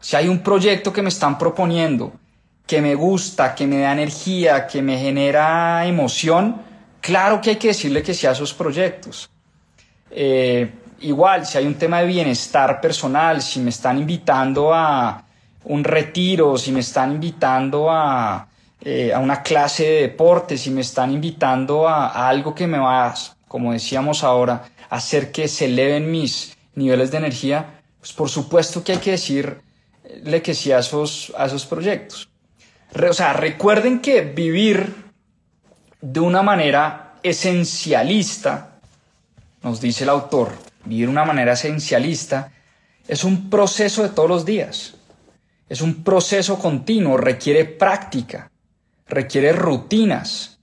Si 0.00 0.16
hay 0.16 0.28
un 0.28 0.40
proyecto 0.40 0.92
que 0.92 1.02
me 1.02 1.08
están 1.08 1.36
proponiendo, 1.36 2.12
que 2.66 2.80
me 2.80 2.94
gusta, 2.94 3.54
que 3.54 3.66
me 3.66 3.78
da 3.78 3.92
energía, 3.92 4.66
que 4.66 4.80
me 4.80 4.98
genera 4.98 5.84
emoción, 5.86 6.62
claro 7.00 7.40
que 7.40 7.50
hay 7.50 7.56
que 7.56 7.68
decirle 7.68 8.02
que 8.02 8.14
sí 8.14 8.26
a 8.26 8.30
esos 8.30 8.54
proyectos. 8.54 9.28
Eh, 10.10 10.70
igual, 11.00 11.44
si 11.44 11.58
hay 11.58 11.66
un 11.66 11.74
tema 11.74 12.00
de 12.00 12.06
bienestar 12.06 12.80
personal, 12.80 13.42
si 13.42 13.60
me 13.60 13.70
están 13.70 13.98
invitando 13.98 14.72
a 14.72 15.24
un 15.64 15.84
retiro, 15.84 16.56
si 16.56 16.72
me 16.72 16.80
están 16.80 17.12
invitando 17.12 17.90
a, 17.90 18.48
eh, 18.80 19.12
a 19.12 19.18
una 19.18 19.42
clase 19.42 19.84
de 19.84 20.00
deporte, 20.02 20.56
si 20.56 20.70
me 20.70 20.80
están 20.80 21.12
invitando 21.12 21.86
a, 21.86 22.28
algo 22.28 22.54
que 22.54 22.66
me 22.66 22.78
va, 22.78 23.14
como 23.46 23.72
decíamos 23.72 24.24
ahora, 24.24 24.64
a 24.88 24.96
hacer 24.96 25.30
que 25.32 25.48
se 25.48 25.66
eleven 25.66 26.10
mis 26.10 26.56
niveles 26.74 27.10
de 27.10 27.18
energía, 27.18 27.80
pues 27.98 28.12
por 28.12 28.30
supuesto 28.30 28.82
que 28.82 28.92
hay 28.92 28.98
que 28.98 29.12
decir 29.12 29.60
le 30.24 30.42
que 30.42 30.54
sí 30.54 30.72
a 30.72 30.78
esos, 30.78 31.32
a 31.36 31.46
esos 31.46 31.66
proyectos. 31.66 32.28
o 32.94 33.12
sea, 33.12 33.32
recuerden 33.34 34.00
que 34.00 34.22
vivir 34.22 34.94
de 36.00 36.20
una 36.20 36.42
manera 36.42 37.14
esencialista, 37.22 38.80
nos 39.62 39.80
dice 39.80 40.04
el 40.04 40.10
autor, 40.10 40.52
vivir 40.84 41.06
de 41.06 41.12
una 41.12 41.24
manera 41.24 41.52
esencialista 41.52 42.50
es 43.06 43.24
un 43.24 43.50
proceso 43.50 44.02
de 44.02 44.08
todos 44.08 44.28
los 44.28 44.44
días, 44.44 44.94
es 45.70 45.80
un 45.80 46.02
proceso 46.02 46.58
continuo, 46.58 47.16
requiere 47.16 47.64
práctica, 47.64 48.50
requiere 49.06 49.52
rutinas. 49.52 50.58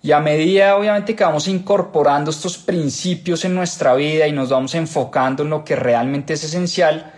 Y 0.00 0.12
a 0.12 0.20
medida, 0.20 0.76
obviamente, 0.76 1.14
que 1.14 1.24
vamos 1.24 1.46
incorporando 1.46 2.30
estos 2.30 2.56
principios 2.56 3.44
en 3.44 3.54
nuestra 3.54 3.94
vida 3.94 4.26
y 4.26 4.32
nos 4.32 4.48
vamos 4.48 4.74
enfocando 4.74 5.42
en 5.42 5.50
lo 5.50 5.62
que 5.62 5.76
realmente 5.76 6.32
es 6.32 6.44
esencial, 6.44 7.12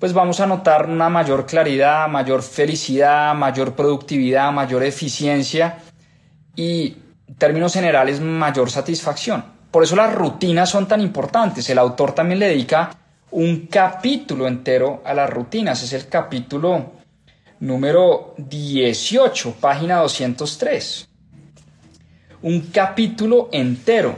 pues 0.00 0.12
vamos 0.12 0.40
a 0.40 0.46
notar 0.46 0.90
una 0.90 1.08
mayor 1.08 1.46
claridad, 1.46 2.08
mayor 2.08 2.42
felicidad, 2.42 3.36
mayor 3.36 3.76
productividad, 3.76 4.50
mayor 4.50 4.82
eficiencia 4.82 5.78
y, 6.56 6.96
en 7.28 7.34
términos 7.36 7.72
generales, 7.72 8.20
mayor 8.20 8.68
satisfacción. 8.68 9.44
Por 9.70 9.84
eso 9.84 9.94
las 9.94 10.12
rutinas 10.12 10.70
son 10.70 10.88
tan 10.88 11.00
importantes. 11.00 11.70
El 11.70 11.78
autor 11.78 12.16
también 12.16 12.40
le 12.40 12.48
dedica 12.48 12.90
un 13.34 13.66
capítulo 13.66 14.46
entero 14.46 15.02
a 15.04 15.12
las 15.12 15.28
rutinas. 15.28 15.82
Es 15.82 15.92
el 15.92 16.06
capítulo 16.08 16.92
número 17.58 18.34
18, 18.38 19.56
página 19.60 19.96
203. 19.96 21.08
Un 22.42 22.60
capítulo 22.72 23.48
entero 23.50 24.14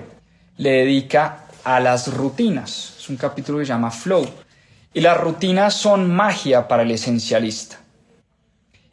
le 0.59 0.71
dedica 0.71 1.47
a 1.64 1.81
las 1.81 2.12
rutinas. 2.12 2.97
Es 2.99 3.09
un 3.09 3.17
capítulo 3.17 3.59
que 3.59 3.64
se 3.64 3.73
llama 3.73 3.91
Flow. 3.91 4.27
Y 4.93 5.01
las 5.01 5.19
rutinas 5.19 5.73
son 5.73 6.14
magia 6.14 6.69
para 6.69 6.83
el 6.83 6.91
esencialista. 6.91 7.79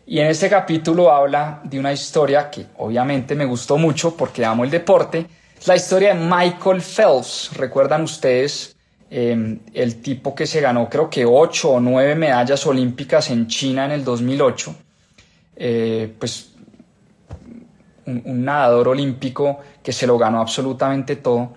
Y 0.06 0.20
en 0.20 0.28
este 0.28 0.50
capítulo 0.50 1.12
habla 1.12 1.60
de 1.66 1.80
una 1.80 1.92
historia 1.92 2.50
que 2.50 2.68
obviamente 2.78 3.36
me 3.36 3.44
gustó 3.44 3.78
mucho 3.78 4.16
porque 4.16 4.46
amo 4.46 4.64
el 4.64 4.70
deporte. 4.70 5.26
La 5.66 5.76
historia 5.76 6.16
de 6.16 6.22
Michael 6.22 6.82
Phelps. 6.82 7.52
¿Recuerdan 7.58 8.04
ustedes 8.04 8.73
em, 9.16 9.59
el 9.74 10.01
tipo 10.01 10.34
que 10.34 10.47
se 10.47 10.59
ganó 10.59 10.89
creo 10.89 11.09
que 11.09 11.24
ocho 11.26 11.74
o 11.74 11.80
nueve 11.80 12.16
medallas 12.16 12.66
olímpicas 12.66 13.30
en 13.30 13.47
China 13.47 13.86
en 13.86 13.91
el 13.91 14.03
2008? 14.03 14.76
Eh, 15.55 16.14
pues 16.18 16.53
un, 18.05 18.43
nadador 18.43 18.89
olímpico 18.89 19.59
que 19.84 19.93
se 19.93 20.07
lo 20.07 20.18
ganó 20.18 20.41
absolutamente 20.41 21.16
todo. 21.16 21.53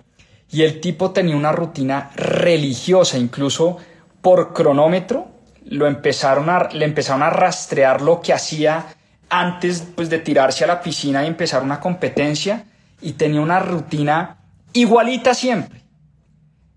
Y 0.51 0.61
el 0.61 0.79
tipo 0.79 1.11
tenía 1.11 1.35
una 1.35 1.51
rutina 1.51 2.11
religiosa, 2.15 3.17
incluso 3.17 3.77
por 4.21 4.53
cronómetro, 4.53 5.27
lo 5.65 5.87
empezaron 5.87 6.47
le 6.73 6.85
empezaron 6.85 7.23
a 7.23 7.29
rastrear 7.29 8.01
lo 8.01 8.21
que 8.21 8.33
hacía 8.33 8.85
antes 9.29 9.83
pues, 9.95 10.09
de 10.09 10.19
tirarse 10.19 10.63
a 10.63 10.67
la 10.67 10.81
piscina 10.81 11.23
y 11.23 11.27
empezar 11.27 11.63
una 11.63 11.79
competencia 11.79 12.65
y 13.01 13.13
tenía 13.13 13.41
una 13.41 13.59
rutina 13.59 14.37
igualita 14.73 15.33
siempre. 15.33 15.86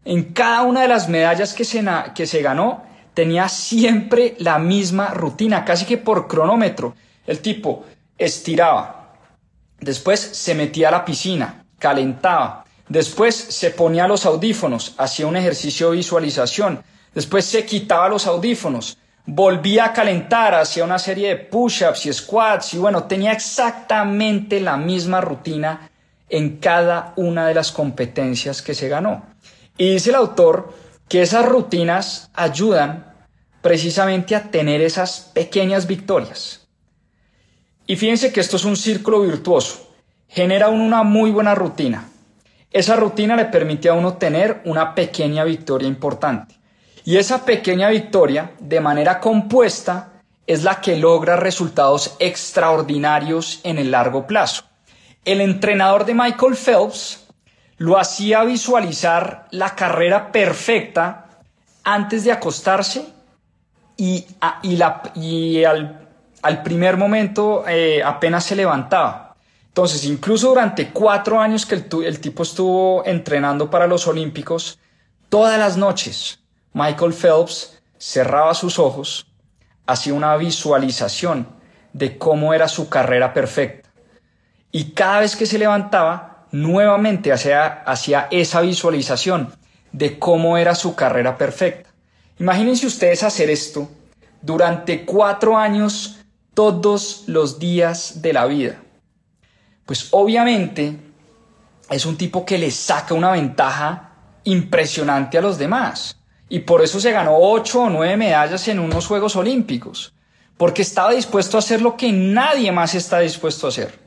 En 0.04 0.32
cada 0.32 0.62
una 0.62 0.82
de 0.82 0.88
las 0.88 1.08
medallas 1.08 1.52
que 1.52 1.64
se, 1.64 1.84
que 2.14 2.26
se 2.26 2.42
ganó, 2.42 2.84
tenía 3.14 3.48
siempre 3.48 4.34
la 4.38 4.58
misma 4.58 5.08
rutina, 5.08 5.64
casi 5.64 5.84
que 5.84 5.98
por 5.98 6.26
cronómetro. 6.26 6.94
El 7.26 7.40
tipo 7.40 7.84
estiraba, 8.16 9.14
después 9.78 10.20
se 10.20 10.54
metía 10.54 10.88
a 10.88 10.92
la 10.92 11.04
piscina, 11.04 11.64
calentaba, 11.78 12.64
después 12.88 13.34
se 13.34 13.70
ponía 13.70 14.08
los 14.08 14.26
audífonos, 14.26 14.94
hacía 14.98 15.26
un 15.26 15.36
ejercicio 15.36 15.90
de 15.90 15.96
visualización, 15.96 16.82
después 17.14 17.44
se 17.44 17.64
quitaba 17.64 18.08
los 18.08 18.26
audífonos, 18.26 18.98
volvía 19.26 19.86
a 19.86 19.92
calentar, 19.92 20.54
hacía 20.54 20.84
una 20.84 20.98
serie 20.98 21.28
de 21.28 21.36
push-ups 21.36 22.06
y 22.06 22.12
squats 22.12 22.74
y 22.74 22.78
bueno, 22.78 23.04
tenía 23.04 23.32
exactamente 23.32 24.60
la 24.60 24.76
misma 24.76 25.20
rutina 25.20 25.90
en 26.28 26.58
cada 26.58 27.12
una 27.16 27.46
de 27.46 27.54
las 27.54 27.70
competencias 27.70 28.62
que 28.62 28.74
se 28.74 28.88
ganó. 28.88 29.29
Y 29.80 29.92
dice 29.92 30.10
el 30.10 30.16
autor 30.16 30.74
que 31.08 31.22
esas 31.22 31.46
rutinas 31.46 32.30
ayudan 32.34 33.14
precisamente 33.62 34.36
a 34.36 34.50
tener 34.50 34.82
esas 34.82 35.30
pequeñas 35.32 35.86
victorias. 35.86 36.68
Y 37.86 37.96
fíjense 37.96 38.30
que 38.30 38.40
esto 38.40 38.58
es 38.58 38.66
un 38.66 38.76
círculo 38.76 39.22
virtuoso. 39.22 39.90
Genera 40.28 40.68
una 40.68 41.02
muy 41.02 41.30
buena 41.30 41.54
rutina. 41.54 42.10
Esa 42.70 42.94
rutina 42.94 43.36
le 43.36 43.46
permite 43.46 43.88
a 43.88 43.94
uno 43.94 44.18
tener 44.18 44.60
una 44.66 44.94
pequeña 44.94 45.44
victoria 45.44 45.88
importante. 45.88 46.56
Y 47.06 47.16
esa 47.16 47.46
pequeña 47.46 47.88
victoria, 47.88 48.52
de 48.60 48.80
manera 48.80 49.18
compuesta, 49.18 50.12
es 50.46 50.62
la 50.62 50.82
que 50.82 50.98
logra 50.98 51.36
resultados 51.36 52.16
extraordinarios 52.18 53.60
en 53.64 53.78
el 53.78 53.92
largo 53.92 54.26
plazo. 54.26 54.64
El 55.24 55.40
entrenador 55.40 56.04
de 56.04 56.12
Michael 56.12 56.54
Phelps 56.54 57.19
lo 57.80 57.98
hacía 57.98 58.44
visualizar 58.44 59.46
la 59.52 59.74
carrera 59.74 60.30
perfecta 60.32 61.28
antes 61.82 62.24
de 62.24 62.32
acostarse 62.32 63.08
y, 63.96 64.26
al, 65.64 66.62
primer 66.62 66.98
momento 66.98 67.64
eh, 67.66 68.02
apenas 68.04 68.44
se 68.44 68.54
levantaba. 68.54 69.34
Entonces, 69.68 70.04
incluso 70.04 70.50
durante 70.50 70.90
cuatro 70.90 71.40
años 71.40 71.64
que 71.64 71.76
el, 71.76 71.86
el 72.04 72.20
tipo 72.20 72.42
estuvo 72.42 73.02
entrenando 73.06 73.70
para 73.70 73.86
los 73.86 74.06
Olímpicos, 74.06 74.78
todas 75.30 75.58
las 75.58 75.78
noches 75.78 76.38
Michael 76.74 77.14
Phelps 77.14 77.80
cerraba 77.98 78.52
sus 78.52 78.78
ojos, 78.78 79.26
hacía 79.86 80.12
una 80.12 80.36
visualización 80.36 81.48
de 81.94 82.18
cómo 82.18 82.52
era 82.52 82.68
su 82.68 82.90
carrera 82.90 83.32
perfecta 83.32 83.88
y 84.70 84.92
cada 84.92 85.20
vez 85.20 85.34
que 85.34 85.46
se 85.46 85.58
levantaba, 85.58 86.29
nuevamente 86.52 87.32
hacía, 87.32 87.84
esa 88.30 88.60
visualización 88.60 89.52
de 89.92 90.18
cómo 90.18 90.56
era 90.56 90.74
su 90.74 90.94
carrera 90.94 91.36
perfecta. 91.36 91.90
Imagínense 92.38 92.86
ustedes 92.86 93.22
hacer 93.22 93.50
esto 93.50 93.88
durante 94.42 95.04
cuatro 95.04 95.56
años 95.56 96.20
todos 96.54 97.24
los 97.26 97.58
días 97.58 98.22
de 98.22 98.32
la 98.32 98.46
vida. 98.46 98.82
Pues 99.84 100.08
obviamente 100.12 100.96
es 101.90 102.06
un 102.06 102.16
tipo 102.16 102.44
que 102.44 102.58
le 102.58 102.70
saca 102.70 103.14
una 103.14 103.32
ventaja 103.32 104.12
impresionante 104.44 105.38
a 105.38 105.42
los 105.42 105.58
demás. 105.58 106.16
Y 106.48 106.60
por 106.60 106.82
eso 106.82 106.98
se 106.98 107.12
ganó 107.12 107.36
ocho 107.36 107.82
o 107.82 107.90
nueve 107.90 108.16
medallas 108.16 108.66
en 108.68 108.78
unos 108.78 109.06
Juegos 109.06 109.36
Olímpicos. 109.36 110.14
Porque 110.56 110.82
estaba 110.82 111.12
dispuesto 111.12 111.56
a 111.56 111.60
hacer 111.60 111.80
lo 111.80 111.96
que 111.96 112.12
nadie 112.12 112.70
más 112.72 112.94
está 112.94 113.20
dispuesto 113.20 113.66
a 113.66 113.70
hacer. 113.70 113.98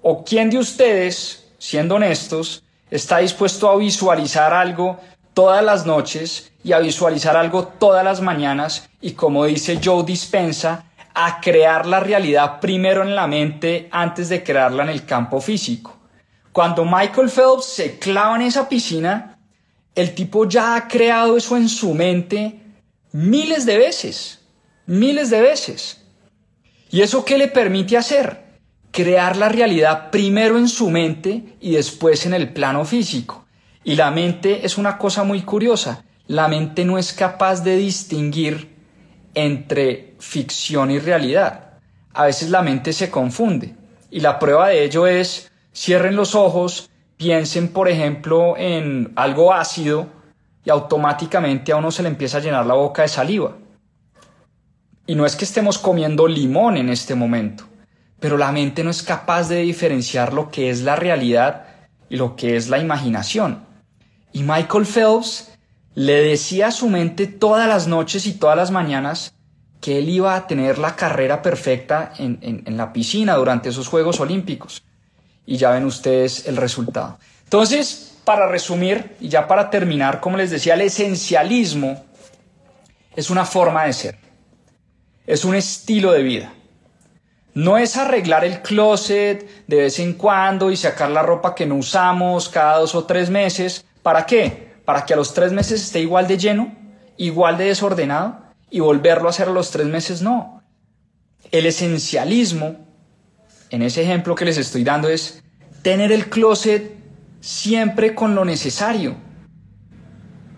¿O 0.00 0.24
quién 0.24 0.50
de 0.50 0.58
ustedes, 0.58 1.41
siendo 1.62 1.94
honestos, 1.94 2.64
está 2.90 3.18
dispuesto 3.18 3.70
a 3.70 3.76
visualizar 3.76 4.52
algo 4.52 4.98
todas 5.32 5.64
las 5.64 5.86
noches 5.86 6.50
y 6.64 6.72
a 6.72 6.80
visualizar 6.80 7.36
algo 7.36 7.68
todas 7.68 8.04
las 8.04 8.20
mañanas 8.20 8.90
y 9.00 9.12
como 9.12 9.44
dice 9.44 9.78
Joe 9.82 10.02
Dispensa, 10.02 10.86
a 11.14 11.40
crear 11.40 11.86
la 11.86 12.00
realidad 12.00 12.58
primero 12.58 13.02
en 13.04 13.14
la 13.14 13.28
mente 13.28 13.88
antes 13.92 14.28
de 14.28 14.42
crearla 14.42 14.82
en 14.82 14.88
el 14.88 15.06
campo 15.06 15.40
físico? 15.40 15.96
Cuando 16.50 16.84
Michael 16.84 17.30
Phelps 17.30 17.66
se 17.66 17.96
clava 18.00 18.34
en 18.34 18.42
esa 18.42 18.68
piscina, 18.68 19.38
el 19.94 20.16
tipo 20.16 20.48
ya 20.48 20.74
ha 20.74 20.88
creado 20.88 21.36
eso 21.36 21.56
en 21.56 21.68
su 21.68 21.94
mente 21.94 22.60
miles 23.12 23.66
de 23.66 23.78
veces, 23.78 24.40
miles 24.86 25.30
de 25.30 25.40
veces. 25.40 26.02
¿Y 26.90 27.02
eso 27.02 27.24
qué 27.24 27.38
le 27.38 27.46
permite 27.46 27.96
hacer? 27.96 28.51
Crear 28.92 29.38
la 29.38 29.48
realidad 29.48 30.10
primero 30.10 30.58
en 30.58 30.68
su 30.68 30.90
mente 30.90 31.56
y 31.60 31.72
después 31.72 32.26
en 32.26 32.34
el 32.34 32.52
plano 32.52 32.84
físico. 32.84 33.46
Y 33.82 33.96
la 33.96 34.10
mente 34.12 34.64
es 34.64 34.78
una 34.78 34.98
cosa 34.98 35.24
muy 35.24 35.42
curiosa. 35.42 36.04
La 36.28 36.46
mente 36.46 36.84
no 36.84 36.98
es 36.98 37.12
capaz 37.12 37.64
de 37.64 37.76
distinguir 37.76 38.76
entre 39.34 40.14
ficción 40.20 40.90
y 40.90 40.98
realidad. 40.98 41.78
A 42.12 42.26
veces 42.26 42.50
la 42.50 42.62
mente 42.62 42.92
se 42.92 43.10
confunde. 43.10 43.74
Y 44.10 44.20
la 44.20 44.38
prueba 44.38 44.68
de 44.68 44.84
ello 44.84 45.06
es, 45.06 45.50
cierren 45.74 46.14
los 46.14 46.34
ojos, 46.34 46.90
piensen 47.16 47.68
por 47.68 47.88
ejemplo 47.88 48.56
en 48.58 49.12
algo 49.16 49.54
ácido 49.54 50.06
y 50.64 50.70
automáticamente 50.70 51.72
a 51.72 51.76
uno 51.76 51.90
se 51.90 52.02
le 52.02 52.10
empieza 52.10 52.36
a 52.36 52.40
llenar 52.42 52.66
la 52.66 52.74
boca 52.74 53.02
de 53.02 53.08
saliva. 53.08 53.56
Y 55.06 55.14
no 55.14 55.24
es 55.24 55.34
que 55.34 55.46
estemos 55.46 55.78
comiendo 55.78 56.28
limón 56.28 56.76
en 56.76 56.90
este 56.90 57.14
momento 57.14 57.71
pero 58.22 58.38
la 58.38 58.52
mente 58.52 58.84
no 58.84 58.90
es 58.90 59.02
capaz 59.02 59.48
de 59.48 59.62
diferenciar 59.62 60.32
lo 60.32 60.48
que 60.48 60.70
es 60.70 60.82
la 60.82 60.94
realidad 60.94 61.66
y 62.08 62.14
lo 62.14 62.36
que 62.36 62.56
es 62.56 62.68
la 62.68 62.78
imaginación. 62.78 63.64
Y 64.32 64.44
Michael 64.44 64.86
Phelps 64.86 65.50
le 65.96 66.22
decía 66.22 66.68
a 66.68 66.70
su 66.70 66.88
mente 66.88 67.26
todas 67.26 67.68
las 67.68 67.88
noches 67.88 68.24
y 68.26 68.34
todas 68.34 68.56
las 68.56 68.70
mañanas 68.70 69.34
que 69.80 69.98
él 69.98 70.08
iba 70.08 70.36
a 70.36 70.46
tener 70.46 70.78
la 70.78 70.94
carrera 70.94 71.42
perfecta 71.42 72.12
en, 72.16 72.62
la 72.76 72.92
piscina 72.92 73.34
durante 73.34 73.70
esos 73.70 73.88
Juegos 73.88 74.20
Olímpicos. 74.20 74.84
Y 75.44 75.56
ya 75.56 75.72
ven 75.72 75.84
ustedes 75.84 76.46
el 76.46 76.56
resultado. 76.56 77.18
Entonces, 77.42 78.18
para 78.24 78.46
resumir 78.46 79.16
y 79.18 79.30
ya 79.30 79.48
para 79.48 79.68
terminar, 79.68 80.20
como 80.20 80.36
les 80.36 80.52
decía, 80.52 80.74
el 80.74 80.82
esencialismo 80.82 82.04
es 83.16 83.30
una 83.30 83.44
forma 83.44 83.84
de 83.86 83.92
ser, 83.92 84.18
es 85.26 85.44
un 85.44 85.56
estilo 85.56 86.12
de 86.12 86.22
vida. 86.22 86.52
No 87.54 87.76
es 87.76 87.96
arreglar 87.98 88.44
el 88.44 88.62
closet 88.62 89.66
de 89.66 89.76
vez 89.76 89.98
en 89.98 90.14
cuando 90.14 90.70
y 90.70 90.76
sacar 90.76 91.10
la 91.10 91.22
ropa 91.22 91.54
que 91.54 91.66
no 91.66 91.76
usamos 91.76 92.48
cada 92.48 92.78
dos 92.78 92.94
o 92.94 93.04
tres 93.04 93.28
meses. 93.28 93.84
¿Para 94.02 94.24
qué? 94.24 94.72
Para 94.86 95.04
que 95.04 95.12
a 95.12 95.16
los 95.16 95.34
tres 95.34 95.52
meses 95.52 95.82
esté 95.82 96.00
igual 96.00 96.26
de 96.26 96.38
lleno, 96.38 96.74
igual 97.18 97.58
de 97.58 97.66
desordenado 97.66 98.38
y 98.70 98.80
volverlo 98.80 99.26
a 99.26 99.30
hacer 99.30 99.48
a 99.48 99.52
los 99.52 99.70
tres 99.70 99.86
meses. 99.86 100.22
No. 100.22 100.62
El 101.50 101.66
esencialismo, 101.66 102.86
en 103.68 103.82
ese 103.82 104.02
ejemplo 104.02 104.34
que 104.34 104.46
les 104.46 104.56
estoy 104.56 104.82
dando, 104.82 105.10
es 105.10 105.42
tener 105.82 106.10
el 106.10 106.30
closet 106.30 106.96
siempre 107.40 108.14
con 108.14 108.34
lo 108.34 108.46
necesario. 108.46 109.14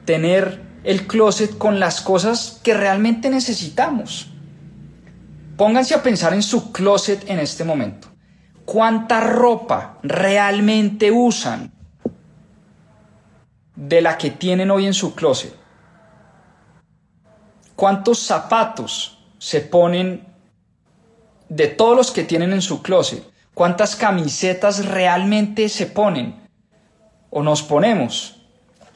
Tener 0.04 0.62
el 0.84 1.08
closet 1.08 1.58
con 1.58 1.80
las 1.80 2.00
cosas 2.00 2.60
que 2.62 2.74
realmente 2.74 3.30
necesitamos. 3.30 4.33
Pónganse 5.56 5.94
a 5.94 6.02
pensar 6.02 6.34
en 6.34 6.42
su 6.42 6.72
closet 6.72 7.28
en 7.28 7.38
este 7.38 7.64
momento. 7.64 8.08
¿Cuánta 8.64 9.20
ropa 9.20 9.98
realmente 10.02 11.12
usan 11.12 11.72
de 13.76 14.00
la 14.00 14.18
que 14.18 14.30
tienen 14.30 14.70
hoy 14.70 14.86
en 14.86 14.94
su 14.94 15.14
closet? 15.14 15.54
¿Cuántos 17.76 18.20
zapatos 18.20 19.18
se 19.38 19.60
ponen 19.60 20.26
de 21.48 21.68
todos 21.68 21.96
los 21.96 22.10
que 22.10 22.24
tienen 22.24 22.52
en 22.52 22.62
su 22.62 22.82
closet? 22.82 23.22
¿Cuántas 23.52 23.94
camisetas 23.94 24.86
realmente 24.86 25.68
se 25.68 25.86
ponen 25.86 26.48
o 27.30 27.42
nos 27.42 27.62
ponemos? 27.62 28.46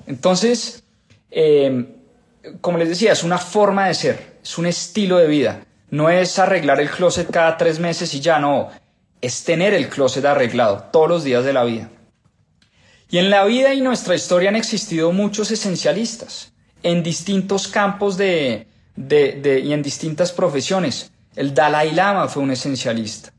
Entonces, 0.06 0.82
eh, 1.30 1.94
como 2.60 2.78
les 2.78 2.88
decía, 2.88 3.12
es 3.12 3.22
una 3.22 3.38
forma 3.38 3.86
de 3.86 3.94
ser, 3.94 4.38
es 4.42 4.58
un 4.58 4.66
estilo 4.66 5.18
de 5.18 5.26
vida. 5.28 5.64
No 5.90 6.10
es 6.10 6.38
arreglar 6.38 6.80
el 6.80 6.90
closet 6.90 7.30
cada 7.30 7.56
tres 7.56 7.78
meses 7.78 8.12
y 8.14 8.20
ya 8.20 8.38
no, 8.38 8.68
es 9.20 9.44
tener 9.44 9.74
el 9.74 9.88
closet 9.88 10.24
arreglado 10.24 10.84
todos 10.92 11.08
los 11.08 11.24
días 11.24 11.44
de 11.44 11.52
la 11.52 11.64
vida. 11.64 11.90
Y 13.10 13.18
en 13.18 13.30
la 13.30 13.44
vida 13.44 13.72
y 13.72 13.80
nuestra 13.80 14.14
historia 14.14 14.50
han 14.50 14.56
existido 14.56 15.12
muchos 15.12 15.50
esencialistas 15.50 16.52
en 16.82 17.02
distintos 17.02 17.66
campos 17.68 18.18
de, 18.18 18.66
de, 18.96 19.60
y 19.64 19.72
en 19.72 19.82
distintas 19.82 20.32
profesiones. 20.32 21.10
El 21.34 21.54
Dalai 21.54 21.92
Lama 21.92 22.28
fue 22.28 22.42
un 22.42 22.50
esencialista. 22.50 23.32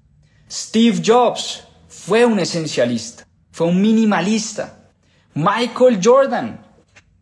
Steve 0.50 1.02
Jobs 1.06 1.64
fue 1.88 2.26
un 2.26 2.40
esencialista, 2.40 3.28
fue 3.52 3.68
un 3.68 3.80
minimalista. 3.80 4.90
Michael 5.36 6.00
Jordan, 6.04 6.66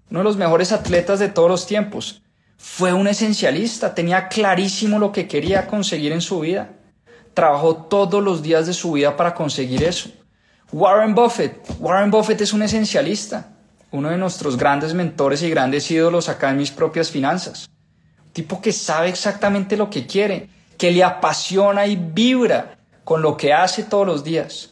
uno 0.09 0.19
de 0.19 0.23
los 0.23 0.37
mejores 0.37 0.71
atletas 0.71 1.19
de 1.19 1.27
todos 1.27 1.49
los 1.49 1.67
tiempos, 1.67 2.21
fue 2.57 2.91
un 2.93 3.07
esencialista, 3.07 3.93
tenía 3.93 4.27
clarísimo 4.27 4.99
lo 4.99 5.11
que 5.11 5.27
quería 5.27 5.67
conseguir 5.67 6.11
en 6.11 6.21
su 6.21 6.39
vida. 6.39 6.71
Trabajó 7.33 7.75
todos 7.75 8.23
los 8.23 8.41
días 8.41 8.65
de 8.65 8.73
su 8.73 8.93
vida 8.93 9.15
para 9.15 9.35
conseguir 9.35 9.83
eso. 9.83 10.09
Warren 10.71 11.15
Buffett. 11.15 11.61
Warren 11.79 12.11
Buffett 12.11 12.41
es 12.41 12.53
un 12.53 12.63
esencialista, 12.63 13.51
uno 13.91 14.09
de 14.09 14.17
nuestros 14.17 14.57
grandes 14.57 14.93
mentores 14.93 15.41
y 15.43 15.49
grandes 15.49 15.89
ídolos 15.91 16.29
acá 16.29 16.49
en 16.49 16.57
mis 16.57 16.71
propias 16.71 17.11
finanzas. 17.11 17.69
tipo 18.33 18.61
que 18.61 18.71
sabe 18.71 19.09
exactamente 19.09 19.77
lo 19.77 19.89
que 19.89 20.05
quiere, 20.05 20.49
que 20.77 20.91
le 20.91 21.03
apasiona 21.03 21.87
y 21.87 21.95
vibra 21.95 22.77
con 23.03 23.23
lo 23.23 23.35
que 23.35 23.53
hace 23.53 23.83
todos 23.83 24.05
los 24.05 24.23
días. 24.23 24.71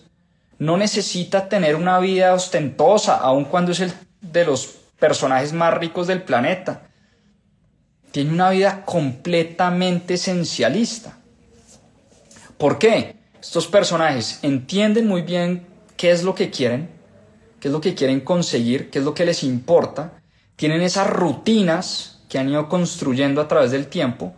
No 0.60 0.78
necesita 0.78 1.50
tener 1.50 1.76
una 1.76 2.00
vida 2.00 2.34
ostentosa, 2.34 3.18
aun 3.18 3.46
cuando 3.46 3.72
es 3.72 3.80
el 3.80 3.94
de 4.22 4.46
los 4.46 4.68
personajes 5.00 5.52
más 5.54 5.74
ricos 5.74 6.08
del 6.08 6.22
planeta. 6.22 6.84
Tiene 8.16 8.32
una 8.32 8.50
vida 8.52 8.86
completamente 8.86 10.14
esencialista. 10.14 11.18
¿Por 12.58 12.80
qué? 12.80 13.18
Estos 13.42 13.68
personajes 13.68 14.40
entienden 14.42 15.06
muy 15.06 15.24
bien 15.24 15.68
qué 15.98 16.12
es 16.12 16.24
lo 16.24 16.34
que 16.34 16.50
quieren, 16.50 16.90
qué 17.60 17.68
es 17.68 17.74
lo 17.74 17.82
que 17.82 17.94
quieren 17.94 18.22
conseguir, 18.22 18.90
qué 18.90 19.00
es 19.00 19.04
lo 19.04 19.14
que 19.14 19.26
les 19.26 19.44
importa. 19.44 20.14
Tienen 20.56 20.82
esas 20.82 21.10
rutinas 21.10 22.22
que 22.30 22.40
han 22.40 22.48
ido 22.48 22.70
construyendo 22.70 23.42
a 23.42 23.50
través 23.50 23.72
del 23.72 23.88
tiempo. 23.88 24.34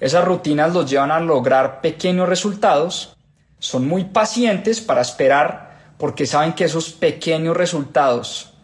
Esas 0.00 0.24
rutinas 0.24 0.72
los 0.72 0.88
llevan 0.88 1.10
a 1.10 1.20
lograr 1.20 1.82
pequeños 1.82 2.30
resultados. 2.30 3.14
Son 3.58 3.86
muy 3.86 4.04
pacientes 4.04 4.80
para 4.80 5.02
esperar 5.02 5.92
porque 5.98 6.24
saben 6.24 6.54
que 6.54 6.64
esos 6.64 6.92
pequeños 6.92 7.54
resultados 7.54 8.54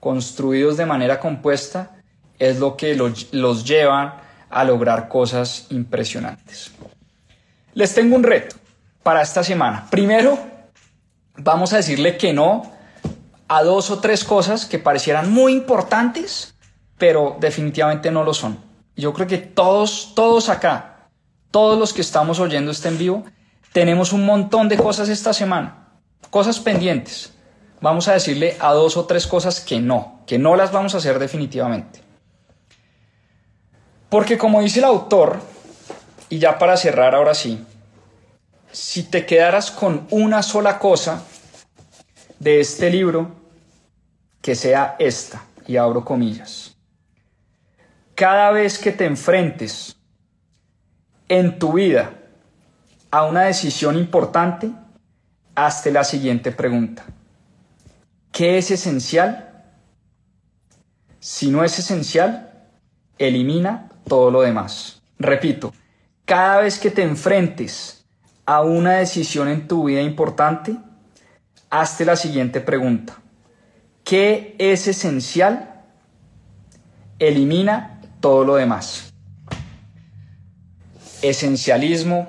construidos 0.00 0.76
de 0.76 0.84
manera 0.84 1.18
compuesta 1.18 1.99
es 2.40 2.58
lo 2.58 2.76
que 2.76 2.96
los, 2.96 3.32
los 3.32 3.64
llevan 3.64 4.14
a 4.48 4.64
lograr 4.64 5.08
cosas 5.08 5.66
impresionantes. 5.70 6.72
Les 7.74 7.94
tengo 7.94 8.16
un 8.16 8.24
reto 8.24 8.56
para 9.04 9.22
esta 9.22 9.44
semana. 9.44 9.86
Primero, 9.90 10.38
vamos 11.36 11.72
a 11.72 11.76
decirle 11.76 12.16
que 12.16 12.32
no 12.32 12.72
a 13.46 13.62
dos 13.62 13.90
o 13.90 14.00
tres 14.00 14.24
cosas 14.24 14.66
que 14.66 14.78
parecieran 14.78 15.30
muy 15.30 15.52
importantes, 15.52 16.54
pero 16.98 17.36
definitivamente 17.40 18.10
no 18.10 18.24
lo 18.24 18.34
son. 18.34 18.58
Yo 18.96 19.12
creo 19.12 19.26
que 19.26 19.38
todos, 19.38 20.12
todos 20.14 20.48
acá, 20.48 21.08
todos 21.50 21.78
los 21.78 21.92
que 21.92 22.00
estamos 22.00 22.40
oyendo 22.40 22.70
este 22.70 22.88
en 22.88 22.98
vivo, 22.98 23.24
tenemos 23.72 24.12
un 24.12 24.24
montón 24.24 24.68
de 24.68 24.76
cosas 24.76 25.08
esta 25.08 25.32
semana, 25.32 25.88
cosas 26.30 26.58
pendientes. 26.58 27.32
Vamos 27.80 28.08
a 28.08 28.12
decirle 28.12 28.56
a 28.60 28.72
dos 28.72 28.96
o 28.96 29.06
tres 29.06 29.26
cosas 29.26 29.60
que 29.60 29.80
no, 29.80 30.20
que 30.26 30.38
no 30.38 30.56
las 30.56 30.72
vamos 30.72 30.94
a 30.94 30.98
hacer 30.98 31.18
definitivamente. 31.18 32.09
Porque 34.10 34.36
como 34.36 34.60
dice 34.60 34.80
el 34.80 34.84
autor, 34.86 35.40
y 36.28 36.38
ya 36.38 36.58
para 36.58 36.76
cerrar 36.76 37.14
ahora 37.14 37.32
sí, 37.32 37.64
si 38.72 39.04
te 39.04 39.24
quedaras 39.24 39.70
con 39.70 40.06
una 40.10 40.42
sola 40.42 40.78
cosa 40.78 41.24
de 42.40 42.60
este 42.60 42.90
libro, 42.90 43.36
que 44.42 44.56
sea 44.56 44.96
esta, 44.98 45.44
y 45.66 45.76
abro 45.76 46.04
comillas. 46.04 46.76
Cada 48.16 48.50
vez 48.50 48.78
que 48.78 48.90
te 48.90 49.06
enfrentes 49.06 49.96
en 51.28 51.58
tu 51.58 51.74
vida 51.74 52.12
a 53.12 53.24
una 53.24 53.42
decisión 53.42 53.96
importante, 53.96 54.72
hazte 55.54 55.92
la 55.92 56.02
siguiente 56.02 56.50
pregunta. 56.50 57.04
¿Qué 58.32 58.58
es 58.58 58.70
esencial? 58.70 59.64
Si 61.20 61.50
no 61.50 61.62
es 61.64 61.78
esencial, 61.78 62.68
elimina 63.18 63.89
todo 64.10 64.32
lo 64.32 64.42
demás. 64.42 65.00
Repito, 65.20 65.72
cada 66.24 66.62
vez 66.62 66.80
que 66.80 66.90
te 66.90 67.02
enfrentes 67.02 68.04
a 68.44 68.60
una 68.62 68.94
decisión 68.94 69.46
en 69.46 69.68
tu 69.68 69.84
vida 69.84 70.02
importante, 70.02 70.76
hazte 71.70 72.04
la 72.04 72.16
siguiente 72.16 72.60
pregunta. 72.60 73.20
¿Qué 74.02 74.56
es 74.58 74.88
esencial? 74.88 75.84
Elimina 77.20 78.00
todo 78.18 78.44
lo 78.44 78.56
demás. 78.56 79.14
Esencialismo, 81.22 82.28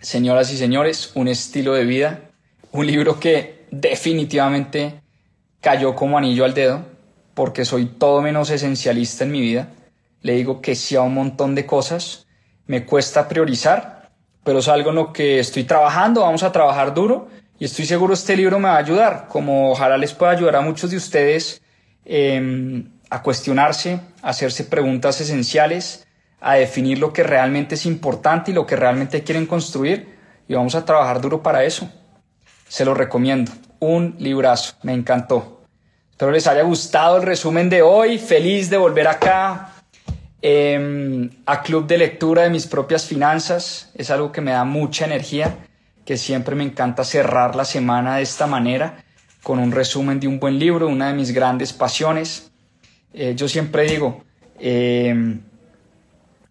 señoras 0.00 0.50
y 0.54 0.56
señores, 0.56 1.12
un 1.14 1.28
estilo 1.28 1.74
de 1.74 1.84
vida, 1.84 2.30
un 2.72 2.86
libro 2.86 3.20
que 3.20 3.66
definitivamente 3.70 5.02
cayó 5.60 5.94
como 5.94 6.16
anillo 6.16 6.46
al 6.46 6.54
dedo, 6.54 6.86
porque 7.34 7.66
soy 7.66 7.84
todo 7.84 8.22
menos 8.22 8.48
esencialista 8.48 9.24
en 9.24 9.32
mi 9.32 9.42
vida. 9.42 9.68
Le 10.26 10.32
digo 10.32 10.60
que 10.60 10.74
sí 10.74 10.96
a 10.96 11.02
un 11.02 11.14
montón 11.14 11.54
de 11.54 11.66
cosas 11.66 12.26
me 12.66 12.84
cuesta 12.84 13.28
priorizar, 13.28 14.10
pero 14.42 14.58
es 14.58 14.66
algo 14.66 14.90
en 14.90 14.96
lo 14.96 15.12
que 15.12 15.38
estoy 15.38 15.62
trabajando, 15.62 16.22
vamos 16.22 16.42
a 16.42 16.50
trabajar 16.50 16.94
duro 16.94 17.28
y 17.60 17.64
estoy 17.64 17.86
seguro 17.86 18.12
este 18.12 18.36
libro 18.36 18.58
me 18.58 18.66
va 18.66 18.74
a 18.74 18.78
ayudar, 18.78 19.28
como 19.28 19.70
ojalá 19.70 19.96
les 19.96 20.12
pueda 20.14 20.32
ayudar 20.32 20.56
a 20.56 20.62
muchos 20.62 20.90
de 20.90 20.96
ustedes 20.96 21.62
em, 22.04 22.90
a 23.08 23.22
cuestionarse, 23.22 24.00
a 24.20 24.30
hacerse 24.30 24.64
preguntas 24.64 25.20
esenciales, 25.20 26.08
a 26.40 26.54
definir 26.54 26.98
lo 26.98 27.12
que 27.12 27.22
realmente 27.22 27.76
es 27.76 27.86
importante 27.86 28.50
y 28.50 28.54
lo 28.54 28.66
que 28.66 28.74
realmente 28.74 29.22
quieren 29.22 29.46
construir 29.46 30.18
y 30.48 30.54
vamos 30.54 30.74
a 30.74 30.84
trabajar 30.84 31.20
duro 31.20 31.40
para 31.40 31.62
eso. 31.62 31.88
Se 32.66 32.84
lo 32.84 32.94
recomiendo. 32.94 33.52
Un 33.78 34.16
librazo, 34.18 34.74
me 34.82 34.92
encantó. 34.92 35.62
Espero 36.10 36.32
les 36.32 36.48
haya 36.48 36.62
gustado 36.62 37.18
el 37.18 37.22
resumen 37.22 37.70
de 37.70 37.82
hoy. 37.82 38.18
Feliz 38.18 38.70
de 38.70 38.76
volver 38.76 39.06
acá 39.06 39.74
Em, 40.48 41.28
a 41.44 41.60
club 41.60 41.88
de 41.88 41.98
lectura 41.98 42.42
de 42.42 42.50
mis 42.50 42.68
propias 42.68 43.04
finanzas. 43.04 43.90
Es 43.96 44.12
algo 44.12 44.30
que 44.30 44.40
me 44.40 44.52
da 44.52 44.62
mucha 44.62 45.04
energía, 45.04 45.58
que 46.04 46.16
siempre 46.16 46.54
me 46.54 46.62
encanta 46.62 47.02
cerrar 47.02 47.56
la 47.56 47.64
semana 47.64 48.18
de 48.18 48.22
esta 48.22 48.46
manera, 48.46 49.04
con 49.42 49.58
un 49.58 49.72
resumen 49.72 50.20
de 50.20 50.28
un 50.28 50.38
buen 50.38 50.56
libro, 50.60 50.86
una 50.86 51.08
de 51.08 51.14
mis 51.14 51.32
grandes 51.32 51.72
pasiones. 51.72 52.52
Eh, 53.12 53.34
yo 53.34 53.48
siempre 53.48 53.90
digo, 53.90 54.22
em, 54.60 55.40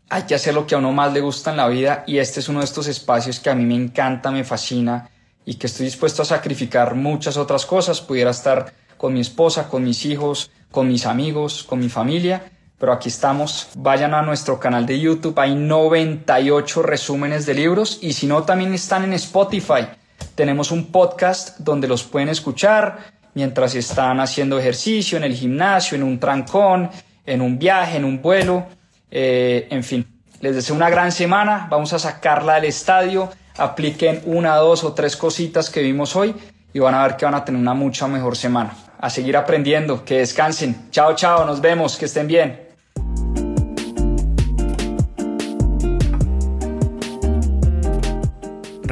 hay 0.09 0.23
que 0.23 0.35
hacer 0.35 0.53
lo 0.53 0.67
que 0.67 0.75
a 0.75 0.79
uno 0.79 0.91
más 0.91 1.13
le 1.13 1.21
gusta 1.21 1.51
en 1.51 1.57
la 1.57 1.69
vida 1.69 2.03
y 2.05 2.17
este 2.17 2.41
es 2.41 2.49
uno 2.49 2.59
de 2.59 2.65
estos 2.65 2.87
espacios 2.87 3.39
que 3.39 3.49
a 3.49 3.55
mí 3.55 3.63
me 3.63 3.75
encanta, 3.75 4.29
me 4.29 4.43
fascina 4.43 5.09
y 5.45 5.53
que 5.55 5.67
estoy 5.67 5.85
dispuesto 5.85 6.21
a 6.21 6.25
sacrificar 6.25 6.95
muchas 6.95 7.37
otras 7.37 7.65
cosas. 7.65 8.01
Pudiera 8.01 8.31
estar 8.31 8.73
con 8.97 9.13
mi 9.13 9.21
esposa, 9.21 9.69
con 9.69 9.85
mis 9.85 10.05
hijos, 10.05 10.51
con 10.69 10.89
mis 10.89 11.05
amigos, 11.05 11.63
con 11.63 11.79
mi 11.79 11.87
familia 11.87 12.51
pero 12.77 12.91
aquí 12.91 13.09
estamos. 13.09 13.69
Vayan 13.75 14.13
a 14.13 14.21
nuestro 14.21 14.59
canal 14.59 14.85
de 14.85 14.99
YouTube, 14.99 15.39
hay 15.39 15.55
98 15.55 16.83
resúmenes 16.83 17.45
de 17.45 17.53
libros 17.53 17.99
y 18.01 18.13
si 18.13 18.27
no, 18.27 18.43
también 18.43 18.73
están 18.73 19.03
en 19.03 19.13
Spotify. 19.13 19.87
Tenemos 20.35 20.71
un 20.71 20.91
podcast 20.91 21.59
donde 21.59 21.87
los 21.87 22.03
pueden 22.03 22.29
escuchar 22.29 22.97
mientras 23.33 23.75
están 23.75 24.19
haciendo 24.19 24.57
ejercicio, 24.57 25.17
en 25.17 25.23
el 25.23 25.33
gimnasio, 25.33 25.95
en 25.95 26.03
un 26.03 26.19
trancón, 26.19 26.89
en 27.25 27.41
un 27.41 27.59
viaje, 27.59 27.97
en 27.97 28.05
un 28.05 28.21
vuelo, 28.21 28.65
eh, 29.11 29.67
en 29.69 29.83
fin. 29.83 30.07
Les 30.41 30.55
deseo 30.55 30.75
una 30.75 30.89
gran 30.89 31.11
semana, 31.11 31.67
vamos 31.69 31.93
a 31.93 31.99
sacarla 31.99 32.55
del 32.55 32.65
estadio, 32.65 33.29
apliquen 33.57 34.21
una, 34.25 34.55
dos 34.55 34.83
o 34.83 34.93
tres 34.93 35.15
cositas 35.15 35.69
que 35.69 35.81
vimos 35.81 36.15
hoy 36.15 36.35
y 36.73 36.79
van 36.79 36.93
a 36.93 37.03
ver 37.03 37.15
que 37.15 37.25
van 37.25 37.35
a 37.35 37.45
tener 37.45 37.59
una 37.59 37.73
mucha 37.73 38.07
mejor 38.07 38.35
semana. 38.35 38.75
A 38.99 39.09
seguir 39.09 39.37
aprendiendo, 39.37 40.03
que 40.03 40.19
descansen. 40.19 40.89
Chao, 40.91 41.15
chao, 41.15 41.45
nos 41.45 41.61
vemos, 41.61 41.97
que 41.97 42.05
estén 42.05 42.27
bien. 42.27 42.64